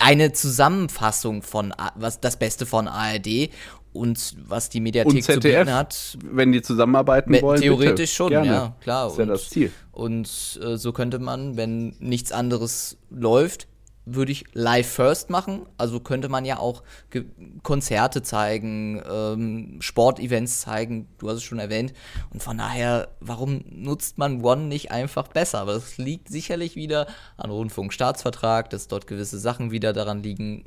eine 0.00 0.32
Zusammenfassung 0.32 1.42
von 1.42 1.72
was 1.94 2.20
das 2.20 2.36
Beste 2.36 2.66
von 2.66 2.88
ARD 2.88 3.50
und 3.94 4.36
was 4.46 4.68
die 4.68 4.80
Mediathek 4.80 5.14
und 5.14 5.22
ZDF, 5.22 5.42
zu 5.42 5.48
bieten 5.48 5.74
hat. 5.74 6.18
Wenn 6.22 6.52
die 6.52 6.62
zusammenarbeiten 6.62 7.40
wollen. 7.40 7.60
Theoretisch 7.60 7.92
bitte. 7.94 8.06
schon, 8.06 8.30
Gerne. 8.30 8.46
ja, 8.46 8.76
klar. 8.80 9.08
Ist 9.08 9.18
ja 9.18 9.26
das 9.26 9.48
Ziel. 9.48 9.72
Und 9.92 10.60
äh, 10.62 10.76
so 10.76 10.92
könnte 10.92 11.18
man, 11.18 11.56
wenn 11.56 11.94
nichts 12.00 12.32
anderes 12.32 12.98
läuft, 13.10 13.68
würde 14.06 14.32
ich 14.32 14.44
live 14.52 14.86
first 14.86 15.30
machen. 15.30 15.66
Also 15.78 16.00
könnte 16.00 16.28
man 16.28 16.44
ja 16.44 16.58
auch 16.58 16.82
Ge 17.10 17.24
Konzerte 17.62 18.22
zeigen, 18.22 19.02
ähm, 19.10 19.76
Sportevents 19.80 20.60
zeigen, 20.60 21.08
du 21.18 21.28
hast 21.28 21.36
es 21.36 21.42
schon 21.42 21.58
erwähnt. 21.58 21.94
Und 22.30 22.42
von 22.42 22.58
daher, 22.58 23.08
warum 23.20 23.64
nutzt 23.70 24.18
man 24.18 24.44
One 24.44 24.64
nicht 24.64 24.90
einfach 24.90 25.28
besser? 25.28 25.60
Aber 25.60 25.74
das 25.74 25.96
liegt 25.98 26.28
sicherlich 26.28 26.76
wieder 26.76 27.06
an 27.36 27.50
Rundfunkstaatsvertrag, 27.50 28.70
dass 28.70 28.88
dort 28.88 29.06
gewisse 29.06 29.38
Sachen 29.38 29.70
wieder 29.70 29.92
daran 29.92 30.22
liegen, 30.22 30.64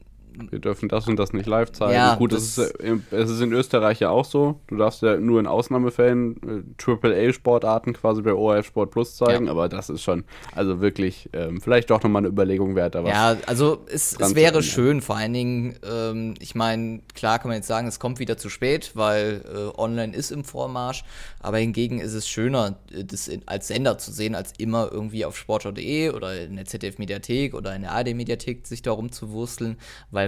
wir 0.50 0.60
dürfen 0.60 0.90
das 0.90 1.08
und 1.08 1.18
das 1.18 1.34
nicht 1.34 1.46
live 1.46 1.72
zeigen. 1.72 1.94
Ja, 1.94 2.16
Gut, 2.16 2.34
das 2.34 2.58
ist, 2.58 2.80
äh, 2.80 2.98
es 3.12 3.30
ist 3.30 3.42
in 3.42 3.52
Österreich 3.54 4.00
ja 4.00 4.10
auch 4.10 4.26
so. 4.26 4.60
Du 4.68 4.78
darfst 4.78 5.02
ja 5.02 5.18
nur 5.18 5.40
in 5.40 5.48
Ausnahmefällen 5.48 6.66
äh, 6.78 6.92
AAA-Sportarten 6.92 7.94
quasi 7.94 8.22
bei 8.22 8.34
ORF 8.34 8.68
Sport 8.68 8.92
Plus 8.92 9.16
zeigen, 9.16 9.46
ja. 9.46 9.52
aber 9.52 9.70
das 9.70 9.90
ist 9.90 10.04
schon, 10.04 10.24
also 10.54 10.82
wirklich, 10.82 11.30
ähm, 11.34 11.62
vielleicht 11.62 11.90
doch 11.90 12.04
nochmal 12.04 12.22
eine 12.22 12.30
Überlegung 12.30 12.76
wert. 12.76 12.96
Aber 12.96 13.10
ja, 13.10 13.38
also 13.46 13.86
es, 13.92 14.14
es 14.20 14.36
wäre 14.36 14.62
schön, 14.62 15.02
vor 15.02 15.18
allen 15.18 15.34
Dingen, 15.34 15.76
ähm, 15.90 16.36
ich 16.40 16.56
meine, 16.56 17.02
klar 17.16 17.40
kann 17.40 17.50
man 17.50 17.58
jetzt 17.58 17.68
sagen, 17.68 17.88
es 17.88 18.00
kommt 18.00 18.20
wieder 18.20 18.38
zu 18.38 18.50
spät, 18.50 18.92
weil 18.94 19.44
äh, 19.46 19.80
online 19.80 20.16
ist 20.16 20.32
im 20.32 20.44
Vormarsch, 20.44 21.04
aber 21.40 21.58
hingegen 21.58 22.00
ist 22.00 22.14
es 22.14 22.28
schöner, 22.28 22.78
äh, 22.92 23.04
das 23.04 23.28
in, 23.28 23.42
als 23.48 23.68
Sender 23.68 23.98
zu 23.98 24.12
sehen, 24.12 24.36
als 24.36 24.54
immer 24.58 24.90
irgendwie 24.92 25.26
auf 25.26 25.38
sportschau.de 25.38 26.12
oder 26.12 26.40
in 26.42 26.56
der 26.56 26.66
ZDF-Mediathek 26.66 27.54
oder 27.54 27.76
in 27.76 27.82
der 27.82 27.94
AD-Mediathek 27.96 28.68
sich 28.68 28.82
darum 28.82 29.12
zu 29.12 29.32
wursteln, 29.32 29.78
weil 30.12 30.27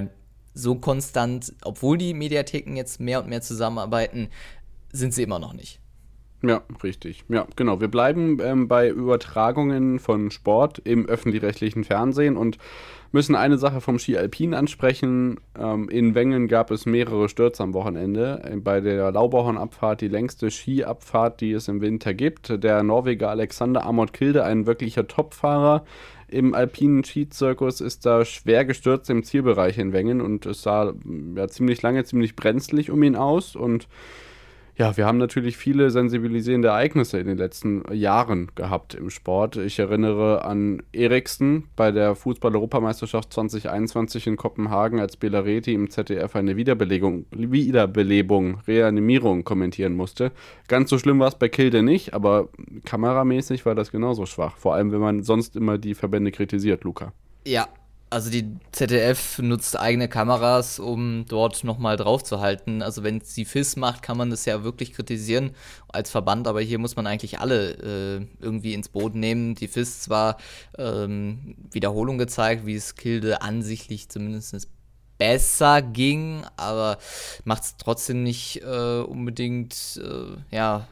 so 0.54 0.76
konstant, 0.76 1.54
obwohl 1.64 1.98
die 1.98 2.14
Mediatheken 2.14 2.76
jetzt 2.76 3.00
mehr 3.00 3.22
und 3.22 3.30
mehr 3.30 3.42
zusammenarbeiten, 3.42 4.30
sind 4.92 5.14
sie 5.14 5.24
immer 5.24 5.40
noch 5.40 5.54
nicht. 5.54 5.80
Ja, 6.42 6.62
richtig. 6.84 7.26
Ja, 7.28 7.48
genau. 7.58 7.82
Wir 7.82 7.90
bleiben 7.90 8.38
ähm, 8.42 8.70
bei 8.70 8.88
Übertragungen 8.90 10.00
von 10.00 10.32
Sport 10.32 10.80
im 10.80 11.06
öffentlich-rechtlichen 11.06 11.84
Fernsehen 11.84 12.38
und 12.38 12.58
müssen 13.12 13.36
eine 13.36 13.58
Sache 13.58 13.82
vom 13.82 14.00
Ski 14.00 14.18
Alpin 14.18 14.54
ansprechen. 14.54 15.42
Ähm, 15.58 15.90
in 15.90 16.16
Wengen 16.16 16.48
gab 16.48 16.72
es 16.72 16.86
mehrere 16.86 17.28
Stürze 17.28 17.62
am 17.64 17.74
Wochenende. 17.74 18.42
Äh, 18.46 18.56
bei 18.56 18.80
der 18.80 19.12
Laubauhorn-Abfahrt, 19.12 20.00
die 20.00 20.08
längste 20.08 20.50
Skiabfahrt, 20.50 21.42
die 21.42 21.52
es 21.52 21.68
im 21.68 21.82
Winter 21.82 22.14
gibt. 22.14 22.64
Der 22.64 22.84
Norweger 22.84 23.30
Alexander 23.30 23.86
Amott 23.86 24.14
Kilde, 24.14 24.46
ein 24.46 24.66
wirklicher 24.66 25.08
Topfahrer, 25.08 25.84
im 26.32 26.54
alpinen 26.54 27.04
Skizirkus 27.04 27.82
ist 27.82 28.06
da 28.06 28.26
schwer 28.26 28.66
gestürzt 28.66 29.10
im 29.10 29.24
Zielbereich 29.24 29.78
in 29.78 29.94
Wengen 29.94 30.22
und 30.22 30.46
es 30.46 30.62
sah 30.62 30.94
ja, 31.36 31.48
ziemlich 31.48 31.82
lange 31.82 32.04
ziemlich 32.06 32.36
brenzlig 32.36 32.92
um 32.92 33.04
ihn 33.04 33.16
aus 33.16 33.56
und 33.56 33.88
ja, 34.80 34.96
wir 34.96 35.06
haben 35.06 35.18
natürlich 35.18 35.58
viele 35.58 35.92
sensibilisierende 35.92 36.70
Ereignisse 36.70 37.20
in 37.20 37.28
den 37.28 37.38
letzten 37.38 37.84
Jahren 37.94 38.50
gehabt 38.56 38.94
im 38.94 39.10
Sport. 39.10 39.58
Ich 39.58 39.78
erinnere 39.78 40.46
an 40.46 40.82
Eriksen 40.94 41.68
bei 41.76 41.92
der 41.92 42.16
Fußball-Europameisterschaft 42.16 43.34
2021 43.34 44.28
in 44.28 44.38
Kopenhagen, 44.38 45.02
als 45.02 45.18
Belareti 45.18 45.74
im 45.74 45.90
ZDF 45.90 46.34
eine 46.38 46.56
Wiederbelegung, 46.56 47.26
Wiederbelebung, 47.32 48.62
Reanimierung 48.68 49.44
kommentieren 49.44 49.96
musste. 49.96 50.32
Ganz 50.70 50.90
so 50.90 50.98
schlimm 50.98 51.20
war 51.20 51.28
es 51.28 51.36
bei 51.36 51.50
Kilde 51.50 51.84
nicht, 51.84 52.14
aber 52.14 52.48
kameramäßig 52.86 53.66
war 53.66 53.76
das 53.76 53.92
genauso 53.92 54.26
schwach. 54.26 54.56
Vor 54.56 54.76
allem, 54.76 54.94
wenn 54.94 55.02
man 55.02 55.24
sonst 55.24 55.58
immer 55.58 55.78
die 55.78 55.94
Verbände 55.94 56.32
kritisiert, 56.32 56.86
Luca. 56.86 57.12
Ja, 57.46 57.68
also 58.10 58.30
die 58.30 58.58
ZDF 58.72 59.40
nutzt 59.40 59.78
eigene 59.80 60.08
Kameras, 60.08 60.80
um 60.80 61.26
dort 61.28 61.64
nochmal 61.64 61.96
drauf 61.96 62.24
zu 62.24 62.40
halten. 62.40 62.82
Also 62.82 63.04
wenn 63.04 63.22
sie 63.22 63.46
FIS 63.46 63.76
macht, 63.76 64.02
kann 64.02 64.18
man 64.18 64.30
das 64.30 64.46
ja 64.46 64.64
wirklich 64.64 64.94
kritisieren 64.94 65.52
als 65.88 66.10
Verband, 66.10 66.48
aber 66.48 66.62
hier 66.62 66.80
muss 66.80 66.96
man 66.96 67.06
eigentlich 67.06 67.40
alle 67.40 67.72
äh, 68.20 68.28
irgendwie 68.40 68.74
ins 68.74 68.90
Boot 68.90 69.16
nehmen. 69.16 69.56
Die 69.56 69.68
FIS 69.68 70.02
zwar 70.02 70.38
ähm, 70.78 71.56
Wiederholung 71.72 72.18
gezeigt, 72.18 72.66
wie 72.66 72.76
es 72.76 72.96
Kilde 72.96 73.42
ansichtlich 73.42 74.10
zumindest 74.10 74.70
besser 75.20 75.82
ging, 75.82 76.44
aber 76.58 76.98
macht 77.44 77.64
es 77.64 77.78
trotzdem 77.78 78.24
nicht 78.24 78.64
äh, 78.64 79.02
unbedingt, 79.02 80.02
äh, 80.04 80.56
ja, 80.56 80.88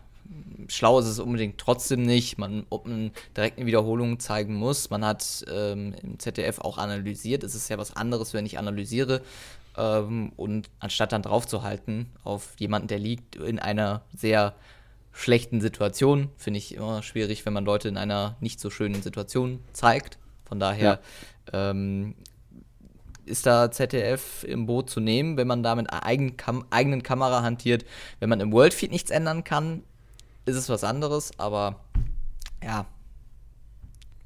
schlau 0.67 0.99
ist 0.99 1.07
es 1.07 1.19
unbedingt 1.19 1.57
trotzdem 1.57 2.03
nicht, 2.03 2.37
man, 2.37 2.65
ob 2.69 2.87
man 2.87 3.11
direkt 3.35 3.57
eine 3.57 3.65
Wiederholung 3.65 4.19
zeigen 4.19 4.55
muss. 4.55 4.89
Man 4.89 5.05
hat 5.05 5.45
ähm, 5.51 5.95
im 6.01 6.19
ZDF 6.19 6.59
auch 6.59 6.77
analysiert, 6.77 7.43
es 7.43 7.55
ist 7.55 7.69
ja 7.69 7.77
was 7.77 7.95
anderes, 7.95 8.33
wenn 8.33 8.45
ich 8.45 8.57
analysiere. 8.57 9.21
Ähm, 9.77 10.31
und 10.35 10.69
anstatt 10.79 11.11
dann 11.11 11.21
draufzuhalten 11.21 12.07
auf 12.23 12.53
jemanden, 12.57 12.87
der 12.87 12.99
liegt 12.99 13.35
in 13.35 13.59
einer 13.59 14.01
sehr 14.15 14.55
schlechten 15.11 15.61
Situation, 15.61 16.29
finde 16.37 16.59
ich 16.59 16.75
immer 16.75 17.01
schwierig, 17.01 17.45
wenn 17.45 17.53
man 17.53 17.65
Leute 17.65 17.87
in 17.87 17.97
einer 17.97 18.37
nicht 18.39 18.59
so 18.59 18.69
schönen 18.69 19.01
Situation 19.01 19.59
zeigt. 19.73 20.19
Von 20.45 20.59
daher 20.59 20.99
ja. 21.51 21.69
ähm, 21.71 22.15
ist 23.25 23.45
da 23.45 23.71
ZDF 23.71 24.43
im 24.43 24.65
Boot 24.65 24.89
zu 24.89 24.99
nehmen, 24.99 25.37
wenn 25.37 25.47
man 25.47 25.63
da 25.63 25.75
mit 25.75 25.91
eigen 25.91 26.37
Kam 26.37 26.65
eigenen 26.69 27.03
Kamera 27.03 27.41
hantiert. 27.41 27.83
Wenn 28.19 28.29
man 28.29 28.39
im 28.39 28.51
Worldfeed 28.51 28.91
nichts 28.91 29.11
ändern 29.11 29.43
kann, 29.43 29.83
ist 30.47 30.55
es 30.55 30.69
was 30.69 30.83
anderes, 30.83 31.31
aber 31.37 31.75
ja. 32.63 32.85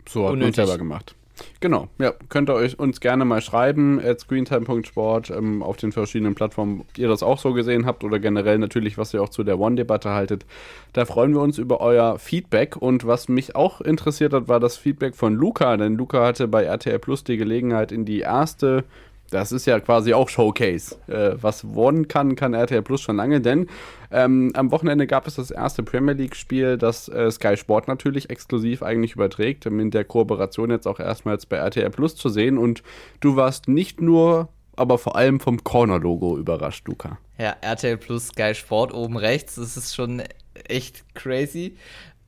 So 0.07 0.27
hat 0.27 0.35
man 0.37 0.53
selber 0.53 0.77
gemacht. 0.77 1.15
Genau, 1.59 1.87
ja, 1.99 2.13
könnt 2.29 2.49
ihr 2.49 2.53
euch 2.53 2.77
uns 2.77 2.99
gerne 2.99 3.25
mal 3.25 3.41
schreiben, 3.41 3.99
at 3.99 4.19
screentime.sport 4.19 5.31
ähm, 5.31 5.63
auf 5.63 5.77
den 5.77 5.91
verschiedenen 5.91 6.35
Plattformen, 6.35 6.81
ob 6.81 6.97
ihr 6.97 7.07
das 7.07 7.23
auch 7.23 7.39
so 7.39 7.53
gesehen 7.53 7.87
habt 7.87 8.03
oder 8.03 8.19
generell 8.19 8.59
natürlich, 8.59 8.97
was 8.99 9.13
ihr 9.13 9.23
auch 9.23 9.29
zu 9.29 9.43
der 9.43 9.59
One-Debatte 9.59 10.11
haltet. 10.11 10.45
Da 10.93 11.05
freuen 11.05 11.33
wir 11.33 11.41
uns 11.41 11.57
über 11.57 11.81
euer 11.81 12.19
Feedback 12.19 12.75
und 12.75 13.07
was 13.07 13.27
mich 13.27 13.55
auch 13.55 13.81
interessiert 13.81 14.33
hat, 14.33 14.47
war 14.47 14.59
das 14.59 14.77
Feedback 14.77 15.15
von 15.15 15.33
Luca, 15.33 15.77
denn 15.77 15.95
Luca 15.95 16.23
hatte 16.23 16.47
bei 16.47 16.63
RTL 16.63 16.99
Plus 16.99 17.23
die 17.23 17.37
Gelegenheit, 17.37 17.91
in 17.91 18.05
die 18.05 18.19
erste 18.19 18.83
das 19.31 19.51
ist 19.51 19.65
ja 19.65 19.79
quasi 19.79 20.13
auch 20.13 20.29
Showcase. 20.29 20.95
Äh, 21.07 21.41
was 21.41 21.63
One 21.63 22.05
kann, 22.05 22.35
kann 22.35 22.53
RTL 22.53 22.81
Plus 22.81 23.01
schon 23.01 23.15
lange, 23.15 23.41
denn 23.41 23.67
ähm, 24.11 24.51
am 24.55 24.71
Wochenende 24.71 25.07
gab 25.07 25.25
es 25.25 25.35
das 25.35 25.51
erste 25.51 25.83
Premier 25.83 26.13
League-Spiel, 26.13 26.77
das 26.77 27.07
äh, 27.07 27.31
Sky 27.31 27.57
Sport 27.57 27.87
natürlich 27.87 28.29
exklusiv 28.29 28.83
eigentlich 28.83 29.13
überträgt, 29.13 29.69
mit 29.71 29.93
der 29.93 30.03
Kooperation 30.03 30.69
jetzt 30.69 30.87
auch 30.87 30.99
erstmals 30.99 31.45
bei 31.45 31.57
RTL 31.57 31.89
Plus 31.89 32.15
zu 32.15 32.29
sehen. 32.29 32.57
Und 32.57 32.83
du 33.21 33.37
warst 33.37 33.67
nicht 33.67 34.01
nur, 34.01 34.49
aber 34.75 34.97
vor 34.97 35.15
allem 35.15 35.39
vom 35.39 35.63
Corner-Logo 35.63 36.37
überrascht, 36.37 36.87
Luca. 36.87 37.17
Ja, 37.37 37.55
RTL 37.61 37.97
Plus 37.97 38.27
Sky 38.27 38.53
Sport 38.53 38.93
oben 38.93 39.17
rechts, 39.17 39.55
das 39.55 39.77
ist 39.77 39.95
schon 39.95 40.21
echt 40.67 41.05
crazy. 41.15 41.77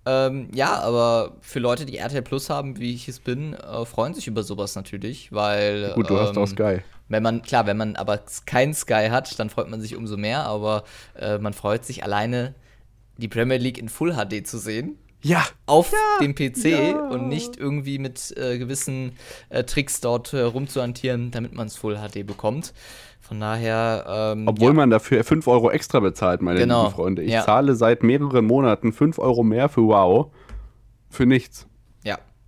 Ähm, 0.06 0.50
ja, 0.54 0.80
aber 0.82 1.38
für 1.42 1.60
Leute, 1.60 1.86
die 1.86 1.98
RTL 1.98 2.22
Plus 2.22 2.50
haben, 2.50 2.78
wie 2.80 2.94
ich 2.94 3.08
es 3.08 3.20
bin, 3.20 3.54
äh, 3.54 3.86
freuen 3.86 4.14
sich 4.14 4.28
über 4.28 4.44
sowas 4.44 4.76
natürlich, 4.76 5.32
weil. 5.32 5.94
Gut, 5.96 6.10
du 6.10 6.16
ähm, 6.16 6.20
hast 6.20 6.38
auch 6.38 6.48
Sky. 6.48 6.80
Wenn 7.10 7.24
man, 7.24 7.42
klar, 7.42 7.66
wenn 7.66 7.78
man 7.78 7.96
aber 7.96 8.22
kein 8.46 8.74
Sky 8.74 9.10
hat, 9.10 9.40
dann 9.40 9.50
freut 9.50 9.70
man 9.70 9.82
sich 9.82 9.96
umso 9.96 10.18
mehr, 10.18 10.46
aber 10.46 10.84
äh, 11.20 11.38
man 11.38 11.54
freut 11.54 11.86
sich 11.86 12.04
alleine, 12.04 12.56
die 13.18 13.28
Premier 13.28 13.58
League 13.58 13.78
in 13.78 13.90
Full 13.90 14.14
HD 14.14 14.48
zu 14.48 14.58
sehen. 14.58 14.98
Ja. 15.22 15.46
Auf 15.66 15.92
ja, 15.92 16.26
dem 16.26 16.36
PC 16.36 16.66
ja. 16.66 17.08
und 17.10 17.30
nicht 17.30 17.56
irgendwie 17.58 17.98
mit 17.98 18.36
äh, 18.38 18.58
gewissen 18.58 19.14
äh, 19.50 19.64
Tricks 19.64 20.02
dort 20.02 20.34
äh, 20.34 20.42
rumzuhantieren, 20.42 21.32
damit 21.32 21.54
man 21.54 21.68
es 21.68 21.78
Full 21.78 21.96
HD 21.98 22.26
bekommt. 22.26 22.74
Von 23.22 23.40
daher. 23.40 24.34
Ähm, 24.36 24.48
Obwohl 24.48 24.72
ja. 24.72 24.74
man 24.74 24.90
dafür 24.90 25.24
5 25.24 25.48
Euro 25.48 25.72
extra 25.72 26.02
bezahlt, 26.02 26.42
meine 26.42 26.60
genau. 26.60 26.84
lieben 26.84 26.96
Freunde. 26.96 27.24
Ich 27.24 27.40
zahle 27.42 27.76
seit 27.76 28.04
mehreren 28.04 28.46
Monaten 28.46 28.92
5 28.92 29.18
Euro 29.18 29.44
mehr 29.44 29.70
für 29.70 29.84
Wow. 29.84 30.32
Für 31.10 31.26
nichts. 31.26 31.68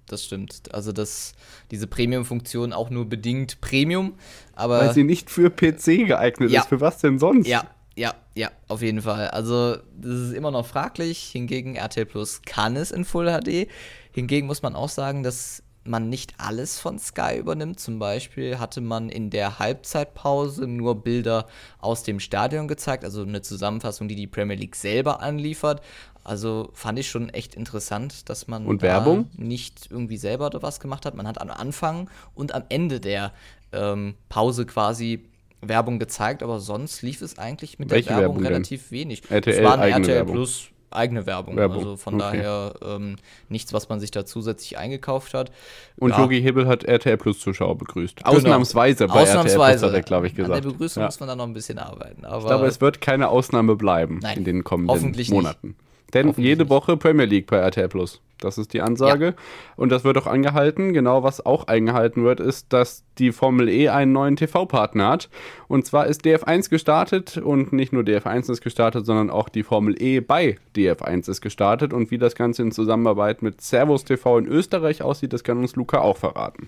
Das 0.08 0.24
stimmt. 0.24 0.74
Also 0.74 0.92
das, 0.92 1.34
diese 1.72 1.88
Premium-Funktion 1.88 2.74
auch 2.74 2.90
nur 2.90 3.06
bedingt 3.06 3.60
Premium, 3.62 4.14
aber. 4.54 4.80
Weil 4.80 4.94
sie 4.94 5.04
nicht 5.04 5.30
für 5.30 5.50
PC 5.50 6.08
geeignet 6.08 6.52
ja. 6.52 6.62
ist. 6.62 6.70
Für 6.70 6.82
was 6.82 7.00
denn 7.00 7.18
sonst? 7.18 7.48
Ja, 7.48 7.64
ja, 7.96 8.14
ja, 8.36 8.52
auf 8.68 8.82
jeden 8.82 9.02
Fall. 9.02 9.30
Also, 9.30 9.78
das 9.98 10.20
ist 10.20 10.34
immer 10.34 10.52
noch 10.52 10.66
fraglich. 10.66 11.30
Hingegen 11.32 11.76
RTL 11.76 12.06
Plus 12.06 12.42
kann 12.46 12.76
es 12.76 12.92
in 12.92 13.06
Full 13.06 13.28
HD. 13.28 13.68
Hingegen 14.12 14.48
muss 14.48 14.62
man 14.62 14.76
auch 14.76 14.90
sagen, 14.90 15.24
dass 15.24 15.64
man 15.86 16.10
nicht 16.10 16.34
alles 16.38 16.80
von 16.80 17.00
Sky 17.00 17.38
übernimmt. 17.38 17.80
Zum 17.80 18.00
Beispiel 18.00 18.60
hatte 18.60 18.82
man 18.82 19.10
in 19.10 19.30
der 19.30 19.60
Halbzeitpause 19.60 20.68
nur 20.68 21.04
Bilder 21.04 21.48
aus 21.80 22.04
dem 22.04 22.20
Stadion 22.20 22.68
gezeigt, 22.68 23.06
also 23.06 23.22
eine 23.22 23.42
Zusammenfassung, 23.42 24.08
die 24.08 24.16
die 24.16 24.28
Premier 24.28 24.58
League 24.58 24.76
selber 24.76 25.22
anliefert. 25.22 25.82
Also 26.26 26.70
fand 26.74 26.98
ich 26.98 27.10
schon 27.10 27.30
echt 27.30 27.56
interessant, 27.56 28.30
dass 28.30 28.48
man 28.48 28.66
und 28.66 28.82
Werbung? 28.82 29.30
nicht 29.38 29.92
irgendwie 29.92 30.18
selber 30.18 30.50
was 30.62 30.80
gemacht 30.80 31.06
hat. 31.06 31.16
Man 31.16 31.28
hat 31.28 31.40
am 31.40 31.52
Anfang 31.52 32.10
und 32.34 32.54
am 32.54 32.64
Ende 32.70 33.00
der 33.00 33.32
ähm, 33.72 34.16
Pause 34.28 34.66
quasi 34.66 35.26
Werbung 35.62 36.00
gezeigt, 36.00 36.42
aber 36.42 36.60
sonst 36.60 37.04
lief 37.04 37.22
es 37.22 37.38
eigentlich 37.38 37.78
mit 37.78 37.92
Welche 37.92 38.10
der 38.10 38.18
Werbung, 38.18 38.38
Werbung 38.38 38.48
relativ 38.48 38.92
wenig. 38.92 39.22
RTL, 39.30 39.54
es 39.54 39.64
war 39.64 39.80
ein 39.80 40.02
RTL 40.02 40.16
Werbung. 40.16 40.36
Plus 40.36 40.70
eigene 40.90 41.26
Werbung. 41.26 41.58
Werbung. 41.58 41.78
Also 41.78 41.98
von 41.98 42.16
okay. 42.16 42.38
daher 42.38 42.74
ähm, 42.84 43.18
nichts, 43.50 43.74
was 43.74 43.90
man 43.90 44.00
sich 44.00 44.12
da 44.12 44.26
zusätzlich 44.26 44.78
eingekauft 44.78 45.34
hat. 45.34 45.52
Und 45.98 46.12
ja. 46.12 46.22
Yogi 46.22 46.42
Hebel 46.42 46.68
hat 46.68 46.86
RTL 46.86 47.18
Plus 47.18 47.40
Zuschauer 47.40 47.78
begrüßt. 47.78 48.18
Genau. 48.18 48.30
Ausnahmsweise 48.32 49.08
bei 49.08 49.22
Ausnahmsweise. 49.22 49.58
RTL 49.58 49.80
Plus 49.80 49.84
hat 49.84 49.94
er, 49.94 50.02
glaube 50.02 50.28
ich, 50.28 50.36
gesagt. 50.36 50.56
An 50.56 50.64
der 50.64 50.70
Begrüßung 50.70 51.02
ja. 51.02 51.08
muss 51.08 51.20
man 51.20 51.30
dann 51.30 51.38
noch 51.38 51.46
ein 51.46 51.54
bisschen 51.54 51.78
arbeiten. 51.78 52.26
Aber 52.26 52.40
ich 52.40 52.48
glaube, 52.48 52.66
es 52.66 52.82
wird 52.82 53.02
keine 53.02 53.30
Ausnahme 53.30 53.76
bleiben 53.76 54.20
Nein, 54.22 54.40
in 54.40 54.44
den 54.46 54.64
kommenden 54.64 55.16
Monaten. 55.30 55.68
Nicht. 55.68 55.85
Denn 56.14 56.34
jede 56.38 56.70
Woche 56.70 56.98
Premier 56.98 57.26
League 57.26 57.48
bei 57.48 57.58
RTL 57.58 57.90
Plus. 57.90 58.22
Das 58.40 58.58
ist 58.58 58.74
die 58.74 58.82
Ansage. 58.82 59.26
Ja. 59.26 59.34
Und 59.76 59.92
das 59.92 60.04
wird 60.04 60.18
auch 60.18 60.28
angehalten. 60.28 60.94
Genau, 60.94 61.24
was 61.24 61.46
auch 61.46 61.68
eingehalten 61.68 62.24
wird, 62.24 62.40
ist, 62.40 62.74
dass 62.74 63.04
die 63.18 63.32
Formel 63.32 63.70
E 63.70 63.90
einen 63.90 64.12
neuen 64.12 64.36
TV-Partner 64.36 65.08
hat. 65.08 65.30
Und 65.68 65.86
zwar 65.86 66.08
ist 66.08 66.26
DF1 66.26 66.70
gestartet 66.70 67.38
und 67.38 67.72
nicht 67.72 67.94
nur 67.94 68.04
DF1 68.04 68.52
ist 68.52 68.62
gestartet, 68.62 69.06
sondern 69.06 69.30
auch 69.30 69.50
die 69.50 69.64
Formel 69.64 70.02
E 70.02 70.20
bei 70.20 70.58
DF1 70.76 71.30
ist 71.30 71.42
gestartet. 71.42 71.94
Und 71.94 72.12
wie 72.12 72.18
das 72.18 72.36
Ganze 72.36 72.62
in 72.62 72.72
Zusammenarbeit 72.72 73.42
mit 73.42 73.62
Servus 73.62 74.04
TV 74.04 74.38
in 74.38 74.48
Österreich 74.48 75.02
aussieht, 75.02 75.34
das 75.34 75.44
kann 75.44 75.58
uns 75.58 75.76
Luca 75.76 76.00
auch 76.00 76.18
verraten. 76.18 76.68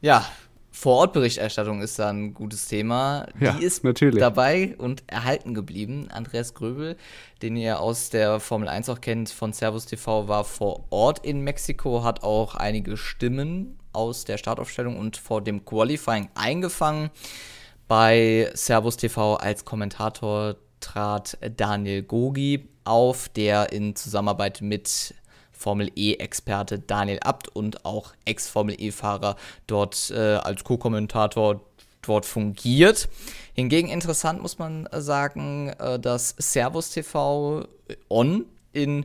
Ja, 0.00 0.24
Vorortberichterstattung 0.78 1.82
ist 1.82 1.98
da 1.98 2.10
ein 2.10 2.34
gutes 2.34 2.68
Thema. 2.68 3.26
Ja, 3.40 3.50
Die 3.52 3.64
ist 3.64 3.82
natürlich. 3.82 4.20
dabei 4.20 4.76
und 4.78 5.02
erhalten 5.08 5.52
geblieben. 5.52 6.06
Andreas 6.12 6.54
Gröbel, 6.54 6.96
den 7.42 7.56
ihr 7.56 7.80
aus 7.80 8.10
der 8.10 8.38
Formel 8.38 8.68
1 8.68 8.88
auch 8.88 9.00
kennt 9.00 9.28
von 9.28 9.52
Servus 9.52 9.86
TV, 9.86 10.28
war 10.28 10.44
vor 10.44 10.84
Ort 10.90 11.26
in 11.26 11.40
Mexiko, 11.40 12.04
hat 12.04 12.22
auch 12.22 12.54
einige 12.54 12.96
Stimmen 12.96 13.76
aus 13.92 14.24
der 14.24 14.38
Startaufstellung 14.38 14.96
und 14.96 15.16
vor 15.16 15.42
dem 15.42 15.64
Qualifying 15.64 16.28
eingefangen. 16.36 17.10
Bei 17.88 18.48
Servus 18.54 18.96
TV 18.96 19.34
als 19.34 19.64
Kommentator 19.64 20.54
trat 20.78 21.38
Daniel 21.56 22.04
Gogi 22.04 22.68
auf, 22.84 23.28
der 23.30 23.72
in 23.72 23.96
Zusammenarbeit 23.96 24.60
mit 24.60 25.12
Formel 25.58 25.90
E-Experte 25.94 26.78
Daniel 26.78 27.18
Abt 27.20 27.48
und 27.48 27.84
auch 27.84 28.12
Ex-Formel 28.24 28.76
E-Fahrer 28.78 29.36
dort 29.66 30.10
äh, 30.10 30.36
als 30.36 30.64
Co-Kommentator 30.64 31.60
dort 32.02 32.24
fungiert. 32.24 33.08
Hingegen 33.54 33.88
interessant 33.88 34.40
muss 34.40 34.58
man 34.58 34.88
sagen, 34.92 35.70
äh, 35.78 35.98
dass 35.98 36.34
Servus 36.38 36.90
TV 36.90 37.66
On 38.08 38.46
in 38.72 39.04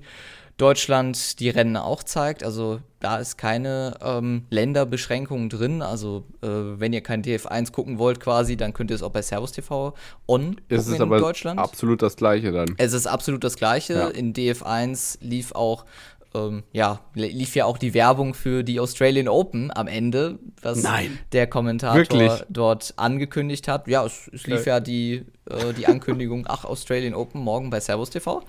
Deutschland 0.58 1.39
die 1.39 1.49
Rennen 1.49 1.78
auch 1.78 2.04
zeigt. 2.04 2.43
Also 2.43 2.80
da 2.99 3.18
ist 3.18 3.38
keine 3.38 3.95
ähm, 4.01 4.45
Länderbeschränkung 4.51 5.49
drin. 5.49 5.82
Also 5.82 6.24
äh, 6.41 6.47
wenn 6.47 6.93
ihr 6.93 7.01
kein 7.01 7.24
DF1 7.24 7.72
gucken 7.72 7.97
wollt 7.97 8.20
quasi, 8.20 8.56
dann 8.56 8.72
könnt 8.72 8.91
ihr 8.91 8.95
es 8.95 9.01
auch 9.01 9.10
bei 9.10 9.24
Servus 9.24 9.51
TV 9.51 9.95
on 10.28 10.62
es 10.70 10.88
ist 10.88 10.95
in 10.95 11.01
aber 11.01 11.20
Deutschland. 11.20 11.60
absolut 11.60 12.04
das 12.04 12.16
gleiche 12.16 12.51
dann. 12.51 12.76
Es 12.78 12.93
ist 12.93 13.08
absolut 13.08 13.43
das 13.43 13.56
gleiche. 13.56 13.93
Ja. 13.93 14.08
In 14.10 14.34
DF1 14.34 15.18
lief 15.22 15.54
auch 15.54 15.86
ähm, 16.34 16.63
ja, 16.71 17.01
lief 17.13 17.55
ja 17.55 17.65
auch 17.65 17.77
die 17.77 17.93
Werbung 17.93 18.34
für 18.34 18.63
die 18.63 18.79
Australian 18.79 19.27
Open 19.27 19.71
am 19.71 19.88
Ende, 19.88 20.39
was 20.61 20.81
Nein. 20.81 21.19
der 21.31 21.47
Kommentator 21.47 21.97
Wirklich? 21.97 22.31
dort 22.49 22.93
angekündigt 22.97 23.67
hat. 23.67 23.88
Ja, 23.88 24.05
es, 24.05 24.29
es 24.34 24.47
lief 24.47 24.65
ja 24.65 24.79
die, 24.79 25.25
äh, 25.49 25.73
die 25.77 25.88
Ankündigung, 25.88 26.45
ach, 26.47 26.65
Australian 26.65 27.13
Open 27.13 27.41
morgen 27.41 27.69
bei 27.69 27.79
Servus 27.79 28.09
TV. 28.09 28.43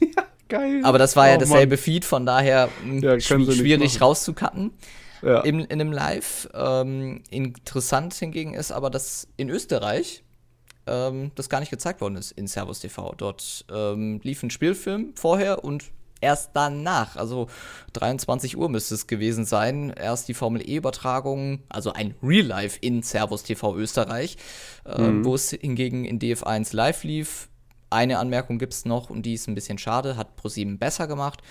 Ja, 0.00 0.24
geil. 0.48 0.80
Aber 0.84 0.98
das 0.98 1.16
war 1.16 1.26
oh, 1.26 1.30
ja 1.30 1.36
dasselbe 1.38 1.76
Mann. 1.76 1.82
Feed, 1.82 2.04
von 2.04 2.26
daher 2.26 2.68
hm, 2.82 2.98
ja, 2.98 3.18
schwierig 3.18 4.00
rauszucutten. 4.00 4.72
Ja. 5.22 5.40
In, 5.40 5.60
in 5.60 5.80
einem 5.80 5.90
Live. 5.90 6.48
Ähm, 6.52 7.22
interessant 7.30 8.12
hingegen 8.12 8.52
ist 8.52 8.72
aber, 8.72 8.90
dass 8.90 9.26
in 9.38 9.48
Österreich 9.48 10.22
ähm, 10.86 11.30
das 11.34 11.48
gar 11.48 11.60
nicht 11.60 11.70
gezeigt 11.70 12.00
worden 12.00 12.16
ist 12.16 12.32
in 12.32 12.46
Servus 12.46 12.80
TV. 12.80 13.14
Dort 13.16 13.64
ähm, 13.72 14.20
lief 14.22 14.42
ein 14.42 14.50
Spielfilm 14.50 15.12
vorher 15.14 15.64
und 15.64 15.84
erst 16.24 16.52
danach, 16.54 17.16
also 17.16 17.48
23 17.92 18.56
Uhr 18.56 18.70
müsste 18.70 18.94
es 18.94 19.06
gewesen 19.06 19.44
sein, 19.44 19.90
erst 19.90 20.26
die 20.28 20.34
Formel 20.34 20.62
E-Übertragung, 20.66 21.60
also 21.68 21.92
ein 21.92 22.14
Real 22.22 22.46
Life 22.46 22.78
in 22.80 23.02
Servus 23.02 23.42
TV 23.42 23.76
Österreich, 23.76 24.38
äh, 24.86 25.02
mhm. 25.02 25.24
wo 25.24 25.34
es 25.34 25.50
hingegen 25.50 26.06
in 26.06 26.18
DF1 26.18 26.74
live 26.74 27.04
lief. 27.04 27.48
Eine 27.90 28.18
Anmerkung 28.18 28.58
gibt 28.58 28.72
es 28.72 28.86
noch 28.86 29.10
und 29.10 29.22
die 29.24 29.34
ist 29.34 29.46
ein 29.48 29.54
bisschen 29.54 29.76
schade, 29.76 30.16
hat 30.16 30.34
ProSieben 30.36 30.78
besser 30.78 31.06
gemacht. 31.06 31.42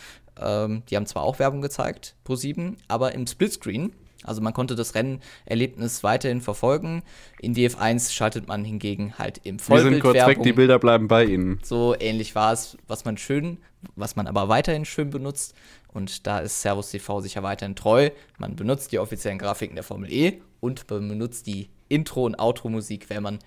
Ähm, 0.42 0.82
die 0.90 0.96
haben 0.96 1.06
zwar 1.06 1.22
auch 1.22 1.38
Werbung 1.38 1.62
gezeigt, 1.62 2.16
ProSieben, 2.24 2.78
aber 2.88 3.14
im 3.14 3.28
Splitscreen 3.28 3.94
Also 4.24 4.42
man 4.42 4.54
konnte 4.54 4.76
das 4.76 4.96
Rennerlebnis 4.96 6.04
weiterhin 6.04 6.42
verfolgen. 6.42 7.04
In 7.40 7.54
DF1 7.54 8.12
schaltet 8.12 8.48
man 8.48 8.66
hingegen 8.66 9.20
halt 9.20 9.40
im 9.44 9.60
Vollbild 9.60 9.86
Wir 9.86 9.92
sind 9.92 10.02
kurz 10.02 10.28
weg, 10.28 10.42
die 10.42 10.54
Bilder 10.54 10.80
bleiben 10.80 11.08
bei 11.08 11.26
Ihnen. 11.26 11.60
So 11.64 11.96
ähnlich 11.98 12.34
war 12.34 12.54
es, 12.54 12.76
was 12.88 13.06
man 13.06 13.18
schön, 13.18 13.60
was 13.96 14.16
man 14.16 14.28
aber 14.28 14.50
weiterhin 14.50 14.86
schön 14.86 15.10
benutzt. 15.10 15.54
Und 15.94 16.26
da 16.28 16.40
ist 16.40 16.62
Servus 16.62 16.92
TV 16.92 17.20
sicher 17.22 17.44
weiterhin 17.44 17.76
treu. 17.76 18.10
Man 18.38 18.56
benutzt 18.56 18.92
die 18.92 19.00
offiziellen 19.00 19.38
Grafiken 19.38 19.76
der 19.76 19.84
Formel 19.84 20.12
E 20.12 20.42
und 20.60 20.90
man 20.90 21.08
benutzt 21.08 21.48
die 21.48 21.70
Intro- 21.90 22.26
und 22.26 22.40
Outro-Musik, 22.40 23.10
wenn 23.10 23.24
man 23.24 23.40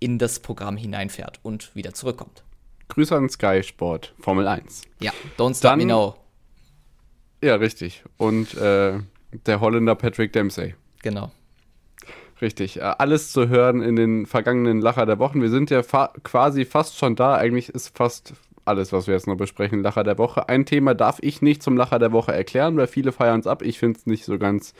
in 0.00 0.18
das 0.18 0.40
Programm 0.40 0.76
hineinfährt 0.76 1.40
und 1.42 1.74
wieder 1.74 1.94
zurückkommt. 1.94 2.42
Grüße 2.88 3.16
an 3.16 3.28
Sky 3.28 3.62
Sport, 3.62 4.14
Formel 4.20 4.46
1. 4.46 4.82
Ja, 5.00 5.12
don't 5.38 5.54
stop 5.56 5.70
Dann- 5.72 5.78
me 5.78 5.86
now. 5.86 6.16
Ja, 7.42 7.56
richtig. 7.56 8.02
Und 8.16 8.54
äh, 8.54 8.98
der 9.46 9.60
Holländer 9.60 9.94
Patrick 9.94 10.32
Dempsey. 10.32 10.74
Genau. 11.02 11.30
Richtig. 12.40 12.78
Äh, 12.78 12.82
alles 12.98 13.32
zu 13.32 13.48
hören 13.48 13.82
in 13.82 13.96
den 13.96 14.26
vergangenen 14.26 14.80
Lacher 14.80 15.06
der 15.06 15.18
Wochen. 15.18 15.40
Wir 15.42 15.50
sind 15.50 15.70
ja 15.70 15.82
fa 15.82 16.12
quasi 16.22 16.64
fast 16.64 16.96
schon 16.98 17.16
da. 17.16 17.34
Eigentlich 17.36 17.68
ist 17.68 17.96
fast 17.96 18.34
alles, 18.66 18.92
was 18.92 19.06
wir 19.06 19.14
jetzt 19.14 19.26
noch 19.26 19.36
besprechen, 19.36 19.82
Lacher 19.82 20.04
der 20.04 20.18
Woche. 20.18 20.48
Ein 20.48 20.66
Thema 20.66 20.94
darf 20.94 21.18
ich 21.20 21.42
nicht 21.42 21.62
zum 21.62 21.76
Lacher 21.76 21.98
der 21.98 22.12
Woche 22.12 22.32
erklären, 22.32 22.76
weil 22.76 22.86
viele 22.86 23.12
feiern 23.12 23.40
es 23.40 23.46
ab. 23.46 23.62
Ich 23.62 23.78
finde 23.78 23.98
es 23.98 24.06
nicht 24.06 24.24
so 24.24 24.38
ganz. 24.38 24.74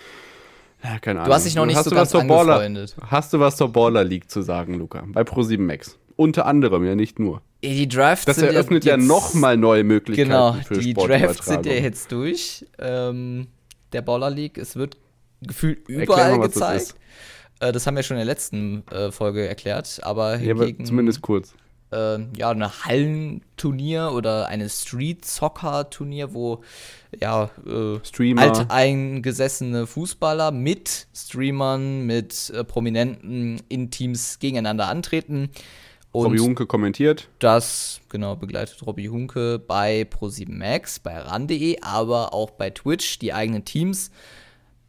Ja, 0.82 0.98
keine 0.98 1.20
Ahnung. 1.20 1.30
Du 1.30 1.34
hast 1.34 1.46
dich 1.46 1.54
noch 1.54 1.66
nicht 1.66 1.82
so 1.82 1.90
du 1.90 1.96
ganz 1.96 2.12
was 2.12 2.20
zur 2.20 2.28
Baller, 2.28 2.54
angefreundet. 2.56 2.96
Hast 3.10 3.32
du 3.32 3.40
was 3.40 3.56
zur 3.56 3.72
Baller 3.72 4.04
League 4.04 4.30
zu 4.30 4.42
sagen, 4.42 4.74
Luca? 4.74 5.04
Bei 5.08 5.22
Pro7 5.22 5.60
Max. 5.60 5.98
Unter 6.16 6.46
anderem, 6.46 6.84
ja 6.84 6.94
nicht 6.94 7.18
nur. 7.18 7.42
Die 7.62 7.88
Drafts 7.88 8.24
Das 8.26 8.36
sind 8.36 8.52
eröffnet 8.52 8.84
ja, 8.84 8.96
ja, 8.96 9.02
nochmal 9.02 9.56
neue 9.56 9.84
Möglichkeiten 9.84 10.30
Genau, 10.30 10.52
für 10.52 10.78
die 10.78 10.94
Drafts 10.94 11.46
sind 11.46 11.66
ja 11.66 11.72
jetzt 11.72 12.12
durch. 12.12 12.64
Ähm, 12.78 13.48
der 13.92 14.02
Baller 14.02 14.30
League, 14.30 14.58
es 14.58 14.76
wird 14.76 14.96
gefühlt 15.42 15.88
überall 15.88 16.36
mal, 16.36 16.46
das 16.46 16.54
gezeigt. 16.54 16.82
ist. 16.82 16.96
Äh, 17.60 17.72
das 17.72 17.86
haben 17.86 17.96
wir 17.96 18.02
schon 18.02 18.16
in 18.16 18.20
der 18.20 18.26
letzten 18.26 18.86
äh, 18.88 19.10
Folge 19.10 19.46
erklärt, 19.46 20.00
aber 20.02 20.36
Ja, 20.38 20.52
aber 20.54 20.64
hingegen 20.64 20.84
zumindest 20.84 21.22
kurz. 21.22 21.54
Äh, 21.96 22.38
ja, 22.38 22.50
eine 22.50 22.84
Hallenturnier 22.84 24.12
oder 24.12 24.46
eine 24.48 24.68
Street-Soccer-Turnier, 24.68 26.34
wo 26.34 26.62
ja 27.20 27.50
äh, 27.66 27.98
Streamer. 28.04 28.42
alteingesessene 28.42 29.86
Fußballer 29.86 30.50
mit 30.50 31.06
Streamern, 31.14 32.06
mit 32.06 32.50
äh, 32.50 32.64
Prominenten 32.64 33.62
in 33.68 33.90
Teams 33.90 34.38
gegeneinander 34.38 34.88
antreten. 34.88 35.50
Und 36.12 36.26
Robbie 36.26 36.40
Hunke 36.40 36.66
kommentiert. 36.66 37.28
das, 37.40 38.00
genau, 38.08 38.36
begleitet 38.36 38.86
Robbie 38.86 39.10
Hunke 39.10 39.58
bei 39.58 40.02
Pro7 40.02 40.50
Max, 40.50 40.98
bei 40.98 41.18
ran.de, 41.18 41.78
aber 41.82 42.32
auch 42.32 42.52
bei 42.52 42.70
Twitch, 42.70 43.18
die 43.18 43.34
eigenen 43.34 43.64
Teams. 43.64 44.10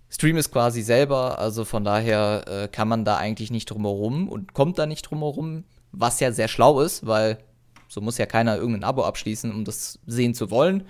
Stream 0.10 0.38
ist 0.38 0.52
quasi 0.52 0.82
selber, 0.82 1.38
also 1.40 1.66
von 1.66 1.84
daher 1.84 2.46
äh, 2.48 2.68
kann 2.70 2.88
man 2.88 3.04
da 3.04 3.18
eigentlich 3.18 3.52
nicht 3.52 3.70
drumherum 3.70 4.30
und 4.30 4.54
kommt 4.54 4.80
da 4.80 4.86
nicht 4.86 5.04
drumherum, 5.04 5.66
was 5.92 6.20
ja 6.20 6.32
sehr 6.32 6.48
schlau 6.48 6.82
ist, 6.82 7.06
weil 7.06 7.38
so 7.88 8.02
muss 8.02 8.18
ja 8.18 8.26
keiner 8.26 8.58
irgendein 8.58 8.84
Abo 8.84 9.04
abschließen, 9.04 9.52
um 9.52 9.66
das 9.66 10.00
sehen 10.06 10.34
zu 10.34 10.52
wollen. 10.52 10.84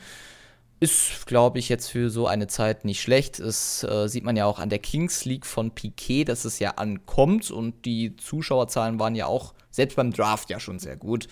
Ist, 0.79 1.25
glaube 1.25 1.57
ich, 1.57 1.69
jetzt 1.69 1.89
für 1.89 2.09
so 2.11 2.27
eine 2.27 2.47
Zeit 2.47 2.85
nicht 2.85 3.01
schlecht. 3.01 3.39
Das 3.39 3.83
äh, 3.83 4.07
sieht 4.07 4.23
man 4.23 4.35
ja 4.35 4.45
auch 4.45 4.59
an 4.59 4.69
der 4.69 4.79
Kings 4.79 5.25
League 5.25 5.45
von 5.45 5.71
Piquet, 5.71 6.25
dass 6.25 6.45
es 6.45 6.59
ja 6.59 6.71
ankommt 6.71 7.49
und 7.49 7.85
die 7.85 8.15
Zuschauerzahlen 8.15 8.99
waren 8.99 9.15
ja 9.15 9.25
auch 9.25 9.53
selbst 9.71 9.95
beim 9.95 10.11
Draft 10.11 10.49
ja 10.49 10.59
schon 10.59 10.77
sehr 10.77 10.95
gut. 10.95 11.27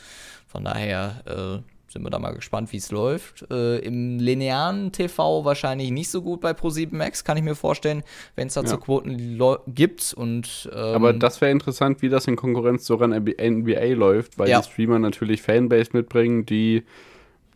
Von 0.47 0.63
daher 0.63 1.21
äh, 1.25 1.74
sind 1.95 2.03
wir 2.03 2.09
da 2.09 2.19
mal 2.19 2.33
gespannt, 2.33 2.73
wie 2.73 2.77
es 2.77 2.91
läuft. 2.91 3.45
Äh, 3.49 3.77
Im 3.79 4.19
linearen 4.19 4.91
TV 4.91 5.45
wahrscheinlich 5.45 5.91
nicht 5.91 6.09
so 6.09 6.21
gut 6.21 6.41
bei 6.41 6.51
Pro7 6.51 6.89
Max, 6.93 7.23
kann 7.23 7.37
ich 7.37 7.43
mir 7.43 7.55
vorstellen, 7.55 8.03
wenn 8.35 8.47
es 8.47 8.53
dazu 8.55 8.73
Ja. 8.75 8.77
Quoten 8.81 9.39
gibt. 9.67 10.13
Und, 10.13 10.69
ähm, 10.73 10.77
Aber 10.77 11.13
das 11.13 11.39
wäre 11.39 11.51
interessant, 11.51 12.01
wie 12.01 12.09
das 12.09 12.27
in 12.27 12.35
Konkurrenz 12.35 12.83
zur 12.83 12.99
NBA 13.01 13.93
läuft, 13.93 14.37
weil 14.37 14.49
Ja. 14.49 14.59
die 14.59 14.67
Streamer 14.69 14.99
natürlich 14.99 15.41
Fanbase 15.41 15.91
mitbringen, 15.93 16.45
die 16.45 16.83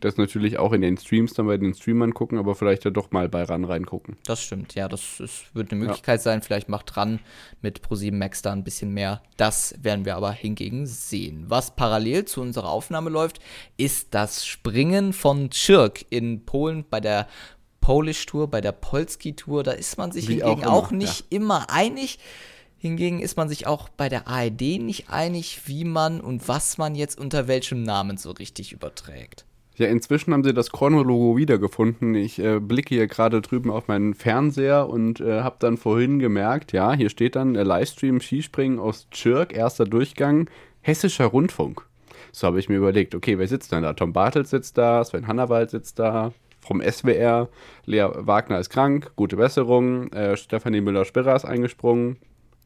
das 0.00 0.16
natürlich 0.16 0.58
auch 0.58 0.72
in 0.72 0.80
den 0.80 0.96
Streams 0.96 1.34
dann 1.34 1.46
bei 1.46 1.56
den 1.56 1.74
Streamern 1.74 2.14
gucken, 2.14 2.38
aber 2.38 2.54
vielleicht 2.54 2.84
ja 2.84 2.90
doch 2.90 3.10
mal 3.10 3.28
bei 3.28 3.42
RAN 3.42 3.64
reingucken. 3.64 4.16
Das 4.24 4.42
stimmt, 4.42 4.74
ja, 4.74 4.88
das 4.88 5.20
ist, 5.20 5.54
wird 5.54 5.70
eine 5.70 5.80
Möglichkeit 5.80 6.22
sein. 6.22 6.42
Vielleicht 6.42 6.68
macht 6.68 6.94
dran 6.94 7.20
mit 7.62 7.80
Pro7 7.80 8.14
Max 8.14 8.42
da 8.42 8.52
ein 8.52 8.64
bisschen 8.64 8.92
mehr. 8.92 9.22
Das 9.36 9.74
werden 9.82 10.04
wir 10.04 10.16
aber 10.16 10.32
hingegen 10.32 10.86
sehen. 10.86 11.44
Was 11.48 11.76
parallel 11.76 12.24
zu 12.24 12.40
unserer 12.40 12.70
Aufnahme 12.70 13.10
läuft, 13.10 13.40
ist 13.76 14.14
das 14.14 14.46
Springen 14.46 15.12
von 15.12 15.50
Czyrk 15.50 16.06
in 16.10 16.44
Polen 16.44 16.84
bei 16.88 17.00
der 17.00 17.28
Polish 17.80 18.26
Tour, 18.26 18.48
bei 18.48 18.60
der 18.60 18.72
Polski 18.72 19.34
Tour. 19.34 19.62
Da 19.62 19.72
ist 19.72 19.98
man 19.98 20.12
sich 20.12 20.28
Wie 20.28 20.40
hingegen 20.40 20.64
auch 20.64 20.86
auch, 20.86 20.90
nicht 20.90 21.26
immer 21.30 21.70
einig. 21.70 22.18
Hingegen 22.78 23.20
ist 23.20 23.36
man 23.36 23.48
sich 23.48 23.66
auch 23.66 23.90
bei 23.90 24.08
der 24.08 24.26
ARD 24.26 24.80
nicht 24.80 25.10
einig, 25.10 25.62
wie 25.66 25.84
man 25.84 26.20
und 26.20 26.48
was 26.48 26.78
man 26.78 26.94
jetzt 26.94 27.18
unter 27.18 27.46
welchem 27.46 27.82
Namen 27.82 28.16
so 28.16 28.30
richtig 28.30 28.72
überträgt. 28.72 29.44
Ja, 29.80 29.86
inzwischen 29.86 30.34
haben 30.34 30.44
sie 30.44 30.52
das 30.52 30.72
Chronologo 30.72 31.38
wiedergefunden. 31.38 32.14
Ich 32.14 32.38
äh, 32.38 32.60
blicke 32.60 32.94
hier 32.96 33.06
gerade 33.06 33.40
drüben 33.40 33.70
auf 33.70 33.88
meinen 33.88 34.12
Fernseher 34.12 34.90
und 34.90 35.20
äh, 35.20 35.40
habe 35.40 35.56
dann 35.58 35.78
vorhin 35.78 36.18
gemerkt, 36.18 36.72
ja, 36.72 36.92
hier 36.92 37.08
steht 37.08 37.34
dann 37.34 37.54
äh, 37.54 37.62
Livestream 37.62 38.20
Skispringen 38.20 38.78
aus 38.78 39.08
Tschirk, 39.10 39.54
erster 39.54 39.86
Durchgang, 39.86 40.50
Hessischer 40.82 41.24
Rundfunk. 41.24 41.86
So 42.30 42.46
habe 42.46 42.60
ich 42.60 42.68
mir 42.68 42.76
überlegt, 42.76 43.14
okay, 43.14 43.38
wer 43.38 43.48
sitzt 43.48 43.72
denn 43.72 43.82
da? 43.82 43.94
Tom 43.94 44.12
Bartels 44.12 44.50
sitzt 44.50 44.76
da, 44.76 45.02
Sven 45.02 45.26
Hannawald 45.26 45.70
sitzt 45.70 45.98
da, 45.98 46.34
vom 46.60 46.82
SWR, 46.82 47.48
Lea 47.86 48.06
Wagner 48.16 48.58
ist 48.58 48.68
krank, 48.68 49.12
gute 49.16 49.36
Besserung, 49.36 50.12
äh, 50.12 50.36
Stefanie 50.36 50.82
Müller-Spirrer 50.82 51.36
ist 51.36 51.46
eingesprungen, 51.46 52.18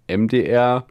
MDR, 0.09 0.85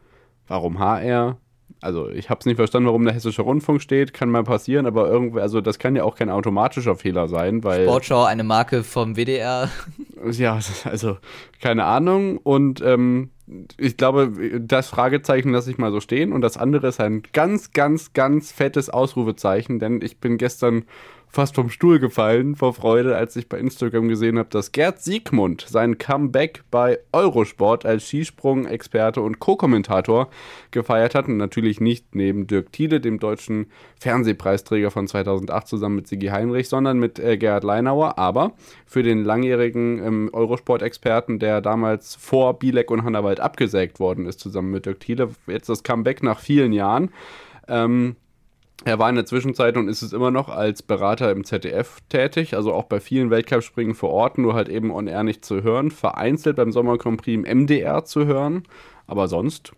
warum 0.48 0.78
HR? 0.78 1.36
Also 1.84 2.08
ich 2.08 2.30
habe 2.30 2.40
es 2.40 2.46
nicht 2.46 2.56
verstanden, 2.56 2.86
warum 2.86 3.04
der 3.04 3.12
Hessische 3.12 3.42
Rundfunk 3.42 3.82
steht, 3.82 4.14
kann 4.14 4.30
mal 4.30 4.42
passieren, 4.42 4.86
aber 4.86 5.08
irgendwie, 5.10 5.40
also 5.40 5.60
das 5.60 5.78
kann 5.78 5.94
ja 5.94 6.04
auch 6.04 6.16
kein 6.16 6.30
automatischer 6.30 6.96
Fehler 6.96 7.28
sein, 7.28 7.62
weil 7.62 7.84
Sportschau, 7.84 8.24
eine 8.24 8.42
Marke 8.42 8.82
vom 8.82 9.16
WDR. 9.16 9.68
ja, 10.30 10.58
also 10.84 11.18
keine 11.60 11.84
Ahnung. 11.84 12.38
Und 12.38 12.80
ähm, 12.80 13.30
ich 13.76 13.98
glaube, 13.98 14.32
das 14.60 14.88
Fragezeichen 14.88 15.50
lasse 15.50 15.70
ich 15.70 15.76
mal 15.76 15.92
so 15.92 16.00
stehen. 16.00 16.32
Und 16.32 16.40
das 16.40 16.56
andere 16.56 16.86
ist 16.86 17.00
ein 17.00 17.22
ganz, 17.34 17.72
ganz, 17.72 18.14
ganz 18.14 18.50
fettes 18.50 18.88
Ausrufezeichen, 18.88 19.78
denn 19.78 20.00
ich 20.00 20.18
bin 20.18 20.38
gestern 20.38 20.84
fast 21.34 21.56
vom 21.56 21.68
Stuhl 21.68 21.98
gefallen 21.98 22.54
vor 22.54 22.74
Freude, 22.74 23.16
als 23.16 23.34
ich 23.34 23.48
bei 23.48 23.58
Instagram 23.58 24.08
gesehen 24.08 24.38
habe, 24.38 24.48
dass 24.50 24.70
Gerd 24.70 25.02
Siegmund 25.02 25.66
sein 25.68 25.98
Comeback 25.98 26.62
bei 26.70 27.00
Eurosport 27.12 27.84
als 27.84 28.04
Skisprung-Experte 28.04 29.20
und 29.20 29.40
Co-Kommentator 29.40 30.28
gefeiert 30.70 31.16
hat. 31.16 31.26
Und 31.26 31.36
natürlich 31.36 31.80
nicht 31.80 32.14
neben 32.14 32.46
Dirk 32.46 32.70
Thiele, 32.70 33.00
dem 33.00 33.18
deutschen 33.18 33.66
Fernsehpreisträger 33.98 34.92
von 34.92 35.08
2008, 35.08 35.66
zusammen 35.66 35.96
mit 35.96 36.06
Sigi 36.06 36.28
Heinrich, 36.28 36.68
sondern 36.68 36.98
mit 36.98 37.18
äh, 37.18 37.36
Gerhard 37.36 37.64
Leinauer. 37.64 38.16
Aber 38.16 38.52
für 38.86 39.02
den 39.02 39.24
langjährigen 39.24 39.98
ähm, 40.04 40.30
Eurosport-Experten, 40.32 41.40
der 41.40 41.60
damals 41.60 42.14
vor 42.14 42.58
Bielek 42.60 42.92
und 42.92 43.02
Hannawald 43.02 43.40
abgesägt 43.40 43.98
worden 43.98 44.26
ist, 44.26 44.38
zusammen 44.38 44.70
mit 44.70 44.86
Dirk 44.86 45.00
Thiele, 45.00 45.30
jetzt 45.48 45.68
das 45.68 45.82
Comeback 45.82 46.22
nach 46.22 46.38
vielen 46.38 46.72
Jahren. 46.72 47.10
Ähm, 47.66 48.14
er 48.84 48.98
war 48.98 49.08
in 49.08 49.16
der 49.16 49.26
Zwischenzeit 49.26 49.76
und 49.76 49.88
ist 49.88 50.02
es 50.02 50.12
immer 50.12 50.30
noch 50.30 50.48
als 50.48 50.82
Berater 50.82 51.30
im 51.30 51.44
ZDF 51.44 51.98
tätig, 52.08 52.54
also 52.54 52.72
auch 52.72 52.84
bei 52.84 53.00
vielen 53.00 53.30
Weltcup-Springen 53.30 53.94
vor 53.94 54.10
Ort, 54.10 54.38
nur 54.38 54.54
halt 54.54 54.68
eben 54.68 54.90
on 54.90 55.06
air 55.06 55.22
nicht 55.22 55.44
zu 55.44 55.62
hören. 55.62 55.90
Vereinzelt 55.90 56.56
beim 56.56 56.72
Sommer 56.72 56.98
Grand 56.98 57.22
Prix 57.22 57.34
im 57.34 57.62
MDR 57.62 58.04
zu 58.04 58.26
hören, 58.26 58.64
aber 59.06 59.28
sonst, 59.28 59.72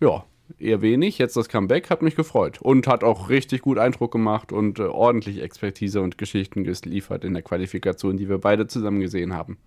ja, 0.00 0.24
eher 0.58 0.80
wenig. 0.80 1.18
Jetzt 1.18 1.36
das 1.36 1.48
Comeback 1.48 1.90
hat 1.90 2.02
mich 2.02 2.16
gefreut 2.16 2.60
und 2.60 2.86
hat 2.86 3.04
auch 3.04 3.28
richtig 3.28 3.62
gut 3.62 3.78
Eindruck 3.78 4.12
gemacht 4.12 4.52
und 4.52 4.78
äh, 4.78 4.82
ordentlich 4.82 5.42
Expertise 5.42 6.00
und 6.00 6.18
Geschichten 6.18 6.64
geliefert 6.64 7.24
in 7.24 7.34
der 7.34 7.42
Qualifikation, 7.42 8.16
die 8.16 8.28
wir 8.28 8.38
beide 8.38 8.66
zusammen 8.66 9.00
gesehen 9.00 9.34
haben. 9.34 9.58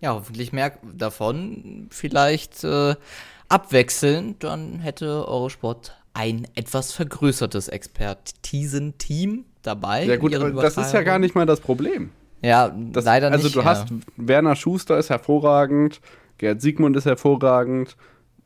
Ja, 0.00 0.14
hoffentlich 0.14 0.52
mehr 0.52 0.72
davon. 0.82 1.86
Vielleicht 1.90 2.64
äh, 2.64 2.96
abwechselnd, 3.48 4.42
dann 4.42 4.80
hätte 4.80 5.28
Eurosport 5.28 6.01
ein 6.14 6.46
etwas 6.54 6.92
vergrößertes 6.92 7.68
Expertisenteam 7.68 9.44
dabei. 9.62 10.04
Ja 10.04 10.16
gut, 10.16 10.32
das 10.32 10.76
ist 10.76 10.92
ja 10.92 11.02
gar 11.02 11.18
nicht 11.18 11.34
mal 11.34 11.46
das 11.46 11.60
Problem. 11.60 12.10
Ja, 12.42 12.74
Das, 12.92 13.04
leider 13.04 13.30
also 13.30 13.44
nicht. 13.44 13.56
du 13.56 13.60
ja. 13.60 13.64
hast 13.66 13.88
Werner 14.16 14.56
Schuster 14.56 14.98
ist 14.98 15.10
hervorragend, 15.10 16.00
Gerd 16.38 16.60
Siegmund 16.60 16.96
ist 16.96 17.06
hervorragend, 17.06 17.96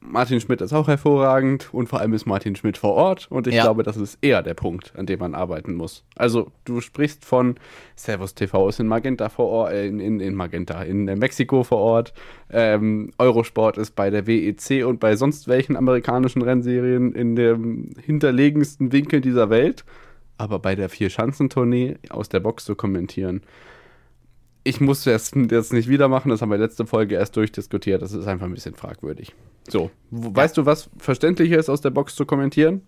Martin 0.08 0.40
Schmidt 0.40 0.60
ist 0.60 0.72
auch 0.72 0.88
hervorragend 0.88 1.68
und 1.72 1.88
vor 1.88 2.00
allem 2.00 2.12
ist 2.14 2.26
Martin 2.26 2.54
Schmidt 2.56 2.78
vor 2.78 2.92
Ort 2.94 3.26
und 3.30 3.46
ich 3.46 3.54
Ja. 3.54 3.62
glaube, 3.64 3.82
das 3.82 3.96
ist 3.96 4.18
eher 4.22 4.42
der 4.42 4.54
Punkt, 4.54 4.92
an 4.96 5.06
dem 5.06 5.18
man 5.18 5.34
arbeiten 5.34 5.74
muss. 5.74 6.04
Also 6.14 6.50
du 6.64 6.80
sprichst 6.80 7.24
von 7.24 7.56
Servus 7.96 8.34
TV 8.34 8.68
ist 8.68 8.80
in 8.80 8.86
Magenta 8.86 9.28
vor 9.28 9.46
Ort, 9.48 9.72
äh, 9.72 9.86
in, 9.86 9.98
in, 10.00 10.20
in 10.20 10.34
Magenta, 10.34 10.82
in 10.82 11.04
Mexiko 11.04 11.64
vor 11.64 11.78
Ort, 11.78 12.14
ähm, 12.50 13.10
Eurosport 13.18 13.78
ist 13.78 13.96
bei 13.96 14.10
der 14.10 14.26
WEC 14.26 14.84
und 14.86 15.00
bei 15.00 15.16
sonst 15.16 15.48
welchen 15.48 15.76
amerikanischen 15.76 16.42
Rennserien 16.42 17.12
in 17.12 17.34
dem 17.36 17.90
hinterlegensten 18.04 18.92
Winkel 18.92 19.20
dieser 19.20 19.50
Welt, 19.50 19.84
aber 20.38 20.58
bei 20.58 20.74
der 20.74 20.88
Vier-Schanzentournee 20.88 21.96
aus 22.10 22.28
der 22.28 22.40
Box 22.40 22.64
zu 22.64 22.74
kommentieren, 22.76 23.42
ich 24.66 24.80
muss 24.80 25.04
das 25.04 25.32
jetzt 25.50 25.72
nicht 25.72 25.88
wieder 25.88 26.08
machen, 26.08 26.28
das 26.28 26.42
haben 26.42 26.50
wir 26.50 26.58
letzte 26.58 26.86
Folge 26.86 27.14
erst 27.14 27.36
durchdiskutiert. 27.36 28.02
Das 28.02 28.12
ist 28.12 28.26
einfach 28.26 28.46
ein 28.46 28.54
bisschen 28.54 28.74
fragwürdig. 28.74 29.32
So, 29.68 29.90
weißt 30.10 30.56
du, 30.56 30.66
was 30.66 30.90
verständlicher 30.98 31.58
ist, 31.58 31.68
aus 31.68 31.80
der 31.80 31.90
Box 31.90 32.16
zu 32.16 32.26
kommentieren? 32.26 32.82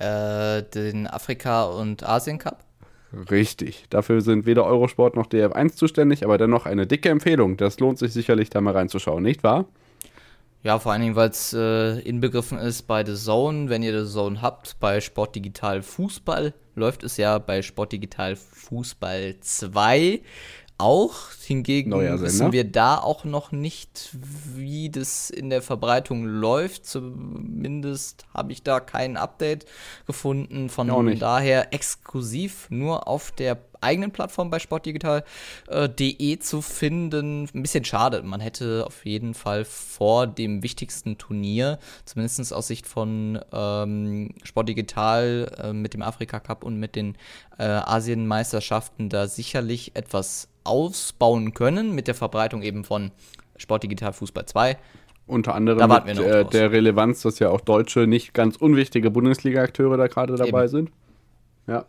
Äh, 0.00 0.64
den 0.64 1.06
Afrika- 1.06 1.64
und 1.64 2.02
Asien-Cup? 2.02 2.64
Richtig. 3.30 3.84
Dafür 3.90 4.22
sind 4.22 4.44
weder 4.44 4.64
Eurosport 4.64 5.14
noch 5.14 5.26
DF1 5.26 5.76
zuständig, 5.76 6.24
aber 6.24 6.38
dennoch 6.38 6.66
eine 6.66 6.86
dicke 6.86 7.10
Empfehlung. 7.10 7.56
Das 7.56 7.78
lohnt 7.78 7.98
sich 7.98 8.12
sicherlich, 8.12 8.50
da 8.50 8.60
mal 8.60 8.72
reinzuschauen, 8.72 9.22
nicht 9.22 9.44
wahr? 9.44 9.66
Ja, 10.64 10.78
vor 10.78 10.92
allen 10.92 11.02
Dingen, 11.02 11.16
weil 11.16 11.28
es 11.28 11.52
äh, 11.52 11.98
inbegriffen 12.00 12.58
ist 12.58 12.82
bei 12.82 13.04
The 13.04 13.14
Zone. 13.14 13.68
Wenn 13.68 13.82
ihr 13.82 14.04
The 14.04 14.12
Zone 14.12 14.42
habt, 14.42 14.80
bei 14.80 15.00
Sport 15.00 15.36
Digital 15.36 15.82
Fußball 15.82 16.54
läuft 16.74 17.02
es 17.02 17.16
ja 17.16 17.38
bei 17.38 17.62
Sport 17.62 17.92
Digital 17.92 18.36
Fußball 18.36 19.36
2 19.40 20.20
auch. 20.82 21.14
Hingegen 21.44 21.92
wissen 22.20 22.52
wir 22.52 22.64
da 22.64 22.96
auch 22.98 23.24
noch 23.24 23.52
nicht, 23.52 24.10
wie 24.54 24.90
das 24.90 25.30
in 25.30 25.50
der 25.50 25.62
Verbreitung 25.62 26.24
läuft. 26.24 26.86
Zumindest 26.86 28.26
habe 28.32 28.52
ich 28.52 28.62
da 28.62 28.80
kein 28.80 29.16
Update 29.16 29.66
gefunden. 30.06 30.68
Von 30.68 31.18
daher 31.18 31.72
exklusiv 31.72 32.68
nur 32.70 33.08
auf 33.08 33.32
der 33.32 33.58
eigenen 33.82 34.12
Plattform 34.12 34.50
bei 34.50 34.58
sportdigital.de 34.58 36.32
äh, 36.32 36.38
zu 36.38 36.62
finden. 36.62 37.48
Ein 37.52 37.62
bisschen 37.62 37.84
schade. 37.84 38.22
Man 38.22 38.40
hätte 38.40 38.84
auf 38.86 39.04
jeden 39.04 39.34
Fall 39.34 39.64
vor 39.64 40.26
dem 40.26 40.62
wichtigsten 40.62 41.18
Turnier, 41.18 41.78
zumindest 42.04 42.52
aus 42.52 42.68
Sicht 42.68 42.86
von 42.86 43.40
ähm, 43.52 44.34
Sportdigital 44.44 45.52
äh, 45.58 45.72
mit 45.72 45.94
dem 45.94 46.02
Afrika 46.02 46.40
Cup 46.40 46.64
und 46.64 46.78
mit 46.78 46.96
den 46.96 47.16
äh, 47.58 47.64
Asienmeisterschaften, 47.64 49.08
da 49.08 49.26
sicherlich 49.26 49.94
etwas 49.94 50.48
ausbauen 50.64 51.54
können 51.54 51.94
mit 51.94 52.06
der 52.08 52.14
Verbreitung 52.14 52.62
eben 52.62 52.84
von 52.84 53.10
Sportdigital 53.56 54.12
Fußball 54.12 54.46
2. 54.46 54.76
Unter 55.26 55.54
anderem 55.54 55.88
mit 56.04 56.18
äh, 56.18 56.44
der 56.44 56.72
Relevanz, 56.72 57.22
dass 57.22 57.38
ja 57.38 57.50
auch 57.50 57.60
deutsche, 57.60 58.06
nicht 58.06 58.34
ganz 58.34 58.56
unwichtige 58.56 59.10
Bundesliga-Akteure 59.10 59.96
da 59.96 60.08
gerade 60.08 60.36
dabei 60.36 60.62
eben. 60.62 60.68
sind. 60.68 60.90
Ja. 61.66 61.86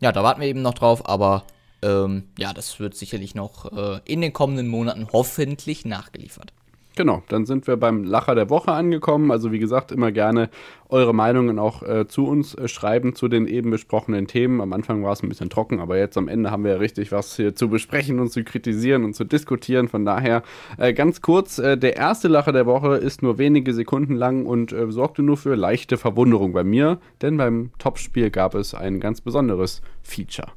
Ja, 0.00 0.10
da 0.10 0.22
warten 0.22 0.40
wir 0.40 0.48
eben 0.48 0.62
noch 0.62 0.74
drauf, 0.74 1.08
aber 1.08 1.44
ähm, 1.82 2.24
ja, 2.38 2.52
das 2.52 2.80
wird 2.80 2.94
sicherlich 2.94 3.34
noch 3.34 3.70
äh, 3.72 4.00
in 4.04 4.20
den 4.20 4.32
kommenden 4.32 4.68
Monaten 4.68 5.08
hoffentlich 5.12 5.84
nachgeliefert. 5.84 6.52
Genau, 6.96 7.24
dann 7.28 7.44
sind 7.44 7.66
wir 7.66 7.76
beim 7.76 8.04
Lacher 8.04 8.36
der 8.36 8.50
Woche 8.50 8.70
angekommen. 8.70 9.32
Also 9.32 9.50
wie 9.50 9.58
gesagt, 9.58 9.90
immer 9.90 10.12
gerne 10.12 10.48
eure 10.88 11.12
Meinungen 11.12 11.58
auch 11.58 11.82
äh, 11.82 12.06
zu 12.06 12.28
uns 12.28 12.54
äh, 12.54 12.68
schreiben 12.68 13.16
zu 13.16 13.26
den 13.26 13.48
eben 13.48 13.70
besprochenen 13.70 14.28
Themen. 14.28 14.60
Am 14.60 14.72
Anfang 14.72 15.02
war 15.02 15.12
es 15.12 15.22
ein 15.22 15.28
bisschen 15.28 15.50
trocken, 15.50 15.80
aber 15.80 15.98
jetzt 15.98 16.16
am 16.16 16.28
Ende 16.28 16.52
haben 16.52 16.62
wir 16.62 16.72
ja 16.72 16.76
richtig 16.76 17.10
was 17.10 17.34
hier 17.34 17.56
zu 17.56 17.68
besprechen 17.68 18.20
und 18.20 18.30
zu 18.30 18.44
kritisieren 18.44 19.02
und 19.02 19.14
zu 19.14 19.24
diskutieren. 19.24 19.88
Von 19.88 20.04
daher 20.04 20.44
äh, 20.78 20.92
ganz 20.92 21.20
kurz, 21.20 21.58
äh, 21.58 21.76
der 21.76 21.96
erste 21.96 22.28
Lacher 22.28 22.52
der 22.52 22.66
Woche 22.66 22.94
ist 22.96 23.22
nur 23.22 23.38
wenige 23.38 23.74
Sekunden 23.74 24.14
lang 24.14 24.46
und 24.46 24.72
äh, 24.72 24.90
sorgte 24.92 25.24
nur 25.24 25.36
für 25.36 25.56
leichte 25.56 25.96
Verwunderung 25.96 26.52
bei 26.52 26.62
mir, 26.62 27.00
denn 27.22 27.36
beim 27.36 27.72
Topspiel 27.78 28.30
gab 28.30 28.54
es 28.54 28.72
ein 28.72 29.00
ganz 29.00 29.20
besonderes 29.20 29.82
Feature. 30.02 30.52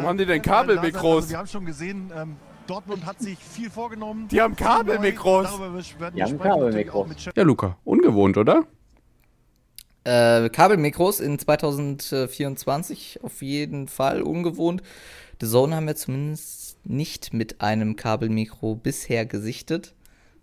Warum 0.00 0.08
haben 0.08 0.18
die 0.18 0.24
denn 0.24 0.40
Kabelmikros? 0.40 1.16
Also 1.16 1.30
wir 1.30 1.38
haben 1.38 1.46
schon 1.46 1.66
gesehen, 1.66 2.10
ähm, 2.16 2.36
Dortmund 2.66 3.04
hat 3.04 3.20
sich 3.20 3.38
viel 3.38 3.68
vorgenommen. 3.68 4.28
Die 4.28 4.40
haben 4.40 4.56
Kabelmikros. 4.56 5.48
Die 6.16 6.22
haben 6.22 6.38
Kabelmikros. 6.38 7.06
Ja, 7.34 7.42
Luca, 7.42 7.76
ungewohnt, 7.84 8.38
oder? 8.38 8.64
Äh, 10.04 10.48
Kabelmikros 10.48 11.20
in 11.20 11.38
2024 11.38 13.20
auf 13.22 13.42
jeden 13.42 13.88
Fall 13.88 14.22
ungewohnt. 14.22 14.82
The 15.38 15.46
Zone 15.46 15.76
haben 15.76 15.86
wir 15.86 15.96
zumindest 15.96 16.78
nicht 16.84 17.34
mit 17.34 17.60
einem 17.60 17.96
Kabelmikro 17.96 18.76
bisher 18.76 19.26
gesichtet. 19.26 19.94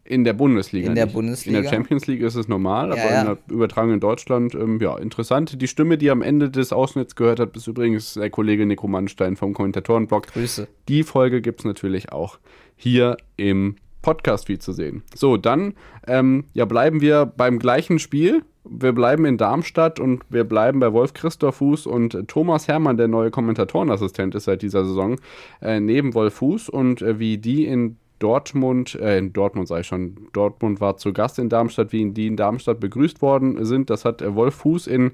In 0.08 0.24
der 0.24 0.32
Bundesliga. 0.32 0.88
In 0.88 0.96
der 0.96 1.06
nicht. 1.06 1.16
Bundesliga. 1.16 1.58
In 1.58 1.64
der 1.64 1.70
Champions 1.70 2.08
League 2.08 2.22
ist 2.22 2.36
es 2.36 2.48
normal, 2.48 2.94
aber 2.94 3.12
ja. 3.12 3.22
in 3.22 3.26
der 3.28 3.38
Übertragung 3.50 3.92
in 3.92 4.00
Deutschland, 4.00 4.56
ähm, 4.56 4.80
ja, 4.82 4.98
interessant. 4.98 5.62
Die 5.62 5.68
Stimme, 5.68 5.98
die 5.98 6.10
am 6.10 6.22
Ende 6.22 6.50
des 6.50 6.72
Ausschnitts 6.72 7.16
gehört 7.16 7.42
hat, 7.42 7.58
ist 7.58 7.68
übrigens 7.68 8.14
der 8.14 8.30
Kollege 8.30 8.66
Nico 8.66 8.88
Mannstein 8.88 9.36
vom 9.36 9.54
Kommentatorenblog. 9.54 10.28
Grüße. 10.28 10.70
Die 10.88 11.04
Folge 11.04 11.42
gibt 11.42 11.60
es 11.60 11.66
natürlich 11.66 12.14
auch 12.14 12.40
hier 12.78 13.18
im 13.36 13.76
Podcast-Feed 14.02 14.64
zu 14.64 14.72
sehen. 14.72 15.04
So, 15.14 15.36
dann 15.36 15.74
ähm, 16.08 16.46
ja, 16.54 16.64
bleiben 16.64 17.02
wir 17.02 17.26
beim 17.26 17.60
gleichen 17.60 18.00
Spiel. 18.00 18.44
Wir 18.64 18.94
bleiben 18.94 19.26
in 19.26 19.38
Darmstadt 19.38 20.00
und 20.00 20.24
wir 20.30 20.46
bleiben 20.46 20.80
bei 20.80 20.94
Wolf 20.94 21.14
Christoph 21.14 21.56
Fuß 21.56 21.86
und 21.86 22.18
Thomas 22.28 22.70
Hermann, 22.70 22.96
der 22.96 23.10
neue 23.10 23.32
Kommentatorenassistent 23.32 24.36
ist 24.36 24.46
seit 24.46 24.62
dieser 24.62 24.86
Saison, 24.86 25.18
äh, 25.62 25.82
neben 25.82 26.14
Wolf 26.14 26.36
Fuß 26.36 26.70
und 26.70 27.02
äh, 27.02 27.20
wie 27.20 27.38
die 27.38 27.66
in 27.66 27.98
Dortmund, 28.20 28.96
äh, 28.96 29.18
in 29.18 29.34
Dortmund 29.34 29.68
sage 29.68 29.82
ich 29.82 29.88
schon, 29.88 30.30
Dortmund 30.34 30.82
war 30.82 30.98
zu 30.98 31.14
Gast 31.14 31.40
in 31.40 31.50
Darmstadt, 31.50 31.92
wie 31.92 32.12
die 32.12 32.28
in 32.28 32.38
Darmstadt 32.38 32.80
begrüßt 32.80 33.22
worden 33.22 33.64
sind. 33.66 33.90
Das 33.90 34.06
hat 34.06 34.24
Wolf 34.36 34.56
Fuß 34.56 34.88
in 34.88 35.12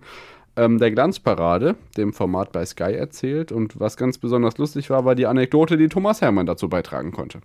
ähm, 0.55 0.77
der 0.77 0.91
Glanzparade, 0.91 1.75
dem 1.97 2.13
Format 2.13 2.51
bei 2.51 2.65
Sky, 2.65 2.93
erzählt. 2.93 3.51
Und 3.51 3.79
was 3.79 3.97
ganz 3.97 4.17
besonders 4.17 4.57
lustig 4.57 4.89
war, 4.89 5.05
war 5.05 5.15
die 5.15 5.25
Anekdote, 5.25 5.77
die 5.77 5.89
Thomas 5.89 6.21
Hermann 6.21 6.45
dazu 6.45 6.69
beitragen 6.69 7.11
konnte. 7.11 7.41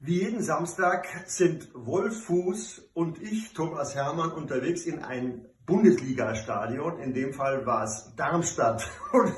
Wie 0.00 0.20
jeden 0.20 0.42
Samstag 0.42 1.06
sind 1.26 1.70
Wolf 1.74 2.24
Fuß 2.24 2.90
und 2.92 3.22
ich, 3.22 3.54
Thomas 3.54 3.94
Hermann, 3.94 4.32
unterwegs 4.32 4.84
in 4.84 4.98
ein 4.98 5.46
Bundesliga-Stadion. 5.66 6.98
In 6.98 7.14
dem 7.14 7.32
Fall 7.32 7.64
war 7.64 7.84
es 7.84 8.12
Darmstadt. 8.16 8.86
Und 9.12 9.32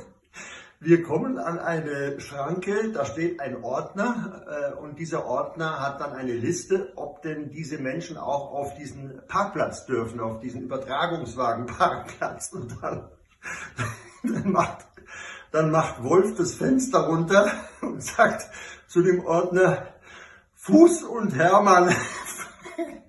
wir 0.80 1.02
kommen 1.02 1.38
an 1.38 1.58
eine 1.58 2.20
Schranke, 2.20 2.92
da 2.92 3.06
steht 3.06 3.40
ein 3.40 3.64
Ordner 3.64 4.44
äh, 4.46 4.74
und 4.74 4.98
dieser 4.98 5.24
Ordner 5.24 5.80
hat 5.80 6.00
dann 6.00 6.12
eine 6.12 6.34
Liste, 6.34 6.92
ob 6.96 7.22
denn 7.22 7.50
diese 7.50 7.78
Menschen 7.78 8.18
auch 8.18 8.52
auf 8.52 8.74
diesen 8.74 9.22
Parkplatz 9.26 9.86
dürfen, 9.86 10.20
auf 10.20 10.40
diesen 10.40 10.62
Übertragungswagenparkplatz. 10.62 12.52
Und 12.52 12.76
dann, 12.82 13.08
dann, 14.22 14.52
macht, 14.52 14.86
dann 15.50 15.70
macht 15.70 16.02
Wolf 16.02 16.36
das 16.36 16.54
Fenster 16.54 17.06
runter 17.06 17.50
und 17.80 18.02
sagt 18.02 18.50
zu 18.86 19.02
dem 19.02 19.24
Ordner, 19.24 19.88
Fuß 20.56 21.04
und 21.04 21.34
Hermann. 21.34 21.94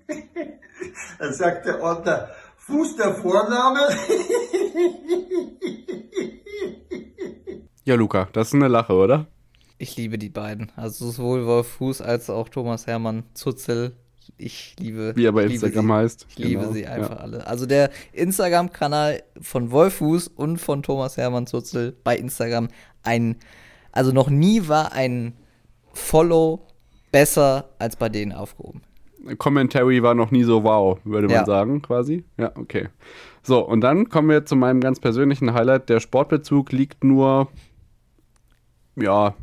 dann 1.19 1.33
sagt 1.33 1.65
der 1.65 1.81
Ordner, 1.81 2.29
Fuß 2.59 2.95
der 2.95 3.13
Vorname. 3.15 3.81
Ja, 7.87 7.95
Luca, 7.95 8.27
das 8.33 8.49
ist 8.49 8.53
eine 8.53 8.67
Lache, 8.67 8.91
oder? 8.91 9.27
Ich 9.77 9.95
liebe 9.95 10.17
die 10.17 10.27
beiden. 10.27 10.73
Also 10.75 11.09
sowohl 11.09 11.45
Wolf 11.45 11.67
Fuß 11.67 12.01
als 12.01 12.29
auch 12.29 12.49
Thomas 12.49 12.85
Hermann 12.85 13.23
Zutzel. 13.33 13.95
Ich 14.37 14.75
liebe. 14.77 15.13
Wie 15.15 15.23
er 15.23 15.31
bei 15.31 15.45
Instagram 15.45 15.93
heißt. 15.93 16.25
Ich 16.27 16.35
genau. 16.35 16.49
liebe 16.49 16.73
sie 16.73 16.85
einfach 16.85 17.11
ja. 17.11 17.15
alle. 17.15 17.47
Also 17.47 17.65
der 17.65 17.89
Instagram-Kanal 18.11 19.23
von 19.39 19.71
Wolf 19.71 19.93
Fuß 19.99 20.27
und 20.27 20.57
von 20.57 20.83
Thomas 20.83 21.15
Hermann 21.15 21.47
Zutzel 21.47 21.95
bei 22.03 22.17
Instagram 22.17 22.67
ein. 23.03 23.37
Also 23.93 24.11
noch 24.11 24.29
nie 24.29 24.67
war 24.67 24.91
ein 24.91 25.31
Follow 25.93 26.67
besser 27.13 27.69
als 27.79 27.95
bei 27.95 28.09
denen 28.09 28.33
aufgehoben. 28.33 28.81
Commentary 29.37 30.03
war 30.03 30.13
noch 30.13 30.31
nie 30.31 30.43
so 30.43 30.65
wow, 30.65 30.99
würde 31.05 31.27
man 31.27 31.35
ja. 31.37 31.45
sagen, 31.45 31.81
quasi. 31.81 32.25
Ja, 32.37 32.51
okay. 32.55 32.89
So, 33.43 33.65
und 33.65 33.79
dann 33.79 34.09
kommen 34.09 34.29
wir 34.29 34.45
zu 34.45 34.57
meinem 34.57 34.81
ganz 34.81 34.99
persönlichen 34.99 35.53
Highlight. 35.53 35.87
Der 35.87 36.01
Sportbezug 36.01 36.73
liegt 36.73 37.05
nur 37.05 37.47
ja. 38.97 39.33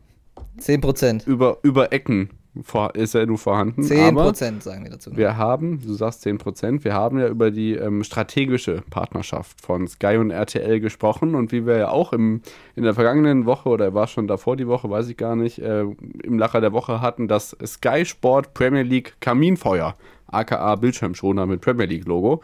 10%. 0.60 1.26
Über, 1.26 1.58
über 1.62 1.92
Ecken 1.92 2.30
vor, 2.62 2.94
ist 2.94 3.14
er 3.14 3.26
nur 3.26 3.38
vorhanden. 3.38 3.82
10% 3.82 4.08
aber 4.08 4.34
sagen 4.34 4.84
wir 4.84 4.90
dazu. 4.90 5.16
Wir 5.16 5.36
haben, 5.36 5.80
du 5.84 5.92
sagst 5.94 6.24
10%, 6.24 6.84
wir 6.84 6.94
haben 6.94 7.18
ja 7.18 7.26
über 7.26 7.50
die 7.50 7.74
ähm, 7.74 8.04
strategische 8.04 8.82
Partnerschaft 8.90 9.60
von 9.60 9.88
Sky 9.88 10.16
und 10.18 10.30
RTL 10.30 10.78
gesprochen 10.78 11.34
und 11.34 11.50
wie 11.50 11.66
wir 11.66 11.78
ja 11.78 11.88
auch 11.88 12.12
im, 12.12 12.42
in 12.76 12.84
der 12.84 12.94
vergangenen 12.94 13.46
Woche 13.46 13.68
oder 13.68 13.92
war 13.94 14.06
schon 14.06 14.28
davor 14.28 14.56
die 14.56 14.68
Woche, 14.68 14.88
weiß 14.88 15.08
ich 15.08 15.16
gar 15.16 15.34
nicht, 15.34 15.58
äh, 15.58 15.82
im 15.82 16.38
Lacher 16.38 16.60
der 16.60 16.72
Woche 16.72 17.00
hatten, 17.00 17.26
das 17.26 17.56
Sky 17.64 18.04
Sport 18.04 18.54
Premier 18.54 18.82
League 18.82 19.16
Kaminfeuer, 19.20 19.96
aka 20.28 20.76
Bildschirmschoner 20.76 21.46
mit 21.46 21.60
Premier 21.60 21.86
League 21.86 22.06
Logo. 22.06 22.40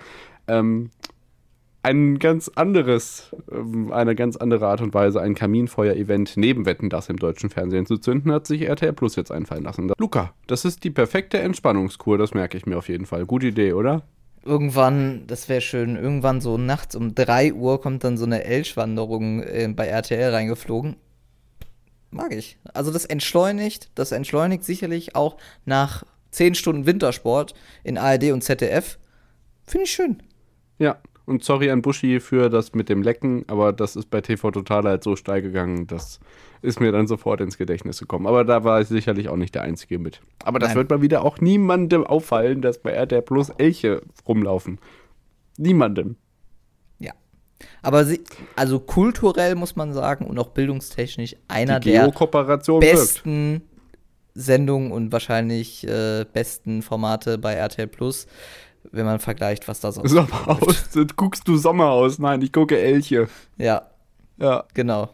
Ähm, 0.48 0.90
ein 1.82 2.18
ganz 2.18 2.48
anderes, 2.48 3.34
ähm, 3.50 3.92
eine 3.92 4.14
ganz 4.14 4.36
andere 4.36 4.66
Art 4.66 4.80
und 4.80 4.92
Weise, 4.92 5.20
ein 5.20 5.34
Kaminfeuer-Event 5.34 6.36
neben 6.36 6.66
Wetten, 6.66 6.90
das 6.90 7.08
im 7.08 7.16
deutschen 7.16 7.50
Fernsehen 7.50 7.86
zu 7.86 7.98
zünden, 7.98 8.32
hat 8.32 8.46
sich 8.46 8.62
RTL 8.62 8.92
Plus 8.92 9.16
jetzt 9.16 9.32
einfallen 9.32 9.64
lassen. 9.64 9.92
Luca, 9.98 10.34
das 10.46 10.64
ist 10.64 10.84
die 10.84 10.90
perfekte 10.90 11.38
Entspannungskur, 11.38 12.18
das 12.18 12.34
merke 12.34 12.58
ich 12.58 12.66
mir 12.66 12.76
auf 12.76 12.88
jeden 12.88 13.06
Fall. 13.06 13.24
Gute 13.24 13.48
Idee, 13.48 13.72
oder? 13.72 14.02
Irgendwann, 14.44 15.26
das 15.26 15.48
wäre 15.48 15.60
schön, 15.60 15.96
irgendwann 15.96 16.40
so 16.40 16.56
nachts 16.56 16.94
um 16.96 17.14
3 17.14 17.52
Uhr 17.52 17.80
kommt 17.80 18.04
dann 18.04 18.16
so 18.16 18.24
eine 18.24 18.44
Elchwanderung 18.44 19.42
äh, 19.42 19.68
bei 19.74 19.86
RTL 19.86 20.30
reingeflogen. 20.30 20.96
Mag 22.10 22.32
ich. 22.32 22.58
Also 22.74 22.90
das 22.90 23.04
entschleunigt, 23.04 23.90
das 23.94 24.12
entschleunigt 24.12 24.64
sicherlich 24.64 25.14
auch 25.14 25.36
nach 25.64 26.04
10 26.32 26.54
Stunden 26.54 26.86
Wintersport 26.86 27.54
in 27.84 27.98
ARD 27.98 28.32
und 28.32 28.42
ZDF. 28.42 28.98
Finde 29.64 29.84
ich 29.84 29.92
schön. 29.92 30.22
Ja, 30.78 30.98
und 31.30 31.44
sorry 31.44 31.70
an 31.70 31.80
Buschi 31.80 32.20
für 32.20 32.50
das 32.50 32.74
mit 32.74 32.88
dem 32.88 33.02
Lecken, 33.02 33.44
aber 33.46 33.72
das 33.72 33.94
ist 33.96 34.10
bei 34.10 34.20
TV 34.20 34.50
Total 34.50 34.82
halt 34.82 35.04
so 35.04 35.14
steil 35.14 35.40
gegangen, 35.40 35.86
das 35.86 36.18
ist 36.60 36.80
mir 36.80 36.92
dann 36.92 37.06
sofort 37.06 37.40
ins 37.40 37.56
Gedächtnis 37.56 38.00
gekommen. 38.00 38.26
Aber 38.26 38.44
da 38.44 38.64
war 38.64 38.80
ich 38.80 38.88
sicherlich 38.88 39.28
auch 39.28 39.36
nicht 39.36 39.54
der 39.54 39.62
Einzige 39.62 39.98
mit. 39.98 40.20
Aber 40.44 40.58
das 40.58 40.70
Nein. 40.70 40.78
wird 40.78 40.90
mal 40.90 41.02
wieder 41.02 41.24
auch 41.24 41.38
niemandem 41.38 42.04
auffallen, 42.04 42.60
dass 42.60 42.78
bei 42.78 42.90
RTL 42.90 43.22
Plus 43.22 43.48
Elche 43.56 44.02
rumlaufen. 44.26 44.78
Niemandem. 45.56 46.16
Ja. 46.98 47.12
Aber 47.80 48.04
sie, 48.04 48.20
also 48.56 48.80
kulturell 48.80 49.54
muss 49.54 49.76
man 49.76 49.92
sagen 49.92 50.26
und 50.26 50.38
auch 50.38 50.48
bildungstechnisch 50.48 51.36
einer 51.46 51.78
der 51.78 52.06
Geo-Kooperation 52.06 52.82
wirkt. 52.82 52.92
besten 52.92 53.62
Sendungen 54.34 54.92
und 54.92 55.12
wahrscheinlich 55.12 55.86
äh, 55.86 56.24
besten 56.30 56.82
Formate 56.82 57.38
bei 57.38 57.54
RTL 57.54 57.86
Plus, 57.86 58.26
wenn 58.92 59.04
man 59.06 59.20
vergleicht, 59.20 59.68
was 59.68 59.80
da 59.80 59.92
sonst 59.92 60.10
Sommerhaus. 60.12 60.88
Guckst 61.16 61.46
du 61.46 61.56
Sommerhaus? 61.56 62.18
Nein, 62.18 62.42
ich 62.42 62.52
gucke 62.52 62.78
Elche. 62.78 63.28
Ja, 63.56 63.82
Ja, 64.38 64.64
genau. 64.74 65.10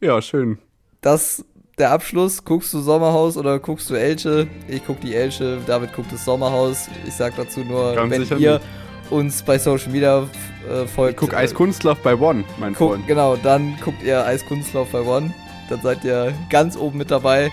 ja, 0.00 0.20
schön. 0.22 0.58
Das 1.00 1.44
der 1.78 1.90
Abschluss. 1.90 2.44
Guckst 2.44 2.72
du 2.74 2.80
Sommerhaus 2.80 3.36
oder 3.36 3.58
guckst 3.58 3.88
du 3.90 3.94
Elche? 3.94 4.46
Ich 4.68 4.84
guck 4.86 5.00
die 5.00 5.14
Elche, 5.14 5.58
David 5.66 5.92
guckt 5.94 6.12
das 6.12 6.24
Sommerhaus. 6.24 6.88
Ich 7.06 7.14
sag 7.14 7.34
dazu 7.36 7.60
nur, 7.60 7.94
Ganz 7.94 8.10
wenn 8.12 8.40
ihr 8.40 8.52
nicht. 8.58 9.10
uns 9.10 9.42
bei 9.42 9.58
Social 9.58 9.90
Media 9.90 10.28
äh, 10.70 10.86
folgt. 10.86 11.14
Ich 11.14 11.16
guck 11.28 11.32
äh, 11.32 11.36
Eiskunstlauf 11.36 11.98
bei 12.02 12.14
One, 12.14 12.44
mein 12.60 12.74
Guck, 12.74 12.92
Freund. 12.92 13.06
genau, 13.06 13.36
dann 13.36 13.76
guckt 13.82 14.02
ihr 14.02 14.24
Eiskunstlauf 14.24 14.90
bei 14.92 15.00
One. 15.00 15.32
Dann 15.70 15.80
seid 15.80 16.04
ihr 16.04 16.34
ganz 16.50 16.76
oben 16.76 16.98
mit 16.98 17.10
dabei. 17.10 17.50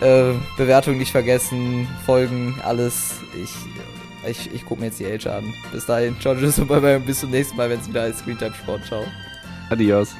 Äh, 0.00 0.34
Bewertung 0.56 0.98
nicht 0.98 1.10
vergessen, 1.10 1.88
Folgen, 2.06 2.60
alles. 2.64 3.16
Ich, 3.42 3.50
ich, 4.28 4.54
ich 4.54 4.64
gucke 4.64 4.80
mir 4.80 4.86
jetzt 4.86 5.00
die 5.00 5.04
Elche 5.04 5.32
an. 5.32 5.52
Bis 5.72 5.86
dahin, 5.86 6.18
ciao, 6.20 6.34
tschüss 6.34 6.58
und 6.58 6.68
bis 7.04 7.20
zum 7.20 7.30
nächsten 7.30 7.56
Mal, 7.56 7.68
wenn 7.68 7.80
es 7.80 7.88
wieder 7.88 8.02
heißt 8.02 8.20
Screentime 8.20 8.54
Sport. 8.54 8.84
Ciao. 8.86 9.04
Adios. 9.70 10.14